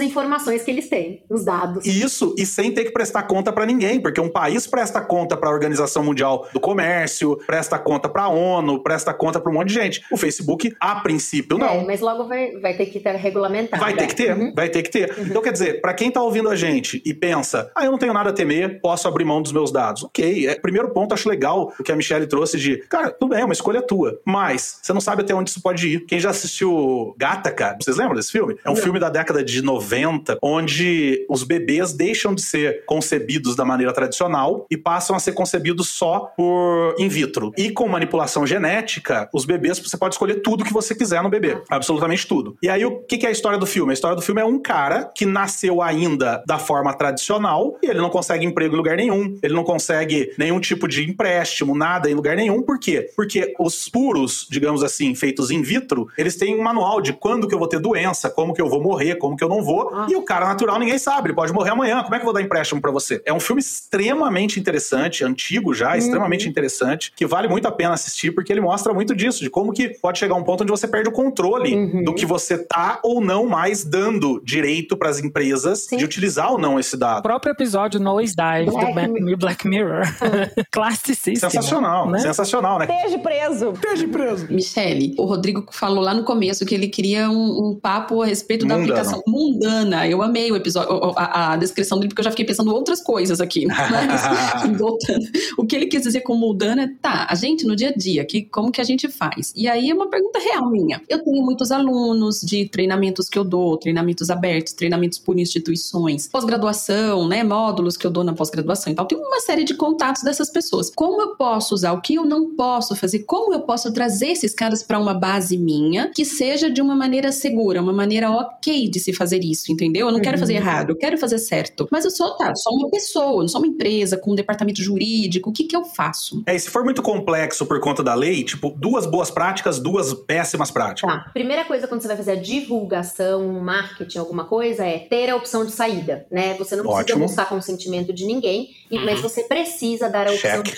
informações 0.00 0.62
que 0.62 0.70
eles 0.70 0.88
têm, 0.88 1.22
os 1.28 1.44
dados. 1.44 1.84
Isso, 1.86 2.34
e 2.38 2.46
sem 2.46 2.72
ter 2.72 2.84
que 2.84 2.90
prestar 2.90 3.24
conta 3.24 3.52
para 3.52 3.66
ninguém, 3.66 4.00
porque 4.00 4.20
um 4.20 4.28
país 4.28 4.66
presta 4.66 5.00
conta 5.00 5.36
para 5.36 5.48
a 5.48 5.52
Organização 5.52 6.02
Mundial 6.02 6.46
do 6.52 6.60
Comércio, 6.60 7.36
presta 7.46 7.78
conta 7.78 8.08
para 8.08 8.24
a 8.24 8.28
ONU, 8.28 8.82
presta 8.82 9.12
conta 9.12 9.40
para 9.40 9.50
um 9.50 9.54
monte 9.54 9.68
de 9.68 9.74
gente. 9.74 10.04
O 10.10 10.16
Facebook, 10.16 10.74
a 10.80 10.96
princípio, 11.00 11.58
não. 11.58 11.68
É, 11.68 11.84
mas 11.84 12.00
logo 12.00 12.26
vai, 12.26 12.52
vai 12.60 12.74
ter 12.74 12.86
que 12.86 13.00
ter 13.00 13.16
regulamentado. 13.18 13.82
Vai 13.82 13.94
ter 13.94 14.06
que 14.06 14.16
ter, 14.16 14.36
uhum. 14.36 14.52
vai 14.54 14.68
ter 14.68 14.82
que 14.82 14.90
ter. 14.90 15.10
Uhum. 15.16 15.26
Então, 15.26 15.42
quer 15.42 15.52
dizer, 15.52 15.80
para 15.80 15.94
quem 15.94 16.10
tá 16.10 16.22
ouvindo 16.22 16.48
a 16.48 16.56
gente 16.56 17.02
e 17.04 17.12
pensa, 17.12 17.70
ah, 17.74 17.84
eu 17.84 17.90
não 17.90 17.98
tenho 17.98 18.12
nada 18.12 18.30
a 18.30 18.32
temer, 18.32 18.80
posso 18.80 19.06
abrir 19.06 19.24
mão 19.24 19.42
dos 19.42 19.52
meus 19.52 19.70
dados. 19.70 20.04
Ok, 20.04 20.46
é, 20.46 20.54
primeiro 20.54 20.90
ponto, 20.90 21.14
acho 21.14 21.28
legal 21.28 21.72
o 21.78 21.82
que 21.82 21.92
a 21.92 21.96
Michelle 21.96 22.26
trouxe 22.26 22.58
de, 22.58 22.78
cara, 22.88 23.10
tudo 23.10 23.30
bem, 23.30 23.40
é 23.40 23.44
uma 23.44 23.52
escolha 23.52 23.82
tua, 23.82 24.20
mas 24.24 24.78
você 24.82 24.92
não 24.92 25.00
sabe 25.00 25.22
até 25.22 25.34
onde 25.34 25.50
isso 25.50 25.62
pode 25.62 25.86
ir. 25.88 26.06
Quem 26.06 26.20
já 26.20 26.30
assistiu 26.30 27.14
Gataca, 27.18 27.76
vocês 27.80 27.96
lembram 27.96 28.14
desse 28.14 28.32
filme? 28.32 28.56
É 28.64 28.70
um 28.70 28.74
não. 28.74 28.82
filme 28.82 28.98
da 28.98 29.08
década 29.08 29.44
de 29.44 29.62
90, 29.62 30.38
onde 30.42 31.26
os 31.28 31.42
bebês 31.42 31.92
deixam 31.92 32.34
de 32.34 32.42
ser 32.42 32.84
concebidos 32.86 33.56
da 33.56 33.64
maneira 33.64 33.92
tradicional 33.92 34.66
e 34.70 34.76
passam 34.76 35.14
a 35.16 35.18
ser 35.18 35.32
concebidos 35.32 35.88
só 35.88 36.32
por 36.36 36.94
in 36.98 37.08
vitro. 37.08 37.52
E 37.56 37.70
com 37.70 37.88
manipulação 37.88 38.46
genética, 38.46 39.28
os 39.32 39.44
bebês, 39.44 39.78
você 39.78 39.96
pode 39.96 40.14
escolher 40.14 40.36
tudo 40.36 40.64
que 40.64 40.72
você 40.72 40.94
quiser 40.94 41.22
no 41.22 41.28
bebê. 41.28 41.60
Absolutamente 41.68 42.26
tudo. 42.26 42.56
E 42.62 42.68
aí, 42.68 42.84
o 42.84 42.97
que 43.06 43.24
é 43.24 43.28
a 43.28 43.32
história 43.32 43.58
do 43.58 43.66
filme? 43.66 43.90
A 43.90 43.94
história 43.94 44.16
do 44.16 44.22
filme 44.22 44.40
é 44.40 44.44
um 44.44 44.58
cara 44.58 45.10
que 45.14 45.26
nasceu 45.26 45.82
ainda 45.82 46.42
da 46.46 46.58
forma 46.58 46.92
tradicional 46.94 47.78
e 47.82 47.86
ele 47.86 47.98
não 47.98 48.10
consegue 48.10 48.44
emprego 48.44 48.74
em 48.74 48.76
lugar 48.76 48.96
nenhum, 48.96 49.38
ele 49.42 49.54
não 49.54 49.64
consegue 49.64 50.32
nenhum 50.38 50.60
tipo 50.60 50.88
de 50.88 51.08
empréstimo, 51.08 51.76
nada 51.76 52.10
em 52.10 52.14
lugar 52.14 52.36
nenhum. 52.36 52.62
Por 52.62 52.78
quê? 52.78 53.10
Porque 53.16 53.54
os 53.58 53.88
puros, 53.88 54.46
digamos 54.50 54.82
assim, 54.82 55.14
feitos 55.14 55.50
in 55.50 55.62
vitro, 55.62 56.08
eles 56.16 56.36
têm 56.36 56.58
um 56.58 56.62
manual 56.62 57.00
de 57.00 57.12
quando 57.12 57.46
que 57.46 57.54
eu 57.54 57.58
vou 57.58 57.68
ter 57.68 57.78
doença, 57.78 58.30
como 58.30 58.54
que 58.54 58.60
eu 58.60 58.68
vou 58.68 58.82
morrer, 58.82 59.16
como 59.16 59.36
que 59.36 59.44
eu 59.44 59.48
não 59.48 59.62
vou. 59.62 59.90
Ah. 59.92 60.06
E 60.10 60.16
o 60.16 60.22
cara 60.22 60.46
natural 60.46 60.78
ninguém 60.78 60.98
sabe, 60.98 61.28
ele 61.28 61.34
pode 61.34 61.52
morrer 61.52 61.70
amanhã. 61.70 62.02
Como 62.02 62.14
é 62.14 62.18
que 62.18 62.22
eu 62.22 62.26
vou 62.26 62.34
dar 62.34 62.42
empréstimo 62.42 62.80
para 62.80 62.90
você? 62.90 63.22
É 63.24 63.32
um 63.32 63.40
filme 63.40 63.60
extremamente 63.60 64.58
interessante, 64.58 65.24
antigo 65.24 65.74
já, 65.74 65.92
uhum. 65.92 65.98
extremamente 65.98 66.48
interessante, 66.48 67.12
que 67.14 67.26
vale 67.26 67.48
muito 67.48 67.66
a 67.66 67.72
pena 67.72 67.94
assistir 67.94 68.32
porque 68.32 68.52
ele 68.52 68.60
mostra 68.60 68.92
muito 68.92 69.14
disso, 69.14 69.40
de 69.40 69.50
como 69.50 69.72
que 69.72 69.90
pode 70.00 70.18
chegar 70.18 70.34
um 70.34 70.44
ponto 70.44 70.62
onde 70.62 70.70
você 70.70 70.86
perde 70.86 71.08
o 71.08 71.12
controle 71.12 71.74
uhum. 71.74 72.04
do 72.04 72.14
que 72.14 72.26
você 72.26 72.58
tá 72.58 72.87
ou 73.02 73.20
não 73.20 73.46
mais 73.46 73.84
dando 73.84 74.40
direito 74.44 74.96
para 74.96 75.08
as 75.08 75.18
empresas 75.18 75.86
Sim. 75.86 75.96
de 75.96 76.04
utilizar 76.04 76.52
ou 76.52 76.58
não 76.58 76.78
esse 76.78 76.96
dado. 76.96 77.20
O 77.20 77.22
próprio 77.22 77.52
episódio 77.52 78.00
Nose 78.00 78.34
Dive 78.34 78.70
Black 78.70 79.20
do 79.20 79.36
Black 79.36 79.68
Mirror. 79.68 80.02
Classicíssimo. 80.70 81.50
Sensacional, 81.50 82.10
né? 82.10 82.18
sensacional, 82.18 82.78
né? 82.78 82.86
Esteja 82.90 83.18
preso. 83.18 83.72
Esteja 83.72 84.08
preso. 84.08 84.46
Michele, 84.50 85.14
o 85.18 85.24
Rodrigo 85.24 85.66
falou 85.72 86.02
lá 86.02 86.14
no 86.14 86.24
começo 86.24 86.64
que 86.64 86.74
ele 86.74 86.88
queria 86.88 87.30
um, 87.30 87.70
um 87.70 87.78
papo 87.80 88.22
a 88.22 88.26
respeito 88.26 88.66
da 88.66 88.76
aplicação 88.76 89.22
mundana. 89.26 90.06
Eu 90.06 90.22
amei 90.22 90.50
o 90.50 90.56
episódio, 90.56 91.12
a, 91.16 91.52
a, 91.52 91.56
descrição 91.56 91.98
dele, 91.98 92.08
porque 92.08 92.20
eu 92.20 92.24
já 92.24 92.30
fiquei 92.30 92.44
pensando 92.44 92.74
outras 92.74 93.02
coisas 93.02 93.40
aqui. 93.40 93.66
Mas, 93.66 94.76
voltando. 94.78 95.24
O 95.56 95.66
que 95.66 95.74
ele 95.76 95.86
quis 95.86 96.02
dizer 96.02 96.20
com 96.20 96.34
mundana 96.34 96.82
é, 96.82 96.88
tá, 97.00 97.26
a 97.28 97.34
gente 97.34 97.66
no 97.66 97.74
dia 97.74 97.88
a 97.88 97.92
dia, 97.92 98.24
que, 98.24 98.42
como 98.42 98.70
que 98.70 98.80
a 98.80 98.84
gente 98.84 99.08
faz? 99.08 99.52
E 99.56 99.68
aí 99.68 99.90
é 99.90 99.94
uma 99.94 100.08
pergunta 100.08 100.38
real 100.38 100.70
minha. 100.70 101.00
Eu 101.08 101.22
tenho 101.22 101.42
muitos 101.44 101.70
alunos 101.70 102.40
de 102.40 102.68
treinamentos 102.78 103.28
que 103.28 103.36
eu 103.36 103.42
dou, 103.42 103.76
treinamentos 103.76 104.30
abertos, 104.30 104.72
treinamentos 104.72 105.18
por 105.18 105.36
instituições, 105.36 106.28
pós-graduação, 106.28 107.26
né, 107.26 107.42
módulos 107.42 107.96
que 107.96 108.06
eu 108.06 108.10
dou 108.10 108.22
na 108.22 108.32
pós-graduação. 108.32 108.92
Então, 108.92 109.04
tem 109.04 109.18
uma 109.18 109.40
série 109.40 109.64
de 109.64 109.74
contatos 109.74 110.22
dessas 110.22 110.48
pessoas. 110.48 110.88
Como 110.88 111.20
eu 111.20 111.34
posso 111.34 111.74
usar? 111.74 111.92
O 111.92 112.00
que 112.00 112.14
eu 112.14 112.24
não 112.24 112.54
posso 112.54 112.94
fazer? 112.94 113.24
Como 113.24 113.52
eu 113.52 113.62
posso 113.62 113.92
trazer 113.92 114.28
esses 114.28 114.54
caras 114.54 114.84
para 114.84 114.96
uma 114.96 115.12
base 115.12 115.58
minha 115.58 116.12
que 116.14 116.24
seja 116.24 116.70
de 116.70 116.80
uma 116.80 116.94
maneira 116.94 117.32
segura, 117.32 117.82
uma 117.82 117.92
maneira 117.92 118.30
ok 118.30 118.88
de 118.88 119.00
se 119.00 119.12
fazer 119.12 119.42
isso, 119.42 119.72
entendeu? 119.72 120.06
Eu 120.06 120.12
não 120.12 120.18
uhum. 120.18 120.22
quero 120.22 120.38
fazer 120.38 120.54
errado, 120.54 120.90
eu 120.90 120.96
quero 120.96 121.18
fazer 121.18 121.38
certo. 121.38 121.88
Mas 121.90 122.04
eu 122.04 122.12
sou, 122.12 122.36
tá, 122.36 122.54
sou 122.54 122.76
uma 122.76 122.88
pessoa, 122.90 123.40
não 123.40 123.48
sou 123.48 123.60
uma 123.60 123.66
empresa 123.66 124.16
com 124.16 124.30
um 124.30 124.36
departamento 124.36 124.80
jurídico, 124.80 125.50
o 125.50 125.52
que 125.52 125.64
que 125.64 125.74
eu 125.74 125.84
faço? 125.84 126.44
É, 126.46 126.54
e 126.54 126.60
se 126.60 126.70
for 126.70 126.84
muito 126.84 127.02
complexo 127.02 127.66
por 127.66 127.80
conta 127.80 128.04
da 128.04 128.14
lei, 128.14 128.44
tipo, 128.44 128.72
duas 128.76 129.04
boas 129.04 129.32
práticas, 129.32 129.80
duas 129.80 130.14
péssimas 130.14 130.70
práticas. 130.70 131.12
Tá. 131.12 131.30
Primeira 131.32 131.64
coisa 131.64 131.88
quando 131.88 132.02
você 132.02 132.06
vai 132.06 132.16
fazer 132.16 132.30
a 132.30 132.36
divulgação, 132.68 133.48
marketing, 133.60 134.18
alguma 134.18 134.44
coisa, 134.44 134.84
é 134.84 134.98
ter 134.98 135.30
a 135.30 135.36
opção 135.36 135.64
de 135.64 135.72
saída, 135.72 136.26
né? 136.30 136.54
Você 136.54 136.76
não 136.76 136.84
precisa 136.84 137.02
Ótimo. 137.02 137.26
buscar 137.26 137.48
consentimento 137.48 138.12
de 138.12 138.26
ninguém, 138.26 138.68
uhum. 138.92 139.06
mas 139.06 139.20
você 139.20 139.44
precisa 139.44 140.08
dar 140.08 140.28
a 140.28 140.32
opção 140.32 140.62
de, 140.62 140.74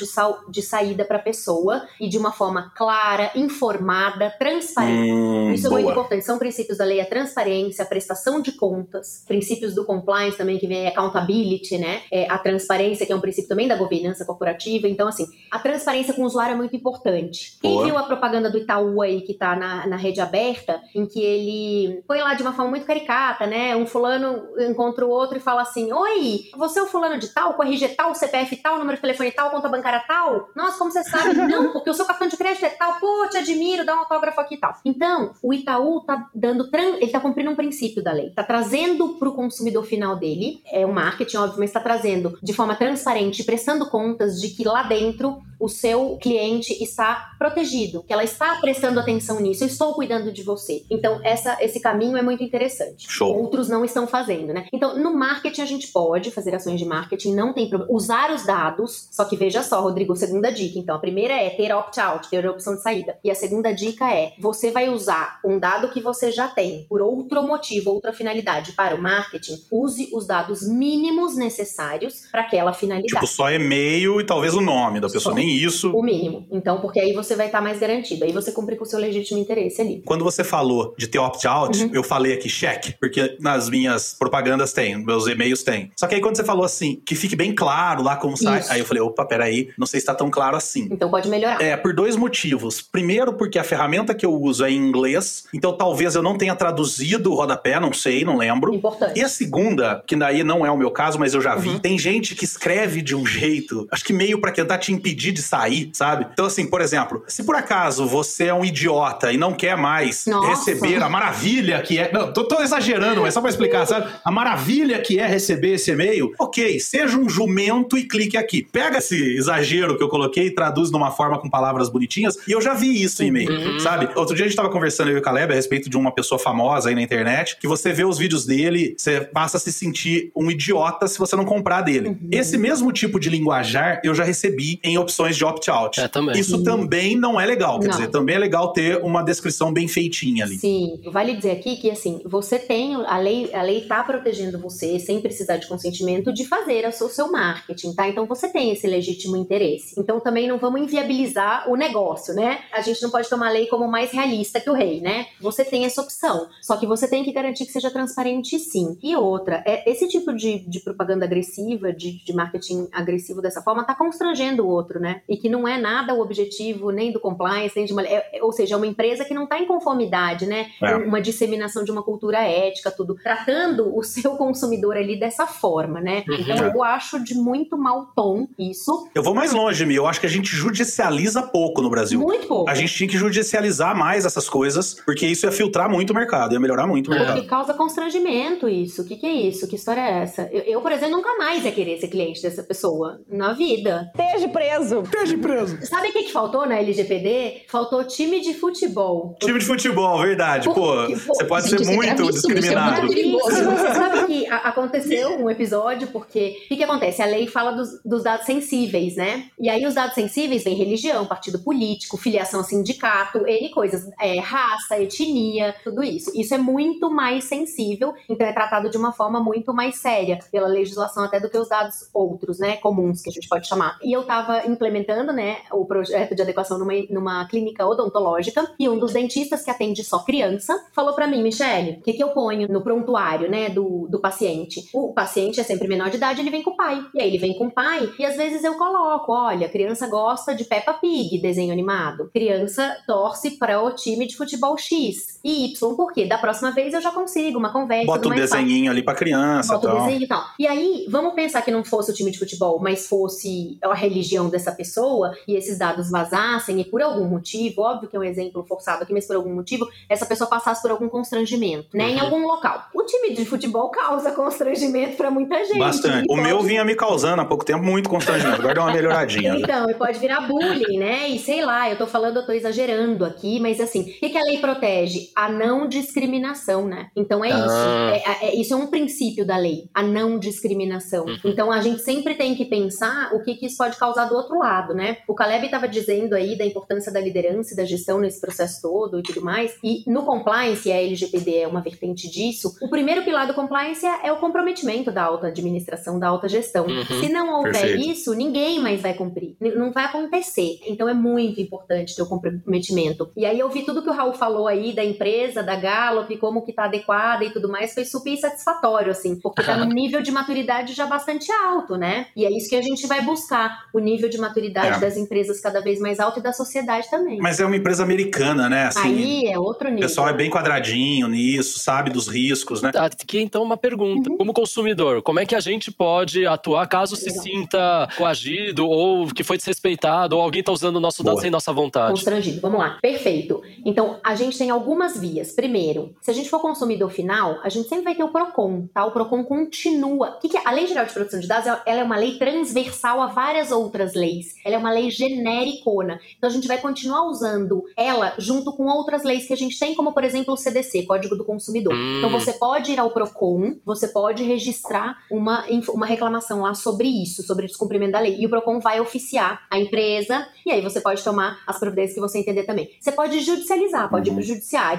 de, 0.53 0.63
saída 0.63 1.05
para 1.05 1.17
a 1.17 1.21
pessoa 1.21 1.83
e 2.01 2.09
de 2.09 2.17
uma 2.17 2.31
forma 2.31 2.73
clara, 2.77 3.33
informada, 3.35 4.31
transparente. 4.39 5.11
Hum, 5.11 5.53
Isso 5.53 5.67
é 5.67 5.71
muito 5.71 5.91
importante. 5.91 6.25
São 6.25 6.39
princípios 6.39 6.79
da 6.79 6.85
lei 6.85 7.01
a 7.01 7.07
transparência, 7.07 7.83
a 7.83 7.87
prestação 7.87 8.41
de 8.41 8.53
contas, 8.53 9.25
princípios 9.27 9.75
do 9.75 9.85
compliance 9.85 10.39
também, 10.39 10.59
que 10.59 10.67
vem 10.69 10.87
a 10.87 10.91
accountability, 10.91 11.77
né? 11.77 12.03
É, 12.13 12.31
a 12.31 12.39
transparência, 12.39 13.05
que 13.05 13.13
é 13.13 13.17
um 13.17 13.21
princípio 13.21 13.49
também 13.49 13.67
da 13.67 13.77
governança 13.77 14.25
corporativa. 14.25 14.87
Então, 14.87 15.09
assim, 15.09 15.27
a 15.51 15.59
transparência 15.59 16.15
com 16.15 16.23
o 16.23 16.27
usuário 16.27 16.53
é 16.53 16.57
muito 16.57 16.77
importante. 16.77 17.59
Boa. 17.61 17.83
Quem 17.83 17.91
viu 17.91 17.99
a 17.99 18.05
propaganda 18.05 18.49
do 18.49 18.59
Itaú 18.59 19.03
aí, 19.03 19.23
que 19.23 19.35
tá 19.35 19.57
na, 19.57 19.87
na 19.87 19.97
rede 19.97 20.21
aberta, 20.21 20.81
em 20.95 21.07
que 21.07 21.21
ele 21.21 21.80
põe 22.07 22.21
lá 22.21 22.35
de 22.35 22.43
uma 22.43 22.53
forma 22.53 22.71
muito 22.71 22.87
caricata, 22.87 23.47
né? 23.47 23.77
Um 23.77 23.87
fulano 23.87 24.49
encontra 24.59 25.05
o 25.05 25.11
outro 25.11 25.37
e 25.37 25.41
fala 25.41 25.63
assim: 25.63 25.93
Oi, 25.93 26.45
você 26.57 26.79
é 26.79 26.83
o 26.83 26.87
fulano 26.87 27.19
de 27.19 27.29
tal, 27.29 27.55
com 27.55 27.63
RG 27.63 27.89
tal, 27.91 28.15
CPF 28.15 28.57
tal, 28.57 28.79
número 28.79 28.97
de 28.97 29.03
telefone 29.03 29.33
tal, 29.33 29.51
conta 29.51 29.69
bancária 29.69 30.03
tal? 30.07 30.49
Nossa, 30.55 30.79
como 30.79 30.91
você 30.91 31.05
sabe? 31.05 31.35
Não, 31.51 31.73
porque 31.73 31.91
o 31.91 31.95
seu 31.95 32.05
cartão 32.05 32.29
de 32.29 32.37
crédito 32.37 32.65
é 32.65 32.71
tal, 32.71 32.95
pô, 32.95 33.27
te 33.29 33.37
admiro, 33.37 33.85
dá 33.85 33.95
um 33.95 34.01
autógrafo 34.01 34.41
aqui 34.41 34.55
e 34.55 34.59
tal. 34.59 34.75
Então, 34.85 35.33
o 35.43 35.53
Itaú 35.53 36.01
tá 36.03 36.29
dando, 36.35 36.69
ele 36.75 37.11
tá 37.11 37.21
cumprindo 37.21 37.51
um 37.51 37.57
princípio 37.57 38.03
da 38.03 38.13
lei, 38.13 38.31
tá 38.31 38.43
trazendo 38.43 39.17
pro 39.19 39.33
consumidor 39.33 39.85
final 39.85 40.17
dele, 40.17 40.63
é 40.71 40.87
um 40.87 40.93
marketing, 40.93 41.37
óbvio, 41.37 41.59
mas 41.59 41.71
está 41.71 41.81
trazendo 41.81 42.39
de 42.43 42.53
forma 42.53 42.75
transparente, 42.75 43.45
prestando 43.45 43.89
contas 43.89 44.41
de 44.41 44.49
que 44.49 44.65
lá 44.65 44.83
dentro 44.83 45.43
o 45.59 45.69
seu 45.69 46.17
cliente 46.17 46.73
está 46.83 47.35
protegido, 47.39 48.03
que 48.03 48.13
ela 48.13 48.25
está 48.25 48.57
prestando 48.57 48.99
atenção 48.99 49.39
nisso, 49.41 49.63
eu 49.63 49.69
estou 49.69 49.95
cuidando 49.95 50.33
de 50.33 50.43
você. 50.43 50.85
Então, 50.91 51.21
essa, 51.23 51.59
esse 51.71 51.81
caminho 51.81 52.17
é 52.17 52.23
muito 52.23 52.43
interessante. 52.43 53.07
Show. 53.09 53.35
Outros 53.35 53.69
não 53.69 53.85
estão 53.85 54.07
fazendo, 54.07 54.53
né? 54.53 54.67
Então, 54.73 54.99
no 54.99 55.15
marketing 55.15 55.63
a 55.63 55.67
gente 55.67 55.89
pode 55.89 56.31
fazer 56.31 56.55
ações 56.55 56.79
de 56.79 56.85
marketing, 56.85 57.35
não 57.35 57.53
tem 57.53 57.69
problema. 57.69 57.93
Usar 57.93 58.31
os 58.33 58.45
dados, 58.45 59.09
só 59.11 59.25
que 59.25 59.37
veja 59.37 59.63
só, 59.63 59.81
Rodrigo, 59.81 60.15
segunda 60.17 60.51
dica. 60.51 60.79
Então, 60.79 60.97
a 60.97 60.99
primeira 60.99 61.35
é 61.35 61.51
ter 61.51 61.73
opt-out, 61.73 62.29
ter 62.29 62.47
a 62.47 62.51
opção 62.51 62.75
de 62.75 62.83
saída. 62.83 63.19
E 63.25 63.31
a 63.31 63.35
segunda 63.35 63.73
dica 63.73 64.13
é, 64.13 64.33
você 64.39 64.71
vai 64.71 64.89
usar 64.89 65.41
um 65.45 65.59
dado 65.59 65.91
que 65.91 66.01
você 66.01 66.31
já 66.31 66.49
tem 66.49 66.85
por 66.89 67.01
outro 67.01 67.43
motivo, 67.43 67.91
outra 67.91 68.13
finalidade 68.13 68.73
para 68.73 68.95
o 68.95 69.03
marketing, 69.03 69.59
use 69.71 70.11
os 70.13 70.27
dados 70.27 70.69
mínimos 70.69 71.37
necessários 71.37 72.27
para 72.31 72.43
aquela 72.43 72.73
finalidade. 72.73 73.13
Tipo, 73.13 73.27
só 73.27 73.51
e-mail 73.51 74.21
e 74.21 74.27
talvez 74.27 74.55
o 74.55 74.61
nome 74.61 75.01
da 75.01 75.07
pessoa, 75.07 75.23
só 75.23 75.35
nem 75.35 75.49
isso. 75.49 75.93
O 75.93 76.03
mínimo. 76.03 76.47
Então, 76.51 76.81
porque 76.81 76.99
aí 76.99 77.13
você 77.13 77.37
vai 77.37 77.47
estar 77.47 77.61
mais 77.61 77.79
garantido. 77.79 78.25
Aí 78.25 78.33
você 78.33 78.53
cumpre 78.53 78.77
com 78.77 78.85
o 78.85 78.87
seu 78.87 78.99
legítimo 78.99 79.39
interesse 79.39 79.81
ali. 79.81 80.03
Quando 80.05 80.25
você 80.25 80.43
falou 80.43 80.95
de 80.99 81.07
ter 81.07 81.19
opt-out, 81.19 81.60
uhum. 81.69 81.91
eu 81.93 82.03
falei 82.03 82.33
aqui 82.33 82.49
check, 82.49 82.95
porque 83.01 83.37
nas 83.41 83.69
minhas 83.69 84.15
propagandas 84.19 84.73
tem, 84.73 84.97
meus 84.97 85.27
e-mails 85.27 85.63
tem. 85.63 85.91
Só 85.97 86.07
que 86.07 86.15
aí 86.15 86.21
quando 86.21 86.37
você 86.37 86.45
falou 86.45 86.65
assim, 86.65 87.01
que 87.05 87.15
fique 87.15 87.37
bem 87.37 87.55
claro 87.55 88.03
lá 88.03 88.17
como 88.17 88.37
sai, 88.37 88.65
aí 88.69 88.81
eu 88.81 88.85
falei, 88.87 89.03
opa, 89.03 89.25
peraí, 89.25 89.71
não 89.79 89.87
sei 89.87 90.01
se 90.01 90.07
tá 90.07 90.15
tão 90.15 90.31
claro 90.31 90.57
assim. 90.57 90.89
Então 90.91 91.11
pode 91.11 91.29
melhorar. 91.29 91.61
É, 91.61 91.77
por 91.77 91.95
dois 91.95 92.17
motivos. 92.17 92.81
Primeiro, 92.81 93.35
porque 93.35 93.59
a 93.59 93.65
ferramenta 93.65 94.15
que 94.15 94.25
eu 94.25 94.33
uso 94.33 94.65
é 94.65 94.71
em 94.71 94.77
inglês, 94.77 95.45
então 95.53 95.77
talvez 95.77 96.15
eu 96.15 96.23
não 96.23 96.37
tenha 96.37 96.55
traduzido 96.55 97.33
o 97.33 97.35
rodapé, 97.35 97.79
não 97.79 97.93
sei, 97.93 98.25
não 98.25 98.37
lembro. 98.37 98.75
Importante. 98.75 99.19
E 99.19 99.23
a 99.23 99.29
segunda, 99.29 100.03
que 100.07 100.17
daí 100.17 100.43
não 100.45 100.65
é 100.65 100.71
o 100.71 100.77
meu 100.77 100.91
caso, 100.91 101.19
mas 101.19 101.35
eu 101.35 101.41
já 101.41 101.55
vi, 101.55 101.71
uhum. 101.71 101.79
tem 101.79 101.99
gente 101.99 102.35
que 102.35 102.45
escreve 102.45 103.03
de 103.03 103.15
um 103.15 103.27
jeito, 103.27 103.87
acho 103.91 104.05
que 104.05 104.13
meio 104.13 104.41
para 104.41 104.53
tentar 104.53 104.79
te 104.79 104.93
impedir 104.93 105.33
de 105.33 105.43
sair, 105.43 105.91
sabe? 105.93 106.27
Então 106.33 106.47
assim, 106.47 106.67
por 106.67 106.81
exemplo, 106.81 107.23
se 107.27 107.45
por 107.45 107.55
acaso 107.55 108.07
você 108.07 108.47
é 108.47 108.55
um 108.55 108.65
idiota 108.65 109.33
e 109.33 109.37
não 109.37 109.53
quer 109.53 109.77
mais 109.77 110.27
Nossa. 110.27 110.49
receber 110.49 111.03
a 111.03 111.09
maravilha 111.09 111.50
que 111.85 111.99
é. 111.99 112.13
Não, 112.13 112.33
tô, 112.33 112.45
tô 112.45 112.61
exagerando, 112.63 113.21
mas 113.23 113.35
só 113.35 113.41
pra 113.41 113.51
explicar, 113.51 113.87
sabe? 113.87 114.11
A 114.25 114.31
maravilha 114.31 114.99
que 115.01 115.19
é 115.19 115.27
receber 115.27 115.75
esse 115.75 115.91
e-mail, 115.91 116.33
ok, 116.39 116.79
seja 116.81 117.17
um 117.17 117.29
jumento 117.29 117.99
e 117.99 118.05
clique 118.05 118.37
aqui. 118.37 118.63
Pega 118.63 118.99
esse 118.99 119.17
exagero 119.37 119.97
que 119.97 120.03
eu 120.03 120.09
coloquei 120.09 120.47
e 120.47 120.51
traduz 120.51 120.91
de 120.91 120.97
uma 120.97 121.11
forma 121.11 121.39
com 121.39 121.51
palavras 121.51 121.89
bonitinhas, 121.89 122.37
e 122.47 122.53
eu 122.53 122.61
já 122.61 122.75
vi 122.75 123.03
isso 123.03 123.23
em 123.23 123.29
e-mail, 123.29 123.51
uhum. 123.51 123.81
sabe? 123.81 124.09
Outro 124.17 124.35
dia 124.35 124.45
a 124.45 124.49
gente 124.49 124.57
tava 124.57 124.71
conversando 124.71 125.11
eu 125.11 125.17
e 125.17 125.21
o 125.21 125.23
Caleb 125.23 125.53
a 125.53 125.57
respeito 125.57 125.89
de 125.89 125.97
uma 125.97 126.13
pessoa 126.13 126.39
famosa 126.39 126.89
aí 126.89 126.95
na 126.95 127.03
internet, 127.03 127.59
que 127.61 127.67
você 127.67 127.93
vê 127.93 128.05
os 128.05 128.19
vídeos 128.19 128.45
dele, 128.47 128.95
você 128.97 129.21
passa 129.21 129.57
a 129.57 129.61
se 129.61 129.73
sentir 129.73 130.31
um 130.35 130.51
idiota 130.51 131.07
se 131.07 131.19
você 131.19 131.37
não 131.37 131.45
comprar 131.45 131.83
dele. 131.83 132.09
Uhum. 132.09 132.29
Esse 132.31 132.57
mesmo 132.57 132.93
tipo 132.93 133.19
de 133.19 133.29
linguajar 133.29 134.01
eu 134.05 134.15
já 134.15 134.25
recebi 134.25 134.79
em 134.83 134.99
opções 134.99 135.37
de 135.37 135.45
opt-out. 135.45 136.01
É, 136.01 136.09
também. 136.09 136.39
Isso 136.39 136.57
uhum. 136.57 136.65
também 136.65 137.17
não 137.17 137.41
é 137.41 137.47
legal, 137.47 137.79
quer 137.81 137.89
não. 137.89 137.97
dizer, 137.97 138.09
também 138.09 138.37
é 138.37 138.39
legal 138.39 138.73
ter 138.73 138.99
uma 139.03 139.23
descrição 139.23 139.73
bem 139.73 139.89
feitinha 139.89 140.45
ali. 140.45 140.59
Sim, 140.59 141.01
vale 141.11 141.30
dizer 141.35 141.53
aqui 141.53 141.77
que 141.77 141.91
assim, 141.91 142.21
você 142.25 142.59
tem, 142.59 142.95
a 142.95 143.19
lei, 143.19 143.53
a 143.55 143.63
lei 143.63 143.83
tá 143.83 144.03
protegendo 144.03 144.59
você, 144.59 144.99
sem 144.99 145.21
precisar 145.21 145.57
de 145.57 145.67
consentimento, 145.67 146.33
de 146.33 146.45
fazer 146.47 146.87
o 146.87 146.93
seu, 146.93 147.09
seu 147.09 147.31
marketing, 147.31 147.95
tá? 147.95 148.09
Então 148.09 148.27
você 148.27 148.49
tem 148.49 148.71
esse 148.71 148.87
legítimo 148.87 149.37
interesse. 149.37 149.95
Então 149.99 150.21
também 150.21 150.49
não 150.49 150.59
vamos 150.59 150.81
inviabilizar 150.81 151.71
o 151.71 151.77
negócio, 151.77 152.35
né? 152.35 152.61
A 152.73 152.81
gente 152.81 153.03
não 153.03 153.11
pode 153.11 153.29
tomar 153.29 153.49
a 153.49 153.53
lei 153.53 153.67
como 153.67 153.89
mais 153.89 154.11
realista 154.11 154.61
que 154.61 154.71
o 154.71 154.75
rei, 154.75 155.01
né? 155.01 155.27
Você 155.41 155.65
tem 155.65 155.85
essa 155.85 156.01
opção. 156.01 156.49
Só 156.61 156.77
que 156.77 156.87
você 156.87 157.09
tem 157.09 157.25
que 157.25 157.33
garantir 157.33 157.67
que 157.67 157.73
seja 157.73 157.91
transparente 157.91 158.59
sim. 158.59 158.99
E 159.03 159.17
outra, 159.17 159.63
é, 159.67 159.91
esse 159.91 160.09
tipo 160.09 160.33
de, 160.35 160.59
de 160.61 160.81
propaganda 160.81 161.25
agressiva, 161.25 161.93
de, 161.93 162.23
de 162.25 162.33
marketing 162.33 162.89
agressivo 162.93 163.41
dessa 163.41 163.63
forma, 163.63 163.85
tá 163.85 163.95
constrangendo 163.95 164.65
o 164.65 164.69
outro, 164.69 165.01
né? 165.01 165.23
E 165.29 165.37
que 165.37 165.49
não 165.49 165.67
é 165.67 165.79
nada 165.79 166.15
o 166.15 166.21
objetivo 166.21 166.91
nem 166.91 167.13
do 167.13 167.21
compliance, 167.21 167.77
nem 167.77 167.85
de 167.85 167.93
uma. 167.93 168.03
É, 168.03 168.41
ou 168.43 168.53
seja, 168.53 168.75
é 168.75 168.77
uma 168.77 168.87
empresa 168.87 169.25
que 169.25 169.35
não 169.35 169.45
está 169.45 169.59
em 169.59 169.67
conformidade, 169.67 170.47
né? 170.47 170.71
É. 170.83 170.97
Uma 170.97 171.20
disseminação 171.21 171.85
de 171.85 171.91
uma 171.91 172.03
cultura 172.03 172.39
ética, 172.39 172.91
tudo. 172.91 173.15
Tratando 173.15 173.97
o 173.97 174.03
seu 174.03 174.33
consumidor 174.33 174.97
ali 174.97 175.19
dessa 175.19 175.47
forma, 175.47 176.01
né? 176.01 176.25
Uhum. 176.29 176.37
Então 176.41 176.57
eu 176.57 176.83
acho 176.83 177.23
de 177.23 177.35
muito 177.35 177.77
mau 177.77 178.07
tom 178.15 178.49
isso. 178.59 179.09
Eu 179.15 179.23
vou 179.23 179.35
mais 179.35 179.53
longe, 179.53 179.85
Mi. 179.85 179.95
Eu 179.95 180.07
acho 180.07 180.21
que 180.21 180.27
a 180.27 180.31
gente 180.31 180.55
judicializa 180.55 181.43
pouco 181.43 181.83
no 181.83 181.91
Brasil. 181.91 182.21
Muito 182.21 182.47
pouco. 182.47 182.71
A 182.71 182.75
gente 182.75 182.95
tinha 182.95 183.09
que 183.09 183.17
judicializar 183.17 183.97
mais 183.97 184.25
essas 184.25 184.49
coisas, 184.49 184.95
porque 185.05 185.27
isso 185.27 185.47
ia 185.47 185.53
filtrar 185.53 185.91
muito 185.91 186.11
o 186.11 186.15
mercado, 186.15 186.53
ia 186.53 186.61
melhorar 186.61 186.87
muito 186.87 187.09
o 187.09 187.11
mercado. 187.11 187.35
Porque 187.35 187.49
causa 187.49 187.75
constrangimento 187.75 188.69
isso. 188.69 189.03
O 189.03 189.05
que, 189.05 189.17
que 189.17 189.27
é 189.27 189.33
isso? 189.33 189.67
Que 189.69 189.77
história 189.77 190.01
é 190.01 190.23
essa? 190.23 190.49
Eu, 190.53 190.63
eu, 190.63 190.81
por 190.81 190.93
exemplo, 190.93 191.17
nunca 191.17 191.37
mais 191.37 191.65
ia 191.65 191.73
querer 191.73 191.99
ser 191.99 192.09
cliente 192.09 192.43
dessa 192.43 192.63
pessoa 192.63 193.21
na 193.29 193.53
vida. 193.53 194.11
Esteja 194.15 194.49
preso. 194.49 195.03
Esteja 195.03 195.39
preso. 195.39 195.87
Sabe 195.87 196.09
o 196.09 196.13
que, 196.13 196.23
que 196.25 196.33
faltou 196.33 196.67
na 196.67 196.79
LGPD? 196.79 197.63
Faltou 197.69 198.05
time 198.05 198.41
de 198.41 198.55
futebol. 198.55 199.37
Time 199.41 199.59
de 199.59 199.65
futebol, 199.65 200.21
verdade. 200.21 200.69
Pô, 200.73 201.07
pô 201.19 201.35
você 201.35 201.45
pode 201.45 201.69
gente, 201.69 201.85
ser 201.85 201.95
muito 201.95 202.23
é 202.23 202.31
discriminado. 202.31 203.07
Você 203.07 203.95
sabe 203.95 204.27
que 204.27 204.47
aconteceu 204.47 205.39
um 205.39 205.51
episódio, 205.51 206.09
porque 206.09 206.63
o 206.65 206.69
que, 206.69 206.77
que 206.77 206.85
acontece? 206.85 207.23
A 207.23 207.27
lei 207.27 207.47
fala 207.47 207.73
dos, 207.73 208.01
dos, 208.05 208.23
dados 208.23 208.47
sensíveis, 208.47 209.17
né? 209.17 209.49
E 209.59 209.69
aí 209.69 209.87
os 209.87 209.95
dados 209.95 210.15
sensíveis 210.15 210.65
vem 210.65 210.75
religião, 210.75 211.27
partido 211.27 211.59
político, 211.59 212.17
filiação 212.17 212.63
sindicato, 212.63 213.47
N 213.47 213.71
coisas, 213.71 214.09
é, 214.21 214.39
raça, 214.41 215.01
etnia, 215.01 215.75
tudo 215.83 216.03
isso. 216.03 216.31
Isso 216.35 216.55
é 216.55 216.59
muito 216.59 217.11
mais 217.11 217.45
sensível, 217.45 218.15
então 218.29 218.47
é 218.47 218.53
tratado 218.53 218.91
de 218.91 218.97
uma 218.97 219.13
forma 219.13 219.41
muito 219.41 219.73
mais 219.73 219.97
séria, 219.97 220.39
pela 220.51 220.69
legislação 220.69 221.25
até 221.25 221.41
do 221.41 221.49
que 221.49 221.59
os 221.59 221.69
dados 221.69 222.09
outros, 222.13 222.59
né? 222.59 222.77
Comuns, 222.77 223.23
que 223.23 223.31
a 223.31 223.33
gente 223.33 223.49
pode 223.49 223.67
chamar. 223.67 223.99
E 224.03 224.13
eu 224.13 224.25
tava 224.25 224.67
implementando, 224.67 225.33
né, 225.33 225.59
o 225.73 225.85
projeto 225.85 226.35
de 226.35 226.43
adequação 226.43 226.79
numa, 226.79 226.93
numa 227.11 227.47
clínica 227.49 227.87
odontológica, 227.87 228.71
e 228.79 228.89
um 228.89 228.99
dos 228.99 229.13
dentistas 229.13 229.63
que 229.63 229.71
atende 229.71 230.05
só 230.05 230.21
criança 230.21 230.79
falou 231.01 231.15
para 231.15 231.27
mim, 231.27 231.43
Michele, 231.43 231.93
o 231.93 232.03
que, 232.03 232.13
que 232.13 232.23
eu 232.23 232.29
ponho 232.29 232.69
no 232.69 232.83
prontuário, 232.83 233.51
né, 233.51 233.71
do, 233.71 234.07
do 234.09 234.21
paciente? 234.21 234.87
O 234.93 235.15
paciente 235.15 235.59
é 235.59 235.63
sempre 235.63 235.89
menor 235.89 236.11
de 236.11 236.19
idade, 236.19 236.41
ele 236.41 236.51
vem 236.51 236.63
com 236.63 236.73
o 236.73 236.77
pai. 236.77 237.03
E 237.15 237.23
aí 237.23 237.29
ele 237.29 237.39
vem 237.39 237.57
com 237.57 237.69
o 237.69 237.71
pai, 237.71 238.11
e 238.19 238.25
às 238.25 238.37
vezes 238.37 238.63
eu 238.63 238.75
coloco, 238.75 239.33
olha, 239.33 239.69
criança 239.69 240.07
gosta 240.07 240.55
de 240.55 240.65
Peppa 240.65 240.93
Pig, 240.93 241.41
desenho 241.41 241.73
animado. 241.73 242.31
Criança 242.35 242.99
torce 243.07 243.53
para 243.53 243.83
o 243.83 243.95
time 243.95 244.27
de 244.27 244.37
futebol 244.37 244.77
X 244.77 245.40
e 245.43 245.67
Y, 245.67 245.97
por 245.97 246.13
quê? 246.13 246.27
Da 246.27 246.39
próxima 246.39 246.71
vez 246.71 246.93
eu 246.93 247.01
já 247.01 247.11
consigo 247.11 247.59
uma 247.59 247.73
conversa. 247.73 248.07
Bota 248.07 248.29
um 248.29 248.35
desenhinho 248.35 248.79
fácil. 248.79 248.91
ali 248.91 249.03
pra 249.03 249.15
criança. 249.15 249.75
Bota 249.75 249.89
o 249.89 249.97
um 249.97 250.05
desenho 250.05 250.23
e 250.23 250.27
tal. 250.27 250.45
E 250.59 250.67
aí, 250.67 251.07
vamos 251.09 251.35
pensar 251.35 251.63
que 251.63 251.71
não 251.71 251.85
fosse 251.85 252.11
o 252.11 252.15
time 252.15 252.31
de 252.31 252.39
futebol, 252.39 252.79
mas 252.81 253.07
fosse 253.07 253.79
a 253.83 253.95
religião 253.95 254.49
dessa 254.49 254.73
pessoa 254.73 255.35
e 255.47 255.55
esses 255.55 255.79
dados 255.79 256.11
vazassem 256.11 256.81
e 256.81 256.85
por 256.85 257.03
algum 257.03 257.25
motivo, 257.25 257.83
óbvio 257.83 258.09
que 258.09 258.17
é 258.17 258.21
um 258.21 258.25
exemplo 258.25 258.65
forçado 258.65 259.03
aqui, 259.03 259.13
mas 259.13 259.27
por 259.27 259.37
algum 259.37 259.55
motivo, 259.55 259.89
essa 260.09 260.27
pessoa 260.27 260.49
passasse 260.49 260.83
por 260.83 260.91
algum 260.91 261.09
constrangimento, 261.09 261.97
né? 261.97 262.05
Uhum. 262.05 262.11
Em 262.11 262.21
algum 262.21 262.47
local. 262.47 262.87
O 262.95 263.03
time 263.03 263.35
de 263.35 263.45
futebol 263.45 263.89
causa 263.91 264.33
constrangimento 264.33 265.17
para 265.17 265.31
muita 265.31 265.65
gente. 265.65 265.79
Bastante. 265.79 266.25
O 266.25 266.37
pode... 266.37 266.43
meu 266.43 266.61
vinha 266.63 266.85
me 266.85 266.95
causando 266.95 267.43
há 267.43 267.45
pouco 267.45 267.65
tempo 267.65 267.83
muito 267.83 268.09
constrangimento. 268.09 268.61
Agora 268.61 268.75
deu 268.75 268.83
uma 268.83 268.93
melhoradinha. 268.93 269.57
então, 269.57 269.89
e 269.89 269.95
pode 269.95 270.19
virar 270.19 270.43
bullying, 270.43 270.99
né? 270.99 271.29
E 271.29 271.39
sei 271.39 271.65
lá, 271.65 271.91
eu 271.91 271.97
tô 271.97 272.07
falando, 272.07 272.39
eu 272.39 272.47
tô 272.47 272.53
exagerando 272.53 273.25
aqui, 273.25 273.59
mas 273.61 273.81
assim, 273.81 274.03
o 274.03 274.29
que 274.29 274.37
a 274.37 274.43
lei 274.43 274.59
protege? 274.59 275.30
A 275.35 275.49
não 275.49 275.89
discriminação, 275.89 276.87
né? 276.87 277.11
Então 277.17 277.45
é 277.45 277.51
ah. 277.53 277.59
isso. 277.59 278.31
É, 278.31 278.49
é, 278.49 278.55
isso 278.57 278.75
é 278.75 278.77
um 278.77 278.87
princípio 278.87 279.45
da 279.47 279.57
lei. 279.57 279.89
A 279.95 280.03
não 280.03 280.39
discriminação. 280.39 281.25
Uhum. 281.25 281.39
Então 281.45 281.71
a 281.71 281.81
gente 281.81 282.03
sempre 282.03 282.35
tem 282.35 282.55
que 282.55 282.65
pensar 282.65 283.33
o 283.35 283.43
que, 283.43 283.55
que 283.55 283.67
isso 283.67 283.77
pode 283.77 283.97
causar 283.97 284.27
do 284.27 284.35
outro 284.35 284.59
lado, 284.59 284.95
né? 284.95 285.19
O 285.29 285.35
Caleb 285.35 285.65
estava 285.65 285.89
dizendo 285.89 286.35
aí 286.35 286.57
da 286.57 286.65
importância 286.65 287.13
da 287.13 287.21
liderança 287.21 287.73
e 287.73 287.77
da 287.77 287.85
gestão 287.85 288.21
nesse 288.21 288.41
processo 288.41 288.83
todo 288.83 289.19
e 289.19 289.23
tudo 289.23 289.43
mais. 289.43 289.77
E 289.83 290.05
no 290.11 290.25
compliance, 290.25 290.89
e 290.89 290.93
a 290.93 291.01
LGPD 291.03 291.59
é 291.59 291.69
uma 291.69 291.81
vertente 291.81 292.31
disso, 292.31 292.77
o 292.81 292.89
primeiro 292.89 293.23
pilar 293.23 293.47
do 293.47 293.55
compliance 293.55 294.05
é 294.07 294.33
o 294.33 294.39
comprometimento 294.39 295.11
da 295.11 295.23
alta 295.23 295.49
administração, 295.49 296.19
da 296.19 296.29
alta 296.29 296.49
gestão. 296.49 296.87
Uhum. 296.87 297.05
Se 297.21 297.29
não 297.33 297.57
houver 297.57 297.73
Perfeito. 297.73 298.11
isso, 298.11 298.35
ninguém 298.35 298.81
mais 298.81 299.01
vai 299.01 299.15
cumprir. 299.15 299.57
Não 299.61 299.93
vai 299.93 300.05
acontecer. 300.05 300.81
Então 300.87 301.09
é 301.09 301.15
muito 301.15 301.61
importante 301.61 302.15
ter 302.15 302.23
o 302.23 302.29
comprometimento. 302.29 303.31
E 303.37 303.45
aí 303.45 303.59
eu 303.59 303.69
vi 303.69 303.83
tudo 303.83 304.03
que 304.03 304.09
o 304.09 304.13
Raul 304.13 304.33
falou 304.33 304.67
aí 304.67 304.93
da 304.93 305.05
empresa, 305.21 305.63
da 305.63 305.77
Gallup, 305.77 306.35
como 306.39 306.63
que 306.63 306.73
tá 306.73 306.85
adequada 306.85 307.45
e 307.45 307.51
tudo 307.51 307.69
mais, 307.69 307.93
foi 307.93 308.07
super 308.07 308.35
satisfatório, 308.39 309.11
assim, 309.13 309.37
porque 309.37 309.63
tá 309.63 309.77
num 309.85 309.93
nível 309.93 310.23
de 310.23 310.33
maturidade 310.33 310.95
já 310.95 311.07
bastante 311.07 311.53
alto, 311.53 311.97
né? 311.97 312.27
E 312.35 312.47
é 312.47 312.51
isso 312.51 312.69
que 312.69 312.77
a 312.77 312.83
gente 312.83 313.07
vai 313.07 313.21
buscar, 313.21 313.87
o 313.93 313.99
nível 313.99 314.31
de 314.31 314.39
maturidade 314.39 314.97
é. 314.97 315.01
das 315.01 315.17
empresas 315.17 315.61
cada 315.61 315.81
vez 315.81 316.01
mais 316.01 316.19
alto 316.19 316.39
e 316.39 316.43
da 316.43 316.53
sociedade 316.53 317.11
também. 317.11 317.39
Mas 317.39 317.61
é 317.61 317.67
uma 317.67 317.77
empresa 317.77 318.03
americana, 318.03 318.69
né? 318.69 318.87
Assim, 318.87 319.01
aí 319.01 319.47
é 319.47 319.59
outro 319.59 319.89
nível. 319.89 320.05
O 320.05 320.09
pessoal 320.09 320.29
é 320.29 320.33
bem 320.33 320.49
quadradinho 320.49 321.29
nisso, 321.29 321.79
sabe 321.79 322.11
dos 322.11 322.27
riscos, 322.27 322.81
né? 322.81 322.91
Aqui 322.95 323.41
então 323.41 323.63
uma 323.63 323.77
pergunta. 323.77 324.31
Uhum. 324.31 324.39
Como 324.39 324.53
consumidor, 324.55 325.23
como 325.23 325.41
é 325.41 325.45
que 325.45 325.55
a 325.55 325.61
gente 325.61 325.91
pode 325.91 326.47
atuar 326.47 326.87
caso 326.87 327.15
se 327.17 327.31
sinta 327.31 328.09
coagido 328.17 328.89
ou 328.89 329.27
que 329.27 329.45
foi 329.45 329.59
desrespeitado 329.59 330.37
ou 330.37 330.43
alguém 330.43 330.61
está 330.61 330.73
usando 330.73 330.97
o 330.97 331.01
nosso 331.01 331.23
dado 331.23 331.41
sem 331.41 331.51
nossa 331.51 331.73
vontade? 331.73 332.13
Constrangido, 332.13 332.61
vamos 332.61 332.79
lá. 332.79 332.99
Perfeito. 333.03 333.63
Então, 333.85 334.19
a 334.25 334.35
gente 334.35 334.57
tem 334.57 334.71
algumas 334.71 335.10
vias. 335.19 335.53
Primeiro, 335.53 336.15
se 336.21 336.31
a 336.31 336.35
gente 336.35 336.51
for 336.51 336.61
consumidor 336.61 337.11
final, 337.11 337.59
a 337.63 337.69
gente 337.69 337.89
sempre 337.89 338.05
vai 338.05 338.15
ter 338.15 338.25
o 338.25 338.29
PROCON, 338.29 338.87
tá? 338.93 339.05
O 339.05 339.13
PROCON 339.13 339.45
continua. 339.45 340.31
O 340.31 340.39
que, 340.41 340.49
que 340.49 340.57
é? 340.57 340.63
A 340.65 340.71
Lei 340.71 340.87
Geral 340.87 341.07
de 341.07 341.13
Proteção 341.13 341.41
de 341.41 341.49
Dados, 341.49 341.67
ela 341.87 342.01
é 342.01 342.05
uma 342.05 342.17
lei 342.17 342.39
transversal 342.39 343.21
a 343.21 343.27
várias 343.27 343.71
outras 343.71 344.15
leis. 344.15 344.55
Ela 344.65 344.77
é 344.77 344.79
uma 344.79 344.93
lei 344.93 345.11
genericona. 345.11 346.21
Então, 346.37 346.49
a 346.49 346.53
gente 346.53 346.69
vai 346.69 346.79
continuar 346.79 347.29
usando 347.29 347.85
ela 347.97 348.35
junto 348.39 348.73
com 348.73 348.87
outras 348.87 349.25
leis 349.25 349.47
que 349.47 349.53
a 349.53 349.57
gente 349.57 349.79
tem, 349.79 349.95
como, 349.95 350.13
por 350.13 350.25
exemplo, 350.25 350.55
o 350.55 350.57
CDC, 350.57 351.05
Código 351.05 351.37
do 351.37 351.45
Consumidor. 351.45 351.95
Hum. 351.95 352.19
Então, 352.19 352.31
você 352.31 352.53
pode 352.53 352.93
ir 352.93 353.01
ao 353.01 353.11
PROCON, 353.11 353.77
você 353.85 354.09
pode 354.09 354.43
registrar 354.43 355.19
uma, 355.31 355.65
uma 355.89 356.07
reclamação 356.07 356.63
lá 356.63 356.75
sobre 356.75 357.09
isso, 357.09 357.43
sobre 357.43 357.65
o 357.65 357.69
descumprimento 357.69 358.13
da 358.13 358.21
lei. 358.21 358.37
E 358.39 358.47
o 358.47 358.51
PROCON 358.51 358.81
vai 358.81 359.01
oficiar 359.01 359.67
a 359.71 359.79
empresa, 359.79 360.47
e 360.65 360.71
aí 360.71 360.81
você 360.81 361.01
pode 361.01 361.23
tomar 361.23 361.61
as 361.67 361.79
providências 361.79 362.15
que 362.15 362.21
você 362.21 362.39
entender 362.39 362.65
também. 362.65 362.91
Você 363.01 363.13
pode 363.13 363.41
judicializar, 363.41 364.11
pode 364.11 364.29
ir 364.29 364.33
para 364.33 364.41
o 364.41 364.45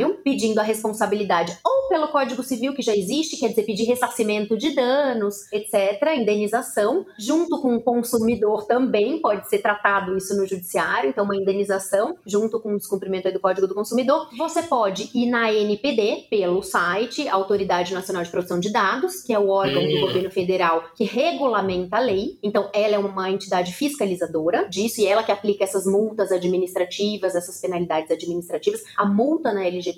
judiciário 0.02 0.18
pedindo 0.24 0.60
a 0.60 0.64
responsabilidade 0.64 1.58
ou 1.64 1.90
pelo 1.90 2.08
Código 2.08 2.42
Civil 2.44 2.74
que 2.74 2.82
já 2.82 2.96
existe, 2.96 3.38
quer 3.38 3.50
dizer, 3.50 3.64
pedir 3.64 3.84
ressarcimento 3.84 4.58
de 4.58 4.74
danos, 4.74 5.52
etc., 5.52 6.16
indenização, 6.18 7.06
junto 7.18 7.62
com 7.62 7.76
o 7.76 7.82
consumidor 7.82 8.66
também 8.66 9.20
pode 9.20 9.48
ser 9.50 9.60
tratado 9.60 10.16
isso 10.18 10.36
no 10.36 10.46
judiciário, 10.46 11.10
então 11.10 11.26
uma 11.26 11.36
indenização 11.36 12.16
junto 12.26 12.60
com 12.60 12.74
o 12.74 12.78
descumprimento 12.78 13.32
do 13.32 13.40
Código 13.40 13.68
do 13.68 13.76
Consumidor. 13.76 14.30
Você 14.38 14.64
pode 14.64 15.10
ir 15.14 15.30
na 15.30 15.52
NPD 15.52 16.28
pelo 16.30 16.62
site 16.64 17.28
Autoridade 17.28 17.94
Nacional 17.94 18.24
de 18.24 18.30
Proteção 18.30 18.60
de 18.60 18.72
Dados, 18.72 19.22
que 19.22 19.34
é 19.34 19.40
o 19.40 19.50
órgão 19.50 19.86
do 19.86 20.00
governo 20.02 20.32
federal 20.32 20.84
que 20.96 21.04
regulamenta 21.04 21.98
a 21.98 22.00
lei. 22.00 22.38
Então, 22.42 22.70
ela 22.74 22.96
é 22.96 23.00
uma 23.00 23.30
entidade 23.30 23.74
fiscalizadora 23.74 24.68
disso 24.70 25.02
e 25.02 25.06
ela 25.06 25.24
que 25.24 25.32
aplica 25.32 25.64
essas 25.64 25.86
multas 25.86 26.32
administrativas, 26.32 27.36
essas 27.36 27.60
penalidades 27.60 28.10
administrativas. 28.12 28.82
A 28.98 29.06
multa 29.06 29.54
na 29.54 29.66
LGPD 29.66 29.91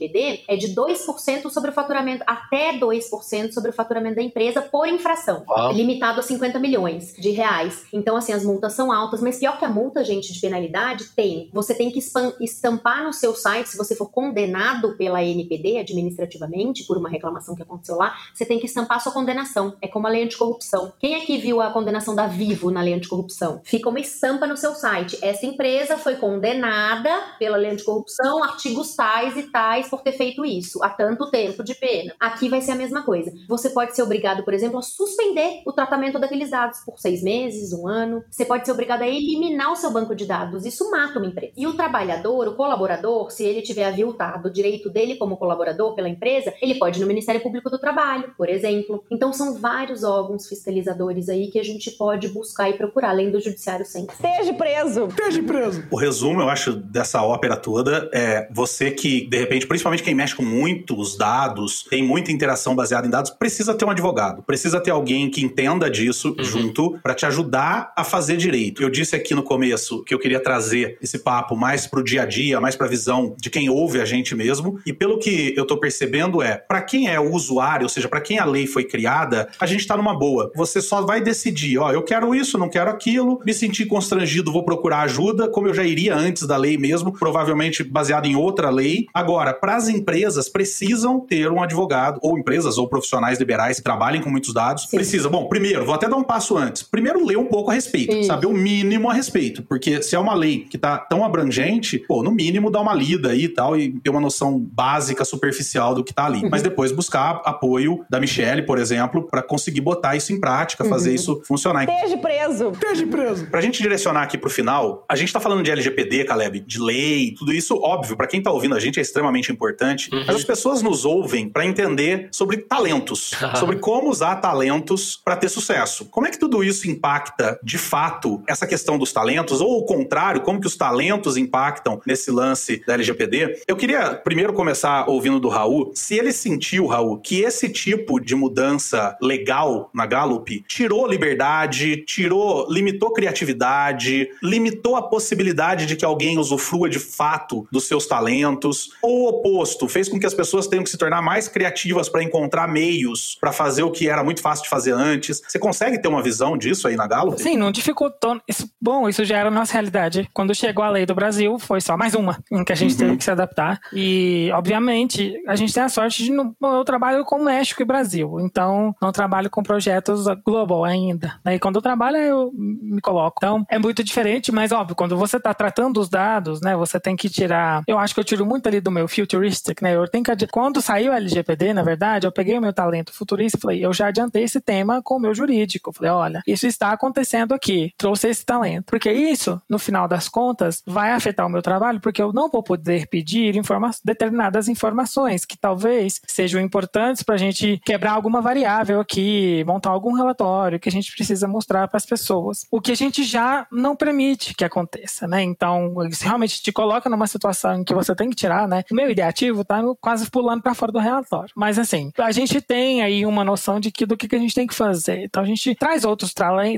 é 0.48 0.56
de 0.56 0.74
2% 0.76 1.50
sobre 1.50 1.70
o 1.70 1.74
faturamento, 1.74 2.24
até 2.28 2.78
2% 2.78 3.52
sobre 3.52 3.70
o 3.72 3.74
faturamento 3.74 4.16
da 4.16 4.22
empresa 4.22 4.62
por 4.62 4.88
infração, 4.88 5.44
ah. 5.50 5.72
limitado 5.74 6.20
a 6.20 6.24
50 6.24 6.60
milhões 6.60 7.14
de 7.18 7.32
reais. 7.32 7.86
Então, 7.92 8.16
assim, 8.16 8.34
as 8.34 8.44
multas 8.44 8.74
são 8.74 8.92
altas, 8.92 9.22
mas 9.22 9.40
pior 9.40 9.58
que 9.58 9.66
a 9.66 9.70
multa, 9.70 10.04
gente, 10.04 10.32
de 10.34 10.40
penalidade, 10.40 11.06
tem. 11.16 11.50
Você 11.54 11.74
tem 11.74 11.92
que 11.92 12.00
estampar 12.40 13.04
no 13.04 13.14
seu 13.14 13.36
site, 13.36 13.70
se 13.70 13.78
você 13.78 13.96
for 13.96 14.10
condenado 14.10 14.96
pela 14.98 15.24
NPD 15.24 15.80
administrativamente 15.80 16.84
por 16.86 16.98
uma 16.98 17.10
reclamação 17.10 17.56
que 17.56 17.62
aconteceu 17.62 17.96
lá, 17.96 18.16
você 18.34 18.46
tem 18.46 18.60
que 18.60 18.66
estampar 18.66 18.98
a 18.98 19.00
sua 19.00 19.12
condenação. 19.12 19.76
É 19.82 19.88
como 19.88 20.08
a 20.08 20.10
lei 20.10 20.24
anticorrupção. 20.24 20.94
Quem 21.00 21.16
aqui 21.16 21.38
viu 21.38 21.62
a 21.62 21.72
condenação 21.72 22.16
da 22.16 22.28
Vivo 22.28 22.72
na 22.72 22.82
lei 22.82 22.94
anticorrupção? 22.94 23.62
Fica 23.64 23.90
uma 23.90 24.00
estampa 24.00 24.48
no 24.48 24.58
seu 24.58 24.74
site. 24.74 25.18
Essa 25.22 25.46
empresa 25.46 25.98
foi 25.98 26.16
condenada 26.16 27.10
pela 27.40 27.58
lei 27.58 27.72
anticorrupção, 27.72 28.44
artigos 28.44 28.96
tais 28.96 29.38
e 29.38 29.44
tais 29.44 29.83
por 29.90 30.02
ter 30.02 30.14
feito 30.14 30.46
isso, 30.46 30.84
há 30.84 30.90
tanto 30.90 31.30
tempo 31.30 31.64
de 31.64 31.76
pena. 31.76 32.14
Aqui 32.20 32.50
vai 32.50 32.62
ser 32.62 32.72
a 32.72 32.76
mesma 32.76 33.04
coisa. 33.04 33.32
Você 33.48 33.70
pode 33.70 33.96
ser 33.96 34.04
obrigado, 34.04 34.44
por 34.44 34.54
exemplo, 34.54 34.80
a 34.80 34.82
suspender 34.82 35.62
o 35.66 35.72
tratamento 35.72 36.20
daqueles 36.20 36.50
dados 36.50 36.80
por 36.80 37.00
seis 37.00 37.22
meses, 37.22 37.74
um 37.74 37.88
ano. 37.88 38.24
Você 38.30 38.46
pode 38.46 38.66
ser 38.66 38.72
obrigado 38.72 39.02
a 39.02 39.08
eliminar 39.08 39.72
o 39.72 39.76
seu 39.76 39.92
banco 39.92 40.16
de 40.16 40.26
dados. 40.26 40.66
Isso 40.66 40.90
mata 40.92 41.20
uma 41.20 41.28
empresa. 41.28 41.54
E 41.56 41.68
o 41.68 41.74
trabalhador, 41.74 42.48
o 42.48 42.56
colaborador, 42.56 43.32
se 43.32 43.44
ele 43.44 43.62
tiver 43.62 43.86
aviltado 43.86 44.48
o 44.48 44.52
direito 44.52 44.90
dele 44.90 45.16
como 45.16 45.38
colaborador 45.38 45.96
pela 45.96 46.10
empresa, 46.10 46.54
ele 46.62 46.76
pode 46.76 47.00
ir 47.00 47.02
no 47.02 47.08
Ministério 47.08 47.42
Público 47.42 47.70
do 47.70 47.80
Trabalho, 47.80 48.34
por 48.38 48.50
exemplo. 48.50 49.04
Então 49.10 49.34
são 49.34 49.60
vários 49.60 50.04
órgãos 50.04 50.48
fiscalizadores 50.48 51.30
aí 51.30 51.48
que 51.48 51.60
a 51.60 51.64
gente 51.64 51.92
pode 51.92 52.28
buscar 52.30 52.70
e 52.70 52.74
procurar, 52.74 53.10
além 53.10 53.32
do 53.32 53.40
judiciário 53.40 53.86
sempre. 53.86 54.16
Esteja 54.16 54.54
preso! 54.54 55.08
Esteja 55.08 55.44
preso! 55.44 55.84
O 55.92 55.96
resumo, 55.96 56.42
eu 56.42 56.50
acho, 56.50 56.74
dessa 56.74 57.22
ópera 57.22 57.56
toda 57.56 58.10
é 58.14 58.48
você 58.52 58.92
que, 58.92 59.28
de 59.28 59.38
repente, 59.38 59.68
principalmente 59.74 60.04
quem 60.04 60.14
mexe 60.14 60.36
com 60.36 60.44
muitos 60.44 61.18
dados, 61.18 61.84
tem 61.90 62.04
muita 62.04 62.32
interação 62.32 62.76
baseada 62.76 63.08
em 63.08 63.10
dados, 63.10 63.32
precisa 63.32 63.74
ter 63.74 63.84
um 63.86 63.90
advogado, 63.90 64.44
precisa 64.44 64.80
ter 64.80 64.92
alguém 64.92 65.32
que 65.32 65.44
entenda 65.44 65.90
disso 65.90 66.36
uhum. 66.38 66.44
junto 66.44 67.00
para 67.02 67.16
te 67.16 67.26
ajudar 67.26 67.92
a 67.98 68.04
fazer 68.04 68.38
direito. 68.38 68.84
Eu 68.84 68.90
disse 68.92 69.16
aqui 69.16 69.34
no 69.34 69.42
começo 69.42 70.04
que 70.04 70.14
eu 70.14 70.20
queria 70.20 70.40
trazer 70.40 71.00
esse 71.02 71.18
papo 71.18 71.56
mais 71.56 71.88
pro 71.88 72.04
dia 72.04 72.22
a 72.22 72.26
dia, 72.28 72.62
mais 72.62 72.76
pra 72.76 72.88
visão 72.88 73.36
de 73.42 73.50
quem 73.50 73.68
ouve 73.68 74.00
a 74.00 74.06
gente 74.06 74.36
mesmo, 74.36 74.80
e 74.86 74.94
pelo 74.94 75.18
que 75.18 75.56
eu 75.58 75.66
tô 75.66 75.80
percebendo 75.80 76.40
é, 76.40 76.56
para 76.56 76.80
quem 76.84 77.10
é 77.10 77.20
o 77.20 77.32
usuário, 77.32 77.86
ou 77.86 77.90
seja, 77.90 78.08
para 78.08 78.22
quem 78.22 78.38
a 78.38 78.46
lei 78.46 78.68
foi 78.68 78.84
criada, 78.84 79.50
a 79.60 79.66
gente 79.66 79.88
tá 79.88 79.98
numa 79.98 80.16
boa. 80.16 80.52
Você 80.56 80.84
só 80.84 81.02
vai 81.02 81.20
decidir, 81.20 81.80
ó, 81.80 81.92
eu 81.92 82.04
quero 82.04 82.36
isso, 82.36 82.60
não 82.60 82.70
quero 82.70 82.92
aquilo, 82.92 83.42
me 83.44 83.56
sentir 83.56 83.88
constrangido, 83.88 84.52
vou 84.52 84.64
procurar 84.64 85.02
ajuda, 85.02 85.48
como 85.48 85.68
eu 85.68 85.74
já 85.74 85.84
iria 85.84 86.16
antes 86.16 86.46
da 86.46 86.58
lei 86.58 86.78
mesmo, 86.78 87.12
provavelmente 87.12 87.84
baseado 87.84 88.28
em 88.28 88.36
outra 88.36 88.70
lei. 88.70 89.08
Agora, 89.12 89.53
para 89.54 89.76
as 89.76 89.88
empresas 89.88 90.50
precisam 90.50 91.20
ter 91.20 91.52
um 91.52 91.62
advogado, 91.62 92.20
ou 92.22 92.38
empresas 92.38 92.78
ou 92.78 92.88
profissionais 92.88 93.40
liberais 93.40 93.78
que 93.78 93.84
trabalhem 93.84 94.22
com 94.22 94.30
muitos 94.30 94.54
dados, 94.54 94.84
Sim. 94.84 94.98
precisa. 94.98 95.30
Bom, 95.30 95.48
primeiro, 95.48 95.86
vou 95.86 95.96
até 95.96 96.08
dar 96.08 96.16
um 96.16 96.24
passo 96.24 96.58
antes. 96.58 96.84
Primeiro, 96.84 97.26
ler 97.26 97.38
um 97.38 97.46
pouco 97.46 97.72
a 97.72 97.74
respeito, 97.74 98.14
Sim. 98.14 98.24
saber 98.24 98.48
o 98.48 98.54
mínimo 98.54 99.10
a 99.10 99.14
respeito, 99.14 99.64
porque 99.64 100.02
se 100.02 100.16
é 100.16 100.20
uma 100.20 100.34
lei 100.34 100.60
que 100.70 100.78
tá 100.78 100.98
tão 100.98 101.24
abrangente, 101.24 102.00
pô, 102.00 102.24
no 102.24 102.32
mínimo 102.32 102.70
dá 102.70 102.82
uma 102.82 102.94
lida 102.94 103.30
aí 103.30 103.46
e 103.46 103.50
tal 103.50 103.78
e 103.78 104.00
ter 104.00 104.10
uma 104.10 104.20
noção 104.22 104.60
básica, 104.60 105.26
superficial 105.26 105.96
do 105.96 106.04
que 106.04 106.14
tá 106.14 106.26
ali. 106.26 106.44
Uhum. 106.44 106.50
Mas 106.50 106.62
depois 106.62 106.92
buscar 106.92 107.42
apoio 107.46 108.06
da 108.10 108.20
Michelle, 108.20 108.64
por 108.64 108.78
exemplo, 108.78 109.24
para 109.24 109.42
conseguir 109.42 109.82
botar 109.82 110.16
isso 110.16 110.34
em 110.34 110.40
prática, 110.40 110.84
fazer 110.86 111.10
uhum. 111.10 111.16
isso 111.16 111.42
funcionar. 111.46 111.84
Esteja 111.84 112.18
preso! 112.18 112.72
Esteja 112.72 113.08
preso! 113.08 113.48
Pra 113.48 113.62
gente 113.62 113.82
direcionar 113.82 114.24
aqui 114.24 114.38
pro 114.38 114.50
final, 114.50 115.06
a 115.10 115.16
gente 115.16 115.32
tá 115.32 115.40
falando 115.40 115.64
de 115.64 115.72
LGPD, 115.72 116.26
Caleb, 116.26 116.60
de 116.62 116.80
lei, 116.80 117.34
tudo 117.38 117.54
isso, 117.54 117.78
óbvio, 117.82 118.16
para 118.16 118.28
quem 118.28 118.42
tá 118.42 118.52
ouvindo 118.52 118.76
a 118.76 118.80
gente 118.80 119.00
é 119.00 119.02
extremamente 119.02 119.43
importante, 119.52 120.10
uhum. 120.14 120.24
mas 120.26 120.38
as 120.38 120.44
pessoas 120.44 120.82
nos 120.82 121.06
ouvem 121.06 121.50
para 121.50 121.66
entender 121.66 122.28
sobre 122.32 122.58
talentos, 122.58 123.32
sobre 123.60 123.78
como 123.78 124.10
usar 124.10 124.38
talentos 124.38 125.20
para 125.24 125.36
ter 125.36 125.50
sucesso. 125.50 126.06
Como 126.06 126.28
é 126.28 126.32
que 126.32 126.40
tudo 126.40 126.64
isso 126.64 126.90
impacta, 126.90 127.60
de 127.64 127.78
fato, 127.78 128.42
essa 128.48 128.68
questão 128.68 128.98
dos 128.98 129.12
talentos, 129.12 129.62
ou 129.62 129.80
o 129.80 129.86
contrário, 129.86 130.42
como 130.42 130.60
que 130.60 130.68
os 130.68 130.76
talentos 130.76 131.38
impactam 131.38 132.02
nesse 132.06 132.32
lance 132.32 132.84
da 132.86 132.94
LGPD? 132.94 133.64
Eu 133.68 133.76
queria 133.76 134.16
primeiro 134.16 134.54
começar 134.54 135.10
ouvindo 135.10 135.40
do 135.40 135.50
Raul, 135.50 135.92
se 135.94 136.16
ele 136.16 136.32
sentiu, 136.32 136.88
Raul, 136.88 137.18
que 137.18 137.42
esse 137.42 137.70
tipo 137.70 138.20
de 138.20 138.36
mudança 138.36 139.18
legal 139.22 139.90
na 139.94 140.06
Gallup 140.06 140.64
tirou 140.68 141.08
liberdade, 141.08 141.98
tirou, 141.98 142.68
limitou 142.70 143.12
criatividade, 143.14 144.30
limitou 144.42 144.96
a 144.96 145.02
possibilidade 145.02 145.86
de 145.86 145.96
que 145.96 146.06
alguém 146.06 146.38
usufrua 146.38 146.90
de 146.90 147.00
fato 147.00 147.68
dos 147.72 147.86
seus 147.88 148.06
talentos, 148.06 148.92
ou 149.02 149.33
oposto, 149.38 149.88
fez 149.88 150.08
com 150.10 150.20
que 150.20 150.26
as 150.26 150.34
pessoas 150.34 150.68
tenham 150.68 150.84
que 150.84 150.90
se 150.90 150.98
tornar 150.98 151.22
mais 151.22 151.48
criativas 151.48 152.10
para 152.10 152.24
encontrar 152.24 152.68
meios 152.68 153.38
para 153.40 153.52
fazer 153.52 153.84
o 153.84 153.92
que 153.92 154.10
era 154.10 154.24
muito 154.24 154.42
fácil 154.42 154.64
de 154.64 154.70
fazer 154.70 154.94
antes. 154.94 155.42
Você 155.48 155.60
consegue 155.60 156.02
ter 156.02 156.08
uma 156.08 156.22
visão 156.22 156.58
disso 156.58 156.88
aí 156.88 156.96
na 156.96 157.08
Gallup? 157.08 157.42
Sim, 157.42 157.58
não 157.58 157.72
dificultou. 157.72 158.40
Isso, 158.48 158.70
bom, 158.82 159.08
isso 159.08 159.24
já 159.26 159.38
era 159.38 159.50
a 159.50 159.52
nossa 159.52 159.74
realidade. 159.74 160.30
Quando 160.34 160.56
chegou 160.56 160.84
a 160.84 160.90
lei 160.90 161.06
do 161.06 161.16
Brasil, 161.16 161.58
foi 161.60 161.82
só 161.82 161.98
mais 161.98 162.14
uma 162.16 162.38
em 162.52 162.64
que 162.64 162.72
a 162.72 162.76
gente 162.76 162.92
uhum. 162.94 162.98
teve 162.98 163.18
que 163.18 163.24
se 163.24 163.32
adaptar. 163.32 163.80
E, 163.92 164.50
obviamente, 164.54 165.42
a 165.48 165.56
gente 165.56 165.74
tem 165.74 165.84
a 165.84 165.90
sorte 165.90 166.24
de. 166.24 166.32
Bom, 166.34 166.76
eu 166.76 166.84
trabalho 166.84 167.24
com 167.26 167.44
México 167.44 167.82
e 167.82 167.86
Brasil, 167.86 168.40
então 168.40 168.96
não 169.02 169.12
trabalho 169.12 169.50
com 169.50 169.64
projetos 169.64 170.26
global 170.46 170.84
ainda. 170.84 171.40
Aí, 171.44 171.60
quando 171.60 171.78
eu 171.78 171.82
trabalho, 171.82 172.18
eu 172.18 172.52
me 172.54 173.02
coloco. 173.02 173.38
Então, 173.38 173.66
é 173.70 173.80
muito 173.80 174.04
diferente, 174.04 174.52
mas, 174.52 174.72
óbvio, 174.72 174.96
quando 174.96 175.18
você 175.18 175.38
está 175.38 175.54
tratando 175.54 176.00
os 176.00 176.10
dados, 176.10 176.62
né, 176.62 176.76
você 176.76 177.00
tem 177.00 177.16
que 177.16 177.30
tirar. 177.30 177.84
Eu 177.88 177.98
acho 177.98 178.14
que 178.14 178.20
eu 178.20 178.24
tiro 178.24 178.46
muito 178.46 178.68
ali 178.68 178.80
do 178.80 178.92
meu 178.92 179.08
futuristic, 179.24 179.82
né? 179.82 179.96
Eu 179.96 180.08
tenho 180.08 180.24
que. 180.24 180.48
Quando 180.48 180.82
saiu 180.82 181.12
o 181.12 181.16
LGPD, 181.16 181.74
na 181.74 181.84
verdade, 181.84 182.28
eu 182.28 182.32
peguei 182.32 182.58
o 182.58 182.62
meu 182.62 182.74
talento 182.74 183.14
futurista 183.14 183.58
e 183.58 183.62
falei, 183.62 183.86
eu 183.86 183.94
já 183.94 184.08
adiantei 184.08 184.44
esse 184.44 184.60
tema 184.60 185.02
com 185.02 185.16
o 185.16 185.20
meu 185.20 185.34
jurídico. 185.34 185.94
Falei, 185.94 186.12
olha, 186.12 186.44
isso 186.46 186.68
está 186.68 186.92
acontecendo 186.92 187.54
aqui. 187.54 187.94
Trouxe 187.98 188.28
esse 188.28 188.46
talento. 188.46 188.86
Porque 188.86 189.12
isso, 189.12 189.62
no 189.70 189.80
final 189.80 190.08
das 190.08 190.28
contas, 190.28 190.84
vai 190.86 191.12
afetar 191.12 191.46
o 191.46 191.50
meu 191.50 191.62
trabalho, 191.62 192.00
porque 192.00 192.22
eu 192.22 192.34
não 192.34 192.50
vou 192.50 192.62
poder 192.62 193.08
pedir 193.08 193.56
informa 193.56 193.92
determinadas 194.04 194.68
informações 194.68 195.46
que 195.46 195.58
talvez 195.58 196.22
sejam 196.28 196.60
importantes 196.62 197.24
para 197.24 197.36
a 197.36 197.38
gente 197.38 197.80
quebrar 197.86 198.14
alguma 198.14 198.42
variável 198.42 199.00
aqui, 199.00 199.64
montar 199.66 199.90
algum 199.90 200.14
relatório 200.14 200.80
que 200.80 200.90
a 200.90 200.92
gente 200.92 201.12
precisa 201.12 201.48
mostrar 201.48 201.88
para 201.88 201.98
as 201.98 202.06
pessoas. 202.06 202.66
O 202.72 202.82
que 202.82 202.92
a 202.92 202.96
gente 202.96 203.24
já 203.24 203.68
não 203.72 203.96
permite 203.96 204.54
que 204.54 204.66
aconteça, 204.66 205.28
né? 205.28 205.42
Então, 205.44 205.94
isso 206.08 206.24
realmente 206.24 206.62
te 206.62 206.72
coloca 206.72 207.10
numa 207.10 207.28
situação 207.28 207.76
em 207.76 207.84
que 207.84 207.94
você 207.94 208.16
tem 208.16 208.30
que 208.30 208.36
tirar, 208.36 208.68
né? 208.68 208.84
Meu 208.92 209.10
ideativo 209.14 209.64
tá 209.64 209.82
quase 210.02 210.30
pulando 210.30 210.62
para 210.62 210.74
fora 210.74 210.92
do 210.92 211.00
relatório. 211.00 211.52
Mas 211.56 211.80
assim, 211.80 212.12
a 212.18 212.32
gente 212.32 212.62
tem 212.62 213.02
aí 213.02 213.26
uma 213.26 213.44
noção 213.44 213.80
de 213.80 213.92
que 213.92 214.06
do 214.06 214.18
que 214.18 214.34
a 214.36 214.40
gente 214.40 214.56
tem 214.56 214.68
que 214.68 214.76
fazer. 214.76 215.24
Então 215.24 215.44
a 215.44 215.46
gente 215.46 215.76
traz 215.76 216.04
outros 216.04 216.34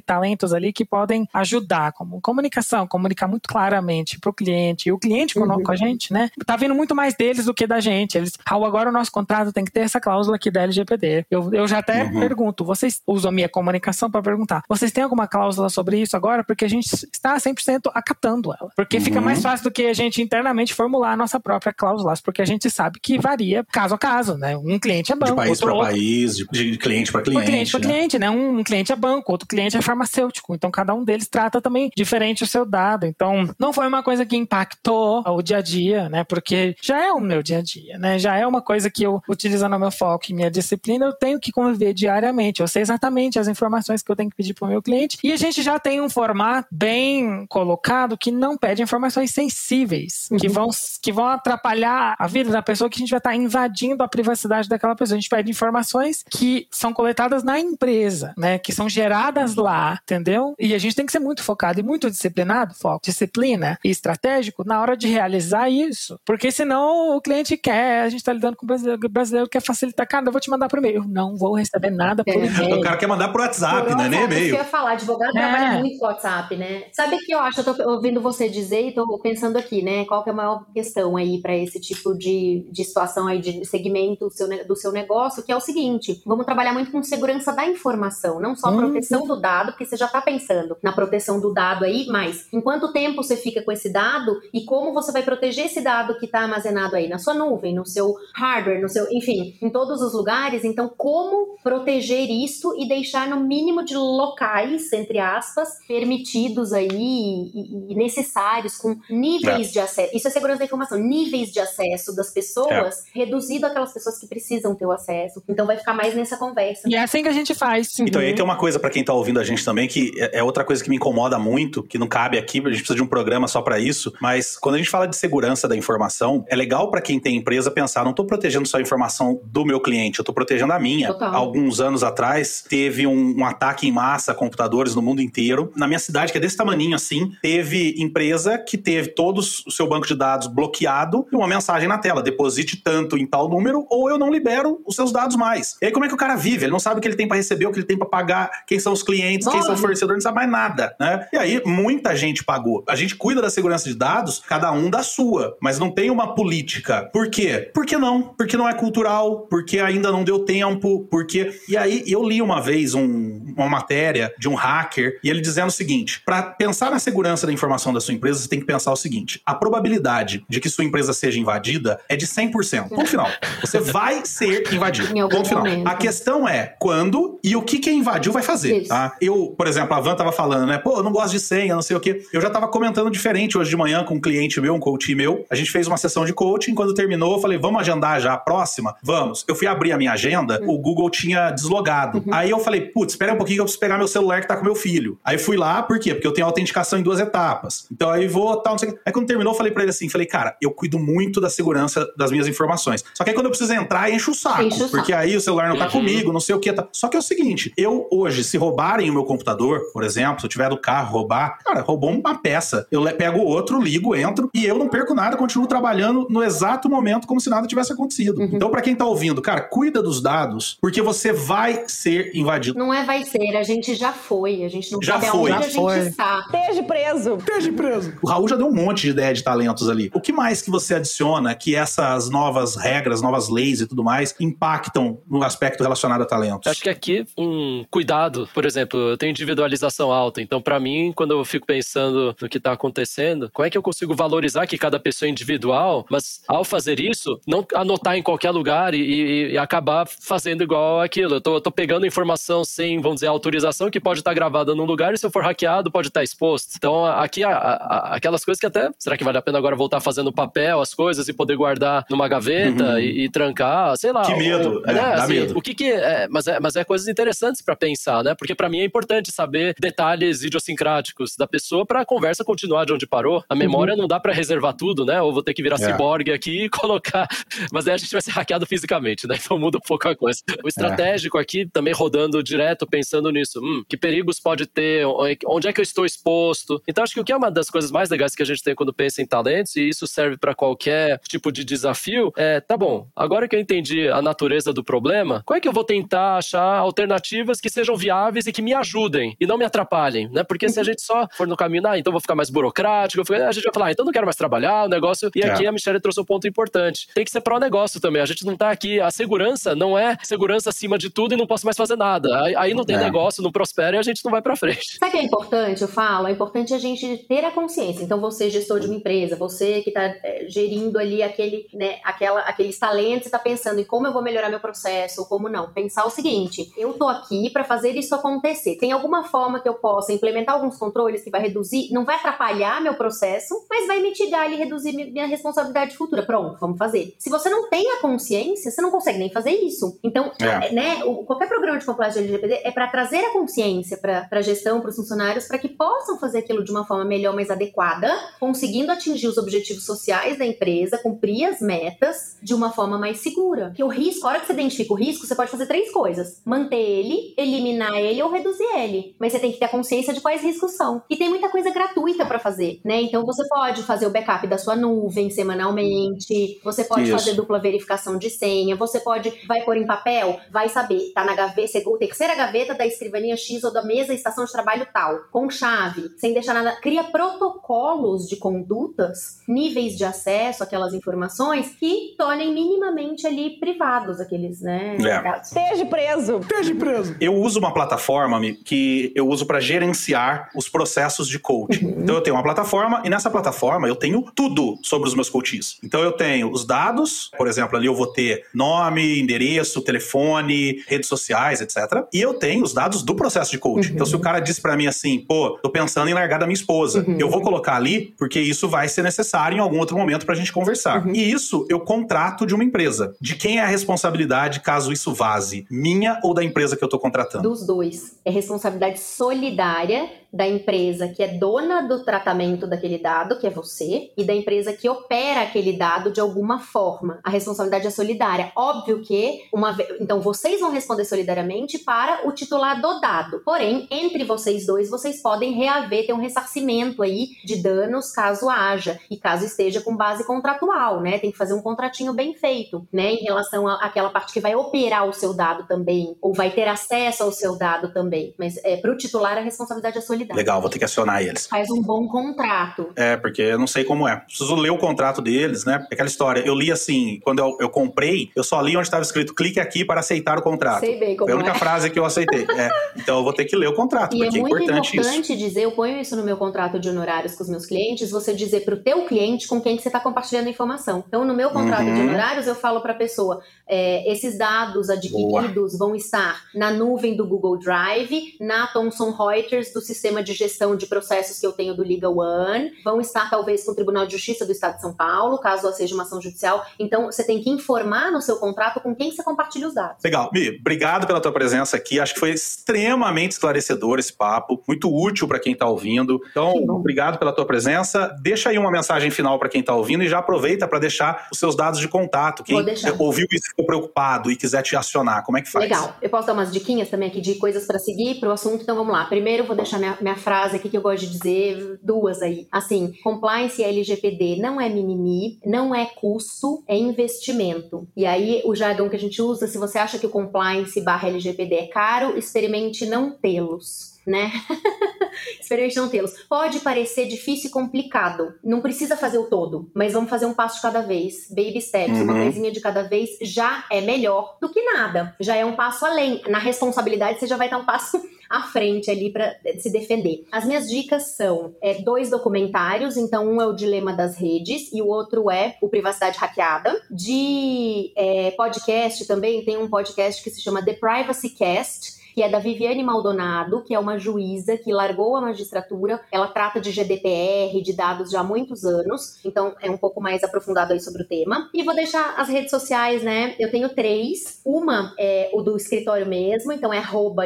talentos 0.06 0.54
ali 0.54 0.72
que 0.72 0.86
podem 0.86 1.28
ajudar, 1.34 1.92
como 1.94 2.22
comunicação, 2.22 2.88
comunicar 2.88 3.28
muito 3.28 3.48
claramente 3.48 4.20
para 4.20 4.30
o 4.30 4.34
cliente 4.34 4.90
e 4.90 4.92
o 4.92 4.98
cliente 4.98 5.38
uhum. 5.38 5.64
com 5.64 5.72
a 5.72 5.76
gente, 5.76 6.14
né? 6.14 6.30
Tá 6.46 6.56
vindo 6.56 6.76
muito 6.76 6.96
mais 6.96 7.16
deles 7.16 7.46
do 7.46 7.54
que 7.54 7.66
da 7.66 7.80
gente. 7.80 8.18
Eles, 8.18 8.34
Raul, 8.48 8.66
agora 8.66 8.90
o 8.90 8.94
nosso 8.94 9.12
contrato 9.12 9.52
tem 9.52 9.66
que 9.66 9.72
ter 9.72 9.82
essa 9.82 10.00
cláusula 10.00 10.36
aqui 10.36 10.52
da 10.52 10.62
LGPD. 10.64 11.26
Eu, 11.30 11.54
eu 11.54 11.68
já 11.68 11.80
até 11.80 12.04
uhum. 12.04 12.20
pergunto, 12.20 12.66
vocês 12.66 13.02
usam 13.08 13.30
a 13.30 13.32
minha 13.32 13.50
comunicação 13.50 14.10
para 14.10 14.22
perguntar, 14.22 14.64
vocês 14.68 14.92
têm 14.92 15.04
alguma 15.04 15.28
cláusula 15.28 15.70
sobre 15.70 16.02
isso 16.02 16.16
agora? 16.16 16.44
Porque 16.44 16.66
a 16.66 16.70
gente 16.70 16.94
está 16.94 17.36
100% 17.38 17.92
acatando 17.94 18.54
ela. 18.54 18.70
Porque 18.76 18.98
uhum. 18.98 19.04
fica 19.04 19.22
mais 19.22 19.42
fácil 19.42 19.66
do 19.66 19.72
que 19.72 19.84
a 19.84 19.94
gente 19.94 20.22
internamente 20.22 20.74
formular 20.74 21.12
a 21.12 21.18
nossa 21.18 21.40
própria 21.40 21.74
cláusula, 21.74 22.14
porque 22.26 22.42
a 22.42 22.46
gente 22.46 22.70
sabe 22.72 23.00
que 23.00 23.20
varia 23.20 23.64
caso 23.72 23.94
a 23.94 23.98
caso, 23.98 24.36
né? 24.36 24.58
Um 24.58 24.80
cliente 24.80 25.14
é 25.14 25.16
banco, 25.16 25.32
de 25.32 25.38
país 25.38 25.60
para 25.60 25.78
país, 25.78 26.36
de, 26.36 26.78
cliente 26.78 27.12
para 27.12 27.22
cliente. 27.22 27.46
De 27.46 27.52
cliente 27.52 27.72
para 27.72 27.80
né? 27.80 27.86
cliente, 27.88 28.20
né? 28.20 28.30
Um, 28.32 28.60
um 28.60 28.64
cliente 28.64 28.92
é 28.92 28.96
banco, 28.96 29.32
outro 29.32 29.48
cliente 29.48 29.78
é 29.78 29.82
farmacêutico. 29.82 30.56
Então 30.56 30.72
cada 30.72 30.94
um 30.94 31.06
deles 31.06 31.28
trata 31.28 31.62
também 31.62 31.92
diferente 31.96 32.44
o 32.44 32.48
seu 32.48 32.66
dado. 32.66 33.06
Então 33.06 33.48
não 33.60 33.72
foi 33.72 33.88
uma 33.88 34.02
coisa 34.02 34.26
que 34.26 34.36
impactou 34.36 35.24
o 35.28 35.42
dia 35.42 35.58
a 35.58 35.62
dia, 35.62 36.10
né? 36.10 36.24
Porque 36.24 36.76
já 36.82 37.00
é 37.06 37.12
o 37.12 37.22
meu 37.22 37.44
dia 37.44 37.60
a 37.60 37.62
dia, 37.62 38.00
né? 38.00 38.18
Já 38.18 38.36
é 38.36 38.48
uma 38.48 38.62
coisa 38.62 38.90
que 38.90 39.04
eu 39.04 39.22
utilizando 39.30 39.76
o 39.76 39.80
meu 39.80 39.92
foco 39.92 40.26
e 40.30 40.34
minha 40.34 40.50
disciplina, 40.50 41.06
eu 41.06 41.14
tenho 41.14 41.40
que 41.40 41.52
conviver 41.52 41.94
diariamente. 41.94 42.62
Eu 42.62 42.68
sei 42.68 42.82
exatamente 42.82 43.38
as 43.38 43.48
informações 43.48 44.02
que 44.02 44.12
eu 44.12 44.16
tenho 44.16 44.30
que 44.30 44.36
pedir 44.36 44.56
para 44.56 44.66
o 44.66 44.70
meu 44.70 44.82
cliente. 44.82 45.18
E 45.24 45.32
a 45.32 45.38
gente 45.38 45.62
já 45.62 45.78
tem 45.78 46.02
um 46.02 46.10
formato 46.10 46.68
bem 46.72 47.46
colocado 47.48 48.18
que 48.18 48.32
não 48.32 48.58
pede 48.58 48.82
informações 48.82 49.32
sensíveis, 49.32 50.28
uhum. 50.32 50.38
que, 50.38 50.50
vão, 50.50 50.70
que 51.02 51.12
vão 51.12 51.28
atrapalhar 51.28 52.14
a 52.18 52.28
vida 52.28 52.51
da 52.51 52.61
pessoa, 52.61 52.89
que 52.89 52.97
a 52.97 52.99
gente 52.99 53.09
vai 53.09 53.20
estar 53.20 53.36
invadindo 53.36 54.03
a 54.03 54.07
privacidade 54.07 54.68
daquela 54.68 54.95
pessoa. 54.95 55.18
A 55.18 55.20
gente 55.20 55.30
pede 55.30 55.49
informações 55.49 56.24
que 56.30 56.68
são 56.72 56.93
coletadas 56.93 57.43
na 57.43 57.59
empresa, 57.59 58.34
né? 58.38 58.57
Que 58.57 58.72
são 58.72 58.89
geradas 58.89 59.55
lá, 59.55 59.99
entendeu? 60.03 60.55
E 60.59 60.74
a 60.74 60.78
gente 60.78 60.95
tem 60.95 61.05
que 61.05 61.11
ser 61.11 61.20
muito 61.20 61.43
focado 61.43 61.80
e 61.80 61.84
muito 61.84 62.09
disciplinado, 62.09 62.74
foco, 62.76 63.05
disciplina 63.05 63.78
e 63.84 63.89
estratégico 63.89 64.63
na 64.66 64.82
hora 64.82 64.95
de 64.95 65.07
realizar 65.07 65.70
isso. 65.70 66.20
Porque 66.26 66.51
senão 66.51 67.16
o 67.16 67.22
cliente 67.22 67.57
quer, 67.57 68.01
a 68.01 68.09
gente 68.09 68.20
está 68.20 68.34
lidando 68.34 68.55
com 68.55 68.66
o 68.66 68.68
brasileiro, 68.68 68.99
o 69.05 69.09
brasileiro 69.09 69.49
quer 69.49 69.61
facilitar, 69.61 70.07
cara, 70.07 70.26
eu 70.26 70.32
vou 70.32 70.41
te 70.41 70.49
mandar 70.49 70.68
por 70.68 70.80
e-mail. 70.80 70.95
Eu 70.95 71.07
não 71.07 71.38
vou 71.38 71.55
receber 71.55 71.89
nada 71.89 72.24
por 72.24 72.34
é. 72.34 72.45
e-mail. 72.45 72.76
O 72.78 72.82
cara 72.82 72.97
quer 72.97 73.07
mandar 73.07 73.30
por 73.30 73.41
WhatsApp, 73.41 73.88
por 73.88 73.97
né? 73.97 74.09
Nem 74.09 74.24
e-mail. 74.24 74.49
Eu 74.49 74.55
ia 74.55 74.63
falar, 74.63 74.91
advogado 74.91 75.36
é. 75.38 75.41
trabalha 75.41 75.80
muito 75.80 75.97
com 75.99 76.05
WhatsApp, 76.05 76.55
né? 76.55 76.84
Sabe 76.93 77.16
o 77.16 77.20
que 77.20 77.34
eu 77.34 77.39
acho? 77.39 77.61
Eu 77.61 77.76
tô 77.76 77.89
ouvindo 77.89 78.22
você 78.22 78.49
dizer 78.49 78.88
e 78.88 78.93
tô 78.93 79.20
pensando 79.20 79.57
aqui, 79.57 79.82
né? 79.82 80.05
Qual 80.05 80.24
que 80.24 80.30
é 80.30 80.34
a 80.34 80.36
maior 80.36 80.66
questão 80.74 81.18
aí 81.18 81.41
para 81.41 81.55
esse 81.55 81.80
tipo 81.80 82.05
de, 82.14 82.68
de 82.72 82.84
situação 82.84 83.28
aí 83.28 83.39
de 83.39 83.66
segmento 83.66 84.26
do 84.26 84.32
seu, 84.32 84.47
do 84.66 84.76
seu 84.76 84.91
negócio, 84.91 85.43
que 85.43 85.51
é 85.51 85.56
o 85.56 85.62
seguinte: 85.62 86.22
vamos 86.26 86.45
trabalhar 86.45 86.74
muito 86.74 86.91
com 86.91 87.01
segurança 87.01 87.53
da 87.53 87.66
informação, 87.66 88.39
não 88.39 88.56
só 88.56 88.70
hum. 88.70 88.78
proteção 88.78 89.26
do 89.26 89.39
dado, 89.39 89.72
porque 89.72 89.86
você 89.86 89.97
já 89.97 90.06
está 90.06 90.22
pensando 90.22 90.78
na 90.84 90.91
proteção 90.91 91.39
do 91.39 91.53
dado 91.53 91.86
aí, 91.86 92.06
mas 92.08 92.47
em 92.51 92.62
quanto 92.62 92.91
tempo 92.91 93.24
você 93.24 93.38
fica 93.38 93.64
com 93.64 93.72
esse 93.72 93.91
dado 93.91 94.39
e 94.53 94.66
como 94.66 94.93
você 94.93 95.12
vai 95.12 95.24
proteger 95.24 95.66
esse 95.66 95.82
dado 95.82 96.18
que 96.18 96.26
está 96.26 96.41
armazenado 96.41 96.95
aí 96.95 97.08
na 97.08 97.18
sua 97.18 97.34
nuvem, 97.34 97.74
no 97.74 97.86
seu 97.86 98.16
hardware, 98.34 98.82
no 98.82 98.89
seu, 98.89 99.08
enfim, 99.12 99.58
em 99.62 99.70
todos 99.70 100.01
os 100.01 100.14
lugares. 100.14 100.64
Então, 100.64 100.91
como 100.95 101.58
proteger 101.64 102.30
isso 102.30 102.76
e 102.78 102.88
deixar 102.88 103.28
no 103.30 103.39
mínimo 103.41 103.84
de 103.84 103.95
locais, 103.95 104.91
entre 104.93 105.20
aspas, 105.20 105.70
permitidos 105.88 106.74
aí 106.74 106.88
e, 106.89 107.93
e 107.93 107.95
necessários, 107.95 108.78
com 108.78 108.97
níveis 109.10 109.70
é. 109.70 109.72
de 109.72 109.80
acesso. 109.80 110.16
Isso 110.16 110.28
é 110.28 110.32
segurança 110.32 110.60
da 110.60 110.66
informação, 110.66 110.97
níveis 110.97 111.51
de 111.51 111.60
acesso 111.60 111.85
das 112.16 112.32
pessoas, 112.32 113.04
é. 113.16 113.20
reduzido 113.20 113.66
aquelas 113.66 113.94
pessoas 113.94 114.18
que 114.20 114.28
precisam 114.28 114.76
ter 114.76 114.86
o 114.86 114.92
acesso. 114.92 115.44
Então 115.48 115.66
vai 115.66 115.78
ficar 115.78 115.94
mais 115.94 116.16
nessa 116.16 116.38
conversa. 116.38 116.88
E 116.88 116.96
é 116.96 117.04
assim 117.04 117.22
que 117.22 117.30
a 117.30 117.34
gente 117.34 117.54
faz. 117.54 118.00
Então, 118.00 118.22
aí 118.22 118.34
tem 118.34 118.44
uma 118.44 118.58
coisa 118.58 118.80
para 118.80 118.90
quem 118.90 119.04
tá 119.04 119.14
ouvindo 119.14 119.40
a 119.40 119.44
gente 119.44 119.64
também, 119.64 119.88
que 119.88 120.12
é, 120.18 120.40
é 120.40 120.44
outra 120.44 120.64
coisa 120.64 120.84
que 120.84 120.90
me 120.90 120.96
incomoda 120.96 121.38
muito, 121.38 121.84
que 121.84 121.98
não 121.98 122.08
cabe 122.08 122.38
aqui, 122.38 122.60
a 122.60 122.70
gente 122.70 122.80
precisa 122.80 122.96
de 122.96 123.04
um 123.04 123.08
programa 123.08 123.48
só 123.48 123.62
para 123.62 123.80
isso, 123.80 124.14
mas 124.22 124.58
quando 124.58 124.76
a 124.76 124.78
gente 124.78 124.90
fala 124.90 125.08
de 125.08 125.16
segurança 125.16 125.68
da 125.68 125.76
informação, 125.76 126.46
é 126.48 126.56
legal 126.56 126.90
para 126.90 127.02
quem 127.02 127.20
tem 127.20 127.36
empresa 127.36 127.70
pensar, 127.70 128.04
não 128.04 128.14
tô 128.14 128.26
protegendo 128.26 128.68
só 128.68 128.78
a 128.78 128.82
informação 128.82 129.40
do 129.46 129.66
meu 129.66 129.80
cliente, 129.80 130.20
eu 130.20 130.26
tô 130.26 130.34
protegendo 130.34 130.74
a 130.74 130.80
minha. 130.80 131.08
Total. 131.08 131.36
Alguns 131.36 131.80
anos 131.80 132.04
atrás, 132.04 132.64
teve 132.68 133.06
um, 133.06 133.38
um, 133.38 133.46
ataque 133.46 133.88
em 133.88 133.92
massa 133.92 134.32
a 134.32 134.36
computadores 134.36 134.96
no 134.96 135.02
mundo 135.02 135.22
inteiro. 135.22 135.72
Na 135.76 135.88
minha 135.88 136.00
cidade, 136.00 136.32
que 136.32 136.38
é 136.38 136.42
desse 136.42 136.58
tamaninho 136.58 136.96
assim, 136.96 137.32
teve 137.42 137.96
empresa 137.98 138.58
que 138.58 138.78
teve 138.78 139.10
todo 139.10 139.40
o 139.40 139.72
seu 139.72 139.88
banco 139.88 140.08
de 140.08 140.16
dados 140.16 140.48
bloqueado 140.48 141.26
e 141.32 141.36
uma 141.36 141.48
mensagem 141.48 141.75
na 141.84 141.98
tela, 141.98 142.22
deposite 142.22 142.78
tanto 142.78 143.18
em 143.18 143.26
tal 143.26 143.50
número 143.50 143.86
ou 143.90 144.10
eu 144.10 144.18
não 144.18 144.32
libero 144.32 144.82
os 144.86 144.96
seus 144.96 145.12
dados 145.12 145.36
mais. 145.36 145.78
E 145.82 145.86
aí 145.86 145.92
como 145.92 146.06
é 146.06 146.08
que 146.08 146.14
o 146.14 146.18
cara 146.18 146.36
vive? 146.36 146.66
Ele 146.66 146.72
não 146.72 146.80
sabe 146.80 147.00
o 147.00 147.02
que 147.02 147.08
ele 147.08 147.16
tem 147.16 147.28
para 147.28 147.38
receber, 147.38 147.66
o 147.66 147.72
que 147.72 147.80
ele 147.80 147.86
tem 147.86 147.98
para 147.98 148.08
pagar, 148.08 148.50
quem 148.66 148.80
são 148.80 148.94
os 148.94 149.04
clientes, 149.04 149.48
quem 149.48 149.62
são 149.62 149.74
os 149.74 149.80
fornecedores, 149.82 150.24
não 150.24 150.30
sabe 150.30 150.36
mais 150.36 150.50
nada, 150.50 150.96
né? 151.00 151.28
E 151.34 151.38
aí 151.38 151.62
muita 151.66 152.16
gente 152.16 152.44
pagou. 152.44 152.84
A 152.88 152.96
gente 152.96 153.16
cuida 153.16 153.42
da 153.42 153.50
segurança 153.50 153.90
de 153.90 153.96
dados, 153.96 154.42
cada 154.48 154.72
um 154.72 154.90
da 154.90 155.04
sua, 155.04 155.58
mas 155.62 155.80
não 155.80 155.92
tem 155.92 156.10
uma 156.10 156.34
política. 156.36 157.10
Por 157.12 157.30
quê? 157.30 157.70
Porque 157.74 157.98
não, 157.98 158.22
porque 158.22 158.58
não 158.58 158.68
é 158.70 158.74
cultural, 158.74 159.48
porque 159.50 159.80
ainda 159.80 160.12
não 160.12 160.24
deu 160.24 160.40
tempo, 160.40 161.08
porque 161.10 161.60
e 161.68 161.76
aí 161.76 162.04
eu 162.08 162.24
li 162.24 162.42
uma 162.42 162.62
vez 162.62 162.94
um, 162.94 163.54
uma 163.56 163.68
matéria 163.68 164.34
de 164.38 164.48
um 164.48 164.56
hacker 164.56 165.20
e 165.24 165.30
ele 165.30 165.42
dizendo 165.42 165.70
o 165.70 165.72
seguinte: 165.72 166.22
para 166.26 166.42
pensar 166.44 166.92
na 166.92 167.00
segurança 167.00 167.46
da 167.46 167.54
informação 167.54 167.94
da 167.94 168.00
sua 168.00 168.14
empresa, 168.14 168.40
você 168.40 168.48
tem 168.48 168.60
que 168.60 168.66
pensar 168.66 168.92
o 168.92 168.96
seguinte: 168.96 169.42
a 169.46 169.54
probabilidade 169.54 170.46
de 170.48 170.60
que 170.60 170.70
sua 170.70 170.84
empresa 170.84 171.14
seja 171.14 171.40
invadida 171.40 171.64
é 172.07 172.16
de 172.16 172.28
100%. 172.28 172.89
Ponto 172.89 173.07
final. 173.07 173.28
Você 173.61 173.80
vai 173.80 174.26
ser 174.26 174.74
invadido. 174.74 175.07
Ponto 175.30 175.47
final. 175.47 175.63
Momento. 175.63 175.88
A 175.88 175.95
questão 175.95 176.47
é 176.47 176.76
quando 176.80 177.39
e 177.43 177.55
o 177.55 177.61
que 177.61 177.80
quem 177.80 177.99
invadiu 177.99 178.32
vai 178.32 178.43
fazer, 178.43 178.88
tá? 178.88 179.16
Eu, 179.22 179.53
por 179.57 179.68
exemplo, 179.68 179.93
a 179.95 179.99
Van 179.99 180.16
tava 180.16 180.32
falando, 180.32 180.68
né? 180.68 180.78
Pô, 180.78 180.97
eu 180.97 181.03
não 181.03 181.11
gosto 181.11 181.32
de 181.32 181.39
senha, 181.39 181.76
não 181.76 181.82
sei 181.82 181.95
o 181.95 181.99
quê. 181.99 182.26
Eu 182.32 182.41
já 182.41 182.49
tava 182.49 182.68
comentando 182.68 183.09
diferente 183.09 183.57
hoje 183.57 183.70
de 183.70 183.78
manhã 183.78 184.03
com 184.03 184.16
um 184.16 184.22
cliente 184.22 184.59
meu, 184.59 184.74
um 184.74 184.80
coach 184.80 185.13
meu. 185.16 185.45
A 185.49 185.55
gente 185.55 185.72
fez 185.72 185.88
uma 185.88 185.97
sessão 185.97 186.26
de 186.26 186.34
coaching, 186.34 186.74
quando 186.74 186.93
terminou, 186.93 187.34
eu 187.34 187.39
falei: 187.39 187.57
"Vamos 187.57 187.82
agendar 187.82 188.20
já 188.20 188.34
a 188.34 188.38
próxima?" 188.38 188.95
Vamos. 189.03 189.45
Eu 189.47 189.55
fui 189.55 189.68
abrir 189.68 189.91
a 189.91 189.97
minha 189.97 190.11
agenda, 190.11 190.59
uhum. 190.61 190.76
o 190.76 190.78
Google 190.78 191.09
tinha 191.09 191.51
deslogado. 191.51 192.20
Uhum. 192.20 192.34
Aí 192.34 192.49
eu 192.49 192.59
falei: 192.59 192.82
"Putz, 192.82 193.13
espera 193.13 193.34
um 193.34 193.38
pouquinho 193.38 193.57
que 193.57 193.61
eu 193.61 193.66
preciso 193.66 193.80
pegar 193.80 193.97
meu 193.97 194.07
celular 194.07 194.41
que 194.41 194.47
tá 194.47 194.57
com 194.57 194.63
meu 194.63 194.76
filho". 194.76 195.18
Aí 195.24 195.38
fui 195.38 195.57
lá, 195.57 195.82
por 195.84 195.99
quê? 195.99 196.13
Porque 196.13 196.28
eu 196.28 196.34
tenho 196.34 196.47
autenticação 196.47 196.99
em 196.99 197.03
duas 197.03 197.20
etapas. 197.20 197.86
Então 197.91 198.09
aí 198.09 198.28
vou 198.28 198.57
tal, 198.57 198.74
não 198.74 198.80
sei 198.80 198.89
o 198.89 198.93
quê. 198.93 198.99
Aí 199.05 199.13
quando 199.13 199.28
terminou, 199.28 199.53
eu 199.53 199.57
falei 199.57 199.72
para 199.72 199.84
ele 199.84 199.91
assim, 199.91 200.09
falei: 200.09 200.28
"Cara, 200.28 200.55
eu 200.61 200.72
cuido 200.72 200.99
muito 200.99 201.39
da 201.39 201.49
segurança 201.56 202.08
das 202.18 202.32
minhas 202.32 202.47
informações. 202.47 203.03
Só 203.14 203.24
que 203.24 203.30
aí 203.30 203.36
quando 203.36 203.47
eu 203.47 203.51
preciso 203.51 203.74
entrar, 203.74 204.12
enche 204.12 204.30
o 204.30 204.34
saco, 204.34 204.64
enche 204.64 204.84
o 204.84 204.89
porque 204.89 205.12
saco. 205.12 205.24
aí 205.24 205.36
o 205.36 205.41
celular 205.41 205.70
não 205.70 205.78
tá 205.78 205.86
uhum. 205.86 205.91
comigo, 205.91 206.32
não 206.32 206.39
sei 206.39 206.56
o 206.56 206.60
que 206.60 206.72
tá. 206.72 206.88
Só 206.91 207.08
que 207.08 207.16
é 207.16 207.20
o 207.20 207.24
seguinte, 207.24 207.74
eu 207.78 208.08
hoje 208.12 208.43
se 208.43 208.58
roubarem 208.58 209.10
o 209.10 209.14
meu 209.14 209.24
computador, 209.24 209.82
por 209.93 210.03
exemplo, 210.03 210.39
se 210.39 210.45
eu 210.45 210.49
tiver 210.49 210.70
do 210.70 210.78
carro 210.78 211.14
roubar, 211.14 211.60
cara, 211.64 211.82
roubou 211.82 212.12
uma 212.12 212.36
peça. 212.36 212.88
Eu 212.91 213.03
pego 213.16 213.39
outro, 213.39 213.82
ligo, 213.82 214.16
entro 214.16 214.49
e 214.53 214.66
eu 214.66 214.78
não 214.78 214.88
perco 214.88 215.14
nada, 215.14 215.38
continuo 215.38 215.68
trabalhando 215.68 216.28
no 216.30 216.43
exato 216.43 216.89
momento 216.89 217.28
como 217.28 217.39
se 217.39 217.49
nada 217.49 217.68
tivesse 217.68 217.93
acontecido. 217.93 218.39
Uhum. 218.39 218.51
Então 218.53 218.70
para 218.70 218.82
quem 218.82 218.95
tá 218.95 219.06
ouvindo, 219.06 219.41
cara, 219.41 219.62
cuida 219.62 220.01
dos 220.01 220.22
dados, 220.22 220.78
porque 220.82 221.01
você 221.01 221.32
vai 221.32 221.84
ser 221.88 222.36
invadido. 222.36 222.78
Não 222.78 222.93
é 222.93 223.03
vai 223.03 223.24
ser, 223.24 223.56
a 223.56 223.64
gente 223.64 223.95
já 223.95 224.12
foi, 224.12 224.64
a 224.64 224.70
gente 224.70 224.91
não 224.91 225.01
já 225.01 225.14
sabe 225.14 225.28
foi. 225.28 225.51
aonde 225.51 225.70
já 225.72 225.80
a 225.80 225.82
foi. 225.82 225.95
gente 225.95 226.10
está. 226.10 226.39
Esteja 226.45 226.84
preso. 226.84 227.36
Esteja 227.36 227.74
preso. 227.74 228.14
O 228.22 228.28
Raul 228.28 228.47
já 228.47 228.56
deu 228.56 228.68
um 228.68 228.74
monte 228.74 229.03
de 229.03 229.10
ideia 229.10 229.34
de 229.34 229.43
talentos 229.43 229.89
ali. 229.89 230.12
O 230.14 230.22
que 230.22 230.32
mais 230.32 230.62
que 230.62 230.70
você 230.70 230.95
adiciona 230.95 231.45
que 231.54 231.76
essas 231.76 232.30
novas 232.30 232.76
regras, 232.76 233.22
novas 233.22 233.50
leis 233.50 233.82
e 233.82 233.88
tudo 233.88 234.04
mais 234.04 234.34
impactam 234.39 235.20
no 235.30 235.43
aspecto 235.43 235.84
relacionado 235.84 236.22
a 236.22 236.26
talentos? 236.26 236.72
Acho 236.72 236.82
que 236.82 236.89
aqui 236.89 237.26
um 237.38 237.86
cuidado, 237.91 238.50
por 238.54 238.66
exemplo, 238.66 239.00
eu 239.00 239.18
tenho 239.18 239.30
individualização 239.30 240.12
alta, 240.12 240.41
então 240.41 240.62
para 240.62 240.80
mim, 240.80 241.12
quando 241.14 241.32
eu 241.32 241.46
fico 241.46 241.68
pensando 241.68 242.36
no 242.41 242.50
que 242.50 242.60
tá 242.60 242.72
acontecendo, 242.72 243.50
como 243.54 243.66
é 243.66 243.70
que 243.70 243.78
eu 243.78 243.82
consigo 243.82 244.16
valorizar 244.16 244.66
que 244.66 244.78
cada 244.78 245.00
pessoa 245.00 245.28
é 245.28 245.32
individual, 245.32 246.06
mas 246.10 246.41
ao 246.48 246.64
fazer 246.64 247.00
isso, 247.00 247.39
não 247.46 247.66
anotar 247.76 248.16
em 248.16 248.24
qualquer 248.24 248.52
lugar 248.52 248.93
e, 248.93 249.02
e, 249.02 249.52
e 249.52 249.58
acabar 249.58 250.08
fazendo 250.08 250.64
igual 250.64 251.02
aquilo. 251.02 251.36
Eu 251.36 251.41
tô, 251.41 251.56
eu 251.56 251.62
tô 251.62 251.72
pegando 251.72 252.06
informação 252.06 252.64
sem, 252.64 253.00
vamos 253.00 253.18
dizer, 253.18 253.28
autorização 253.28 253.89
que 253.89 254.00
pode 254.00 254.20
estar 254.20 254.34
gravada 254.34 254.74
num 254.74 254.86
lugar 254.86 255.14
e 255.14 255.18
se 255.18 255.26
eu 255.26 255.32
for 255.32 255.43
hackeado 255.43 255.91
pode 255.91 256.08
estar 256.08 256.24
exposto. 256.24 256.74
Então 256.76 257.06
aqui 257.06 257.43
a, 257.43 257.52
a, 257.52 258.16
aquelas 258.16 258.43
coisas 258.43 258.60
que 258.60 258.66
até, 258.66 258.89
será 258.98 259.18
que 259.18 259.24
vale 259.24 259.38
a 259.38 259.41
pena 259.41 259.58
agora 259.58 259.76
voltar 259.76 260.00
fazendo 260.00 260.32
papel 260.32 260.82
as 260.82 260.93
coisas 260.93 261.28
e 261.28 261.34
poder 261.36 261.56
guardar 261.56 262.06
numa 262.10 262.28
gaveta 262.28 262.94
uhum. 262.94 263.00
e, 263.00 263.26
e 263.26 263.30
trancar, 263.30 263.96
sei 263.98 264.12
lá. 264.12 264.24
Que 264.24 264.36
medo, 264.36 264.82
né? 264.82 264.94
Dá 264.94 265.14
assim, 265.24 265.34
medo. 265.34 265.58
O 265.58 265.62
que 265.62 265.74
que 265.74 265.92
é, 265.92 266.28
mas 266.30 266.48
é, 266.48 266.60
mas 266.60 266.76
é 266.76 266.84
coisas 266.84 267.08
interessantes 267.08 267.62
para 267.62 267.76
pensar, 267.76 268.24
né? 268.24 268.36
Porque 268.36 268.56
para 268.56 268.70
mim 268.70 268.80
é 268.80 268.86
importante 268.86 269.32
saber 269.32 269.76
detalhes 269.80 270.44
idiosincráticos 270.44 271.36
da 271.38 271.48
pessoa 271.48 271.86
para 271.86 272.02
a 272.02 272.06
conversa 272.06 272.44
continuar 272.44 272.86
de 272.86 272.94
onde 272.94 273.08
parou. 273.08 273.44
A 273.50 273.56
memória 273.56 273.94
uhum. 273.94 274.02
não 274.02 274.08
dá 274.08 274.20
para 274.20 274.34
reservar 274.34 274.74
tudo, 274.74 275.06
né? 275.06 275.22
Ou 275.22 275.34
vou 275.34 275.44
ter 275.44 275.54
que 275.54 275.62
virar 275.62 275.76
é. 275.76 275.80
ciborgue 275.80 276.32
aqui 276.32 276.66
e 276.66 276.70
colocar, 276.70 277.28
mas 277.72 277.88
aí 277.88 277.94
a 277.94 277.98
gente 277.98 278.12
vai 278.12 278.22
ser 278.22 278.32
hackeado 278.32 278.66
fisicamente, 278.66 279.28
né? 279.28 279.36
Então 279.46 279.60
muda 279.60 279.78
um 279.78 279.82
pouco 279.82 280.08
a 280.08 280.16
coisa. 280.16 280.42
O 280.64 280.68
estratégico 280.68 281.38
é. 281.38 281.42
aqui 281.42 281.68
também 281.72 281.94
rodando 281.94 282.42
direto 282.42 282.88
pensando 282.88 283.30
nisso. 283.32 283.60
Hum, 283.64 283.84
que 283.88 283.98
perigos 283.98 284.40
pode 284.40 284.66
ter? 284.66 285.06
Onde 285.46 285.68
é 285.68 285.74
que 285.74 285.80
eu 285.80 285.84
estou 285.84 286.06
exposto? 286.06 286.82
Então 286.88 287.04
acho 287.04 287.14
que 287.14 287.20
o 287.20 287.24
que 287.24 287.32
é 287.32 287.38
uma 287.38 287.52
das 287.52 287.70
coisas 287.70 287.92
mais 287.92 288.10
legais 288.10 288.36
que 288.36 288.44
a 288.44 288.46
gente 288.46 288.64
tem 288.64 288.76
quando 288.76 288.94
pensa 288.94 289.22
em 289.22 289.26
talentos 289.26 289.76
e 289.76 289.88
isso 289.88 290.08
serve 290.08 290.38
para 290.38 290.56
qualquer 290.56 291.20
tipo 291.28 291.52
de 291.52 291.64
desafio 291.64 292.32
é, 292.38 292.60
tá 292.60 292.78
bom, 292.78 293.08
agora 293.16 293.48
que 293.48 293.56
eu 293.56 293.60
entendi 293.60 294.08
a 294.08 294.22
natureza 294.22 294.72
do 294.74 294.84
problema, 294.84 295.42
como 295.46 295.58
é 295.58 295.62
que 295.62 295.68
eu 295.68 295.74
vou 295.74 295.84
tentar 295.84 296.38
achar 296.38 296.78
alternativas 296.78 297.60
que 297.60 297.70
sejam 297.70 297.96
viáveis 297.96 298.48
e 298.48 298.52
que 298.52 298.62
me 298.62 298.74
ajudem 298.74 299.36
e 299.40 299.46
não 299.46 299.58
me 299.58 299.66
atrapalhem, 299.66 300.30
né? 300.32 300.44
Porque 300.44 300.70
se 300.70 300.80
a 300.80 300.84
gente 300.84 301.02
só 301.02 301.28
for 301.34 301.48
no 301.48 301.56
caminho, 301.56 301.88
ah, 301.88 301.98
então 301.98 302.12
vou 302.12 302.22
ficar 302.22 302.36
mais 302.36 302.50
burocrático, 302.50 303.22
a 303.22 303.52
gente 303.52 303.64
vai 303.64 303.74
falar, 303.74 303.88
ah, 303.88 303.92
então 303.92 304.06
não 304.06 304.12
quero 304.12 304.26
mais 304.26 304.36
trabalhar, 304.36 304.86
o 304.86 304.90
negócio. 304.90 305.30
E 305.36 305.44
aqui 305.44 305.66
é. 305.66 305.68
a 305.68 305.72
Michelle 305.72 306.00
trouxe 306.00 306.20
um 306.20 306.26
ponto 306.26 306.48
importante. 306.48 307.08
Tem 307.14 307.24
que 307.24 307.32
ser 307.32 307.42
pró-negócio 307.42 308.00
também. 308.00 308.22
A 308.22 308.26
gente 308.26 308.46
não 308.46 308.56
tá 308.56 308.70
aqui, 308.70 309.00
a 309.00 309.12
segurança 309.12 309.76
não 309.76 309.98
é 309.98 310.18
segurança 310.24 310.70
acima 310.70 310.98
de 310.98 311.10
tudo 311.10 311.34
e 311.34 311.38
não 311.38 311.48
posso 311.48 311.66
mais 311.66 311.78
fazer 311.78 311.96
nada. 311.96 312.44
Aí, 312.44 312.56
aí 312.56 312.74
não 312.74 312.84
tem 312.84 312.96
é. 312.96 313.00
negócio, 313.00 313.44
não 313.44 313.52
prospera 313.52 313.96
e 313.96 314.00
a 314.00 314.04
gente 314.04 314.24
não 314.24 314.32
vai 314.32 314.42
para 314.42 314.56
frente. 314.56 314.98
Sabe 315.00 315.10
o 315.10 315.12
que 315.12 315.18
é 315.18 315.24
importante? 315.24 315.82
Eu 315.82 315.88
falo, 315.88 316.28
é 316.28 316.32
importante 316.32 316.74
a 316.74 316.78
gente 316.78 317.26
ter 317.28 317.44
a 317.44 317.52
consciência. 317.52 318.04
Então, 318.04 318.20
você, 318.20 318.50
gestor 318.50 318.80
de 318.80 318.88
uma 318.88 318.96
empresa, 318.96 319.36
você 319.36 319.82
que 319.82 319.90
está 319.90 320.04
é, 320.04 320.46
gerindo 320.48 320.98
ali 320.98 321.14
aquele, 321.22 321.68
né, 321.74 321.99
aquela, 322.03 322.41
aqueles 322.41 322.78
talentos 322.78 323.26
e 323.26 323.28
está 323.28 323.39
pensando 323.39 323.80
em 323.80 323.84
como 323.84 324.07
eu 324.07 324.13
vou 324.13 324.22
melhorar 324.22 324.49
meu 324.49 324.59
processo 324.59 325.22
ou 325.22 325.28
como 325.28 325.49
não. 325.49 325.72
Pensar 325.72 326.05
o 326.05 326.09
seguinte: 326.09 326.72
eu 326.78 326.93
tô 326.93 327.07
aqui 327.07 327.49
para 327.49 327.63
fazer 327.63 327.91
isso 327.95 328.13
acontecer. 328.16 328.78
Tem 328.78 328.91
alguma 328.91 329.24
forma 329.24 329.59
que 329.59 329.70
eu 329.70 329.76
possa 329.76 330.13
implementar 330.13 330.55
alguns 330.55 330.78
controles 330.78 331.24
que 331.24 331.30
vai 331.30 331.41
reduzir, 331.41 331.91
não 331.91 332.05
vai 332.05 332.16
atrapalhar 332.16 332.82
meu 332.82 332.95
processo, 332.95 333.66
mas 333.70 333.88
vai 333.88 334.01
mitigar 334.01 334.51
e 334.51 334.55
reduzir 334.55 334.93
minha 334.93 335.28
responsabilidade 335.28 335.95
futura. 335.95 336.24
Pronto, 336.24 336.57
vamos 336.59 336.78
fazer. 336.78 337.16
Se 337.18 337.30
você 337.30 337.49
não 337.49 337.70
tem 337.70 337.89
a 337.91 338.01
consciência, 338.01 338.72
você 338.72 338.82
não 338.82 338.91
consegue 338.91 339.20
nem 339.20 339.32
fazer 339.32 339.51
isso. 339.51 339.99
Então, 340.03 340.32
é. 340.39 340.72
né, 340.72 341.03
o, 341.05 341.24
qualquer 341.24 341.47
programa 341.47 341.78
de 341.78 341.86
compliance 341.86 342.20
de 342.20 342.26
LGPD 342.26 342.61
é 342.63 342.72
para 342.72 342.88
trazer 342.88 343.20
a 343.26 343.34
consciência 343.34 343.97
para 343.97 344.28
a 344.32 344.41
gestão, 344.41 344.82
para 344.82 344.89
os 344.89 344.95
funcionários, 344.95 345.47
para 345.47 345.57
que 345.57 345.70
possam 345.70 346.18
fazer 346.20 346.39
aquilo 346.39 346.63
de 346.63 346.72
uma 346.72 346.86
forma 346.86 347.05
melhor, 347.05 347.36
mais 347.36 347.49
adequada, 347.49 348.11
conseguindo 348.39 348.91
atingir 348.91 349.28
os 349.28 349.38
objetivos 349.38 349.86
sociais 349.86 350.38
da 350.38 350.45
empresa, 350.45 350.97
cumprir 351.06 351.45
as 351.45 351.62
metas 351.62 352.38
de 352.41 352.56
uma 352.56 352.72
forma 352.72 352.97
mais 352.97 353.20
segura. 353.20 353.72
Que 353.76 353.84
o 353.84 353.88
risco, 353.88 354.26
a 354.26 354.32
hora 354.32 354.39
que 354.39 354.47
você 354.47 354.53
identifica 354.53 354.91
o 354.91 354.97
risco, 354.97 355.28
você 355.28 355.36
pode 355.36 355.51
fazer 355.51 355.68
três 355.68 355.91
coisas: 355.91 356.41
manter 356.43 356.76
ele, 356.76 357.36
eliminar 357.38 357.95
ele 357.95 358.24
ou 358.24 358.32
reduzir 358.32 358.64
ele. 358.76 359.16
Mas 359.20 359.32
você 359.32 359.39
tem 359.39 359.51
que 359.51 359.60
ter 359.60 359.66
a 359.66 359.70
consciência 359.70 360.14
de 360.14 360.22
quais 360.22 360.41
riscos 360.41 360.72
são. 360.72 361.03
E 361.08 361.16
tem 361.16 361.30
muita 361.30 361.49
coisa 361.49 361.70
gratuita 361.70 362.26
para 362.26 362.39
fazer, 362.39 362.80
né? 362.84 363.01
Então 363.01 363.24
você 363.24 363.47
pode 363.47 363.84
fazer 363.84 364.08
o 364.08 364.10
backup 364.10 364.47
da 364.47 364.58
sua 364.58 364.76
nuvem 364.76 365.30
semanalmente, 365.30 366.60
você 366.64 366.84
pode 366.84 367.03
Isso. 367.03 367.12
fazer 367.12 367.34
dupla 367.34 367.60
verificação 367.60 368.18
de 368.18 368.30
senha, 368.30 368.76
você 368.76 368.99
pode 368.99 369.32
vai 369.47 369.64
pôr 369.64 369.78
em 369.78 369.86
papel, 369.86 370.39
vai 370.51 370.70
saber, 370.70 371.12
tá 371.14 371.24
na 371.24 371.36
gaveta, 371.36 371.82
terceira 371.99 372.36
gaveta 372.36 372.74
da 372.74 372.88
escrivaninha 372.88 373.38
X 373.38 373.64
ou 373.64 373.72
da 373.72 373.84
mesa 373.84 374.14
estação 374.14 374.45
de 374.45 374.51
trabalho 374.51 374.88
tal, 374.91 375.26
com 375.32 375.49
chave, 375.49 376.10
sem 376.18 376.34
deixar 376.34 376.53
nada, 376.53 376.80
cria 376.82 377.03
protocolos 377.03 378.28
de 378.28 378.38
condutas, 378.38 379.41
níveis 379.47 379.97
de 379.97 380.03
acesso 380.03 380.64
àquelas 380.86 380.94
informações 380.94 381.76
que 381.80 382.14
tornem 382.18 382.54
minimamente 382.54 383.26
ali 383.26 383.58
privados 383.60 384.20
aqueles, 384.20 384.62
né? 384.62 384.98
É. 384.98 385.42
Esteja 385.42 385.86
preso. 385.86 386.40
Esteja 386.40 386.76
preso. 386.76 387.16
Eu 387.20 387.36
uso 387.36 387.60
uma 387.60 387.74
plataforma 387.74 388.40
que 388.64 389.12
eu 389.16 389.28
uso 389.28 389.46
para 389.46 389.60
gerenciar 389.60 390.50
os 390.56 390.70
processos 390.70 391.28
de 391.28 391.40
coaching. 391.40 391.86
Uhum. 391.86 392.04
Então 392.04 392.16
eu 392.16 392.22
tenho 392.22 392.36
uma 392.36 392.44
plataforma 392.44 393.02
e 393.04 393.10
nessa 393.10 393.30
plataforma 393.30 393.88
eu 393.88 393.96
tenho 393.96 394.24
tudo 394.36 394.78
sobre 394.84 395.08
os 395.08 395.16
meus 395.16 395.30
coaches. 395.30 395.78
Então 395.84 396.02
eu 396.02 396.12
tenho 396.12 396.52
os 396.52 396.66
dados, 396.66 397.32
por 397.38 397.48
exemplo, 397.48 397.78
ali 397.78 397.88
eu 397.88 397.96
vou 397.96 398.08
ter 398.08 398.46
nome, 398.54 399.20
endereço, 399.20 399.82
telefone, 399.82 400.84
redes 400.88 401.08
sociais, 401.08 401.62
etc. 401.62 402.06
E 402.14 402.22
eu 402.22 402.34
tenho 402.34 402.64
os 402.64 402.74
dados 402.74 403.04
do 403.04 403.16
processo 403.16 403.52
de 403.52 403.58
coaching. 403.58 403.90
Uhum. 403.90 403.96
Então 403.96 404.06
se 404.06 404.16
o 404.16 404.20
cara 404.20 404.40
diz 404.40 404.60
para 404.60 404.76
mim 404.76 404.88
assim, 404.88 405.20
pô, 405.20 405.58
tô 405.62 405.70
pensando 405.70 406.10
em 406.10 406.14
largar 406.14 406.40
da 406.40 406.46
minha 406.46 406.56
esposa, 406.56 407.04
uhum. 407.08 407.18
eu 407.20 407.30
vou 407.30 407.42
colocar 407.42 407.76
ali 407.76 408.14
porque 408.18 408.40
isso 408.40 408.68
vai 408.68 408.88
ser 408.88 409.02
necessário 409.02 409.58
em 409.58 409.60
algum 409.60 409.80
outro 409.80 409.98
momento 409.98 410.26
pra 410.26 410.36
gente 410.36 410.52
conversar. 410.52 410.75
Uhum. 411.06 411.14
E 411.14 411.32
isso 411.32 411.66
eu 411.70 411.80
contrato 411.80 412.46
de 412.46 412.54
uma 412.54 412.64
empresa. 412.64 413.16
De 413.20 413.36
quem 413.36 413.58
é 413.60 413.62
a 413.62 413.68
responsabilidade 413.68 414.60
caso 414.60 414.92
isso 414.92 415.14
vaze? 415.14 415.66
Minha 415.70 416.20
ou 416.24 416.34
da 416.34 416.44
empresa 416.44 416.76
que 416.76 416.84
eu 416.84 416.90
tô 416.90 417.00
contratando? 417.00 417.50
Dos 417.50 417.66
dois. 417.66 418.20
É 418.24 418.30
responsabilidade 418.30 419.00
solidária 419.00 420.10
da 420.36 420.46
empresa 420.46 421.08
que 421.08 421.24
é 421.24 421.30
dona 421.30 421.88
do 421.88 422.04
tratamento 422.04 422.68
daquele 422.68 422.98
dado, 422.98 423.40
que 423.40 423.48
é 423.48 423.50
você, 423.50 424.12
e 424.18 424.24
da 424.26 424.34
empresa 424.34 424.74
que 424.74 424.90
opera 424.90 425.42
aquele 425.42 425.78
dado 425.78 426.12
de 426.12 426.20
alguma 426.20 426.60
forma. 426.60 427.20
A 427.24 427.30
responsabilidade 427.30 427.88
é 427.88 427.90
solidária. 427.90 428.52
Óbvio 428.54 429.02
que 429.02 429.44
uma 429.54 429.72
vez, 429.72 429.90
então 430.02 430.20
vocês 430.20 430.60
vão 430.60 430.72
responder 430.72 431.06
solidariamente 431.06 431.80
para 431.80 432.28
o 432.28 432.34
titular 432.34 432.82
do 432.82 433.00
dado. 433.00 433.42
Porém, 433.46 433.88
entre 433.90 434.26
vocês 434.26 434.66
dois, 434.66 434.90
vocês 434.90 435.22
podem 435.22 435.54
reaver, 435.54 436.06
ter 436.06 436.14
um 436.14 436.20
ressarcimento 436.20 437.02
aí 437.02 437.30
de 437.46 437.56
danos 437.56 438.12
caso 438.12 438.50
haja 438.50 439.00
e 439.10 439.16
caso 439.16 439.46
esteja 439.46 439.80
com 439.80 439.96
base 439.96 440.26
contratual, 440.26 440.64
né? 441.01 441.20
Tem 441.20 441.32
que 441.32 441.38
fazer 441.38 441.53
um 441.53 441.61
contratinho 441.61 442.13
bem 442.13 442.34
feito, 442.34 442.88
né, 442.91 443.13
em 443.13 443.24
relação 443.24 443.68
àquela 443.68 444.09
parte 444.09 444.34
que 444.34 444.39
vai 444.39 444.55
operar 444.55 445.07
o 445.07 445.13
seu 445.13 445.34
dado 445.34 445.68
também 445.68 446.16
ou 446.22 446.34
vai 446.34 446.49
ter 446.49 446.68
acesso 446.68 447.24
ao 447.24 447.32
seu 447.32 447.57
dado 447.57 447.93
também. 447.93 448.34
Mas 448.38 448.57
é, 448.63 448.78
para 448.78 448.91
o 448.91 448.97
titular 448.97 449.38
a 449.38 449.41
responsabilidade 449.41 449.97
é 449.97 450.01
solidária 450.01 450.36
Legal, 450.36 450.61
vou 450.61 450.70
ter 450.70 450.80
que 450.80 450.86
acionar 450.86 451.22
eles. 451.22 451.47
Faz 451.47 451.70
um 451.70 451.82
bom 451.82 452.07
contrato. 452.07 452.91
É, 452.95 453.16
porque 453.18 453.41
eu 453.41 453.59
não 453.59 453.68
sei 453.68 453.84
como 453.84 454.07
é. 454.07 454.18
Preciso 454.18 454.55
ler 454.55 454.72
o 454.72 454.78
contrato 454.78 455.22
deles, 455.22 455.66
né? 455.66 455.86
Aquela 455.91 456.07
história, 456.07 456.41
eu 456.41 456.55
li 456.55 456.72
assim, 456.72 457.20
quando 457.24 457.39
eu, 457.39 457.57
eu 457.59 457.70
comprei, 457.70 458.30
eu 458.36 458.43
só 458.43 458.61
li 458.61 458.76
onde 458.76 458.88
estava 458.88 459.03
escrito 459.03 459.34
clique 459.34 459.59
aqui 459.59 459.86
para 459.86 459.99
aceitar 459.99 460.38
o 460.38 460.41
contrato. 460.41 460.82
Sei 460.82 460.99
bem 460.99 461.16
como 461.16 461.30
Foi 461.30 461.34
a 461.34 461.36
única 461.36 461.55
é. 461.55 461.59
frase 461.59 461.89
que 461.89 461.99
eu 461.99 462.05
aceitei. 462.05 462.45
É, 462.55 462.70
então 462.95 463.18
eu 463.18 463.24
vou 463.24 463.34
ter 463.34 463.43
que 463.43 463.55
ler 463.55 463.68
o 463.68 463.74
contrato, 463.74 464.16
e 464.16 464.20
porque 464.20 464.38
é, 464.38 464.41
muito 464.41 464.55
é 464.55 464.63
importante, 464.63 464.97
importante 464.97 465.34
isso. 465.34 465.38
dizer, 465.38 465.63
eu 465.63 465.72
ponho 465.72 465.99
isso 465.99 466.16
no 466.16 466.24
meu 466.24 466.38
contrato 466.38 466.80
de 466.80 466.88
honorários 466.88 467.36
com 467.36 467.43
os 467.43 467.49
meus 467.49 467.66
clientes, 467.66 468.11
você 468.11 468.34
dizer 468.34 468.63
para 468.63 468.76
o 468.76 468.78
teu 468.78 469.05
cliente 469.05 469.45
com 469.45 469.59
quem 469.59 469.76
que 469.76 469.84
você 469.84 469.89
está 469.89 469.99
compartilhando 469.99 470.47
informação. 470.56 471.03
Então, 471.08 471.26
no 471.26 471.34
meu 471.34 471.51
contrato 471.51 471.86
uhum. 471.86 471.93
de 471.93 472.01
honorários, 472.01 472.47
eu 472.47 472.56
falo 472.56 472.82
para 472.82 472.93
a 472.93 472.95
pessoa, 472.95 473.41
é, 473.68 474.10
esses 474.12 474.38
dados 474.38 474.89
adquiridos 474.89 475.78
Boa. 475.78 475.89
vão 475.89 475.95
estar 475.95 476.45
na 476.56 476.72
nuvem 476.72 477.16
do 477.16 477.28
Google 477.28 477.60
Drive, 477.60 478.36
na 478.39 478.68
Thomson 478.68 479.12
Reuters 479.12 479.74
do 479.74 479.82
sistema 479.82 480.24
de 480.24 480.34
gestão 480.34 480.76
de 480.76 480.86
processos 480.86 481.39
que 481.39 481.45
eu 481.45 481.51
tenho 481.51 481.76
do 481.76 481.84
Legal 481.84 482.18
One, 482.18 482.72
vão 482.84 483.01
estar 483.01 483.30
talvez 483.30 483.64
com 483.66 483.72
o 483.72 483.76
Tribunal 483.76 484.06
de 484.06 484.14
Justiça 484.14 484.45
do 484.45 484.51
Estado 484.51 484.76
de 484.76 484.82
São 484.82 484.93
Paulo, 484.93 485.38
caso 485.39 485.72
seja 485.74 485.93
uma 485.93 486.03
ação 486.03 486.22
judicial. 486.22 486.66
Então, 486.80 487.08
você 487.08 487.24
tem 487.24 487.41
que 487.41 487.49
informar 487.49 488.12
no 488.12 488.22
seu 488.22 488.38
contrato 488.38 488.80
com 488.80 488.95
quem 488.95 489.12
você 489.12 489.24
compartilha 489.24 489.68
os 489.68 489.74
dados. 489.74 490.03
Legal. 490.03 490.30
Mi, 490.34 490.58
obrigado 490.58 491.06
pela 491.06 491.20
tua 491.20 491.32
presença 491.32 491.76
aqui. 491.76 491.99
Acho 491.99 492.14
que 492.14 492.20
foi 492.20 492.32
extremamente 492.32 493.32
esclarecedor 493.32 493.99
esse 493.99 494.14
papo, 494.14 494.62
muito 494.68 494.89
útil 494.89 495.28
para 495.28 495.39
quem 495.39 495.53
está 495.53 495.68
ouvindo. 495.68 496.22
Então, 496.32 496.53
obrigado 496.70 497.18
pela 497.18 497.34
tua 497.34 497.45
presença. 497.45 498.16
Deixa 498.22 498.49
aí 498.49 498.58
uma 498.58 498.72
mensagem 498.72 499.12
final 499.12 499.38
para 499.38 499.49
quem 499.49 499.62
está 499.62 499.76
ouvindo 499.76 500.03
e 500.03 500.08
já 500.08 500.20
aproveita 500.20 500.45
para 500.68 500.80
deixar 500.80 501.28
os 501.32 501.39
seus 501.39 501.56
dados 501.56 501.80
de 501.80 501.88
contato. 501.88 502.43
Quem 502.43 502.58
ouviu 502.98 503.26
e 503.32 503.39
ficou 503.41 503.66
preocupado 503.66 504.32
e 504.32 504.36
quiser 504.36 504.62
te 504.62 504.76
acionar, 504.76 505.24
como 505.24 505.38
é 505.38 505.41
que 505.41 505.50
faz? 505.50 505.64
Legal. 505.64 505.96
Eu 506.02 506.10
posso 506.10 506.28
dar 506.28 506.34
umas 506.34 506.52
diquinhas 506.52 506.89
também 506.89 507.10
aqui 507.10 507.22
de 507.22 507.36
coisas 507.36 507.66
para 507.66 507.80
seguir 507.80 508.20
para 508.20 508.30
o 508.30 508.32
assunto, 508.32 508.62
então 508.62 508.76
vamos 508.76 508.93
lá. 508.93 509.06
Primeiro, 509.06 509.46
vou 509.46 509.56
deixar 509.56 509.80
minha, 509.80 509.98
minha 510.02 510.16
frase 510.16 510.56
aqui 510.56 510.70
que 510.70 510.78
eu 510.78 510.82
gosto 510.82 511.06
de 511.06 511.12
dizer, 511.12 511.80
duas 511.82 512.22
aí. 512.22 512.48
Assim, 512.52 512.93
compliance 513.04 513.64
LGPD 513.64 514.38
não 514.38 514.60
é 514.60 514.70
mimimi, 514.70 515.39
não 515.46 515.74
é 515.74 515.86
custo, 515.86 516.64
é 516.68 516.78
investimento. 516.78 517.88
E 517.96 518.06
aí, 518.06 518.41
o 518.46 518.56
jargão 518.56 518.89
que 518.89 518.96
a 518.96 519.00
gente 519.00 519.22
usa, 519.22 519.48
se 519.48 519.58
você 519.58 519.78
acha 519.78 519.98
que 519.98 520.06
o 520.06 520.10
compliance 520.10 520.80
barra 520.82 521.10
LGPD 521.10 521.56
é 521.56 521.68
caro, 521.68 522.18
experimente 522.18 522.86
não 522.86 523.12
tê-los 523.12 523.96
né? 524.06 524.32
Experimente 525.39 525.76
não 525.76 525.89
tê-los. 525.89 526.13
Pode 526.30 526.59
parecer 526.59 527.07
difícil 527.07 527.49
e 527.49 527.53
complicado. 527.53 528.34
Não 528.43 528.61
precisa 528.61 528.97
fazer 528.97 529.18
o 529.18 529.26
todo, 529.26 529.70
mas 529.74 529.93
vamos 529.93 530.09
fazer 530.09 530.26
um 530.26 530.34
passo 530.34 530.57
de 530.57 530.61
cada 530.61 530.82
vez. 530.82 531.28
Baby 531.30 531.61
steps, 531.61 531.97
uhum. 531.97 532.03
uma 532.03 532.13
coisinha 532.13 532.51
de 532.51 532.59
cada 532.59 532.84
vez 532.84 533.18
já 533.22 533.66
é 533.70 533.82
melhor 533.82 534.38
do 534.41 534.49
que 534.49 534.61
nada. 534.61 535.16
Já 535.20 535.36
é 535.36 535.45
um 535.45 535.55
passo 535.55 535.86
além. 535.86 536.22
Na 536.28 536.39
responsabilidade, 536.39 537.20
você 537.20 537.28
já 537.28 537.38
vai 537.38 537.49
dar 537.49 537.57
um 537.57 537.66
passo 537.66 538.01
à 538.30 538.43
frente 538.43 538.89
ali 538.89 539.11
para 539.11 539.36
se 539.57 539.72
defender. 539.72 540.26
As 540.32 540.45
minhas 540.45 540.70
dicas 540.70 541.16
são 541.16 541.55
é, 541.61 541.76
dois 541.76 542.09
documentários, 542.09 542.97
então 542.97 543.28
um 543.28 543.41
é 543.41 543.45
o 543.45 543.53
Dilema 543.53 543.93
das 543.93 544.18
Redes 544.18 544.72
e 544.74 544.82
o 544.82 544.88
outro 544.88 545.30
é 545.30 545.57
o 545.61 545.70
Privacidade 545.70 546.18
Hackeada. 546.18 546.82
De 546.89 547.91
é, 547.95 548.32
podcast 548.32 549.05
também 549.05 549.43
tem 549.43 549.57
um 549.57 549.70
podcast 549.70 550.24
que 550.24 550.30
se 550.30 550.41
chama 550.41 550.63
The 550.63 550.74
Privacy 550.74 551.30
Cast 551.30 552.05
que 552.16 552.24
é 552.24 552.30
da 552.30 552.39
Viviane 552.39 552.82
Maldonado, 552.82 553.61
que 553.63 553.76
é 553.76 553.80
uma 553.80 553.99
juíza 553.99 554.57
que 554.57 554.72
largou 554.72 555.18
a 555.18 555.22
magistratura. 555.22 555.99
Ela 556.09 556.28
trata 556.28 556.61
de 556.61 556.72
GDPR, 556.72 557.61
de 557.61 557.74
dados 557.74 558.09
já 558.09 558.22
há 558.22 558.24
muitos 558.24 558.63
anos, 558.63 559.20
então 559.26 559.53
é 559.61 559.70
um 559.70 559.78
pouco 559.78 560.01
mais 560.01 560.24
aprofundado 560.24 560.72
aí 560.72 560.80
sobre 560.80 561.03
o 561.03 561.07
tema. 561.07 561.49
E 561.53 561.61
vou 561.61 561.76
deixar 561.76 562.16
as 562.18 562.30
redes 562.30 562.49
sociais, 562.49 563.03
né? 563.03 563.36
Eu 563.38 563.51
tenho 563.51 563.68
três. 563.68 564.39
Uma 564.45 564.93
é 564.97 565.30
o 565.34 565.41
do 565.41 565.57
escritório 565.57 566.07
mesmo, 566.07 566.53
então 566.53 566.74
é 566.74 566.82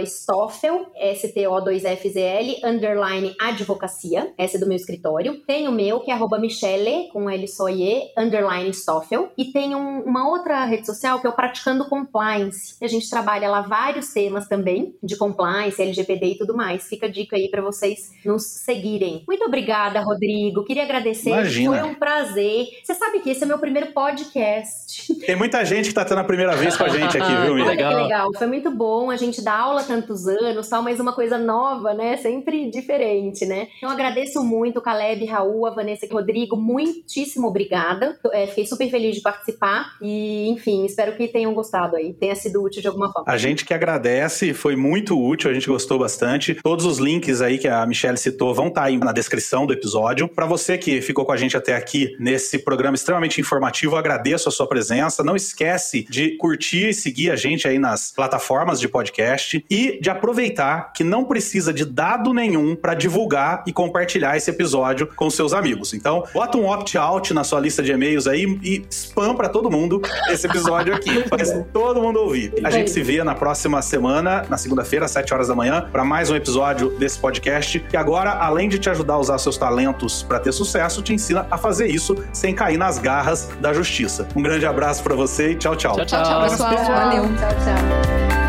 Stoffel, 0.06 0.88
S-T-O-2-F-Z-L, 0.96 2.62
underline 2.64 3.36
advocacia, 3.40 4.34
essa 4.38 4.58
é 4.58 4.60
do 4.60 4.68
meu 4.68 4.76
escritório. 4.76 5.42
Tem 5.46 5.68
o 5.68 5.72
meu, 5.72 6.00
que 6.00 6.12
é 6.12 6.18
Michele, 6.40 7.10
com 7.12 7.30
L 7.30 7.48
só 7.48 7.70
E, 7.70 8.12
underline 8.18 8.74
Stoffel. 8.74 9.30
E 9.38 9.52
tem 9.52 9.76
um, 9.76 10.02
uma 10.02 10.30
outra 10.30 10.66
rede 10.66 10.86
social 10.86 11.20
que 11.20 11.28
é 11.28 11.30
o 11.30 11.36
Praticando 11.36 11.88
Compliance. 11.88 12.76
A 12.82 12.88
gente 12.88 13.10
trabalha 13.10 13.50
lá 13.50 13.62
vários 13.62 14.12
temas 14.12 14.48
também, 14.48 14.79
de 15.02 15.16
compliance, 15.18 15.82
LGPD 15.82 16.26
e 16.26 16.38
tudo 16.38 16.56
mais. 16.56 16.88
Fica 16.88 17.06
a 17.06 17.10
dica 17.10 17.36
aí 17.36 17.50
para 17.50 17.62
vocês 17.62 18.12
nos 18.26 18.44
seguirem. 18.44 19.24
Muito 19.28 19.44
obrigada, 19.46 20.00
Rodrigo. 20.02 20.64
Queria 20.64 20.84
agradecer. 20.84 21.30
Imagina. 21.30 21.80
Foi 21.80 21.90
um 21.90 21.96
prazer. 21.96 22.68
Você 22.84 22.94
sabe 22.94 23.20
que 23.20 23.30
esse 23.30 23.44
é 23.44 23.48
meu 23.48 23.60
primeiro 23.60 23.92
podcast. 23.92 25.14
Tem 25.26 25.36
muita 25.36 25.64
gente 25.66 25.90
que 25.90 25.94
tá 25.94 26.06
tendo 26.06 26.20
a 26.22 26.24
primeira 26.24 26.56
vez 26.56 26.76
com 26.76 26.84
a 26.84 26.90
gente 26.90 27.18
aqui, 27.18 27.36
viu, 27.44 27.56
Miriam? 27.56 27.70
Legal. 27.70 27.96
Que 27.96 28.04
legal. 28.04 28.34
Foi 28.38 28.48
muito 28.48 28.72
bom. 28.72 29.10
A 29.10 29.18
gente 29.18 29.42
dá 29.42 29.54
aula 29.54 29.84
tantos 29.84 30.28
anos, 30.28 30.68
tal, 30.68 30.82
mas 30.82 31.00
uma 31.00 31.14
coisa 31.14 31.38
nova, 31.38 31.94
né? 31.94 32.18
Sempre 32.18 32.70
diferente, 32.70 33.46
né? 33.46 33.68
Então 33.78 33.90
agradeço 33.90 34.44
muito, 34.44 34.82
Caleb, 34.82 35.26
Raul, 35.26 35.66
a 35.66 35.72
Vanessa 35.72 36.06
e 36.06 36.10
Rodrigo. 36.10 36.56
Muitíssimo 36.56 37.48
obrigada. 37.48 38.20
É, 38.32 38.48
fiquei 38.48 38.66
super 38.66 38.90
feliz 38.90 39.16
de 39.16 39.22
participar 39.22 39.98
e, 40.02 40.50
enfim, 40.50 40.86
espero 40.86 41.16
que 41.16 41.28
tenham 41.28 41.54
gostado 41.54 41.96
aí, 41.96 42.14
tenha 42.14 42.36
sido 42.36 42.64
útil 42.64 42.82
de 42.82 42.88
alguma 42.88 43.12
forma. 43.12 43.32
A 43.32 43.38
gente 43.38 43.66
que 43.66 43.74
agradece, 43.74 44.54
foi 44.54 44.69
muito 44.76 45.20
útil, 45.20 45.50
a 45.50 45.54
gente 45.54 45.68
gostou 45.68 46.00
bastante. 46.00 46.56
Todos 46.56 46.86
os 46.86 46.98
links 46.98 47.42
aí 47.42 47.58
que 47.58 47.68
a 47.68 47.86
Michelle 47.86 48.18
citou 48.18 48.54
vão 48.54 48.68
estar 48.68 48.82
tá 48.82 48.88
aí 48.88 48.98
na 48.98 49.12
descrição 49.12 49.66
do 49.66 49.74
episódio. 49.74 50.28
Para 50.28 50.46
você 50.46 50.78
que 50.78 51.02
ficou 51.02 51.26
com 51.26 51.32
a 51.32 51.38
gente 51.38 51.56
até 51.56 51.76
aqui 51.76 52.16
nesse 52.20 52.60
programa 52.60 52.96
extremamente 52.96 53.40
informativo, 53.42 53.96
eu 53.96 54.00
agradeço 54.00 54.50
a 54.50 54.52
sua 54.52 54.68
presença. 54.68 55.24
Não 55.24 55.36
esquece 55.36 56.06
de 56.10 56.38
curtir 56.38 56.90
e 56.90 56.94
seguir 56.94 57.32
a 57.32 57.36
gente 57.36 57.68
aí 57.68 57.80
nas 57.80 58.12
plataformas 58.12 58.80
de 58.80 58.88
podcast 58.88 59.64
e 59.70 60.00
de 60.02 60.10
aproveitar 60.10 60.94
que 60.94 61.04
não 61.04 61.26
precisa 61.26 61.74
de 61.74 61.86
dado 61.86 62.34
nenhum 62.34 62.76
para 62.76 62.94
divulgar 62.94 63.64
e 63.66 63.74
compartilhar 63.74 64.38
esse 64.38 64.50
episódio 64.50 65.08
com 65.16 65.30
seus 65.30 65.54
amigos. 65.54 65.94
Então, 65.94 66.24
bota 66.34 66.58
um 66.58 66.70
opt-out 66.70 67.34
na 67.34 67.44
sua 67.44 67.60
lista 67.60 67.82
de 67.82 67.92
e-mails 67.92 68.28
aí 68.28 68.60
e 68.64 68.86
spam 68.90 69.36
para 69.36 69.50
todo 69.50 69.70
mundo 69.70 70.02
esse 70.30 70.48
episódio 70.48 70.94
aqui. 70.94 71.24
Faz 71.28 71.54
todo 71.74 72.02
mundo 72.02 72.20
ouvir. 72.20 72.54
A 72.64 72.70
gente 72.70 72.90
se 72.90 73.02
vê 73.02 73.24
na 73.24 73.36
próxima 73.36 73.82
semana, 73.82 74.46
na 74.50 74.58
segunda-feira, 74.60 75.06
às 75.06 75.12
7 75.12 75.34
horas 75.34 75.48
da 75.48 75.56
manhã, 75.56 75.88
para 75.92 76.04
mais 76.04 76.30
um 76.30 76.36
episódio 76.36 76.90
desse 76.92 77.18
podcast, 77.18 77.80
que 77.80 77.98
agora, 77.98 78.32
além 78.32 78.70
de 78.70 78.80
te 78.80 78.90
ajudar 78.90 79.16
a 79.16 79.20
usar 79.20 79.38
seus 79.38 79.58
talentos 79.58 80.24
para 80.24 80.40
ter 80.40 80.52
sucesso, 80.52 81.02
te 81.02 81.14
ensina 81.14 81.48
a 81.50 81.58
fazer 81.58 81.88
isso 81.88 82.16
sem 82.34 82.54
cair 82.54 82.78
nas 82.78 82.98
garras 82.98 83.50
da 83.60 83.74
justiça. 83.74 84.28
Um 84.36 84.42
grande 84.42 84.66
abraço 84.66 85.04
para 85.04 85.16
você 85.16 85.52
e 85.52 85.56
tchau, 85.56 85.76
tchau. 85.76 85.96
Tchau, 85.96 86.06
tchau, 86.06 86.24
tchau 86.24 86.50
pessoal. 86.50 86.76
Valeu. 86.76 87.24
Tchau, 87.24 87.50
tchau. 87.50 88.49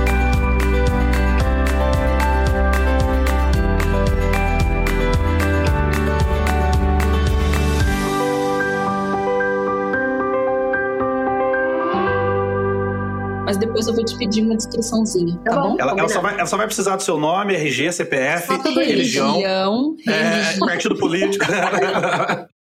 Mas 13.51 13.57
depois 13.57 13.85
eu 13.85 13.93
vou 13.93 14.05
te 14.05 14.17
pedir 14.17 14.43
uma 14.43 14.55
descriçãozinha, 14.55 15.37
tá, 15.43 15.51
tá 15.51 15.61
bom? 15.61 15.75
Ela, 15.77 15.91
ela, 15.91 16.07
só 16.07 16.21
vai, 16.21 16.33
ela, 16.35 16.45
só 16.45 16.55
vai, 16.55 16.67
precisar 16.67 16.95
do 16.95 17.03
seu 17.03 17.17
nome, 17.17 17.53
RG, 17.53 17.91
CPF, 17.91 18.47
religião, 18.73 19.33
religião, 19.33 19.95
é, 20.07 20.57
partido 20.59 20.95
político. 20.97 21.45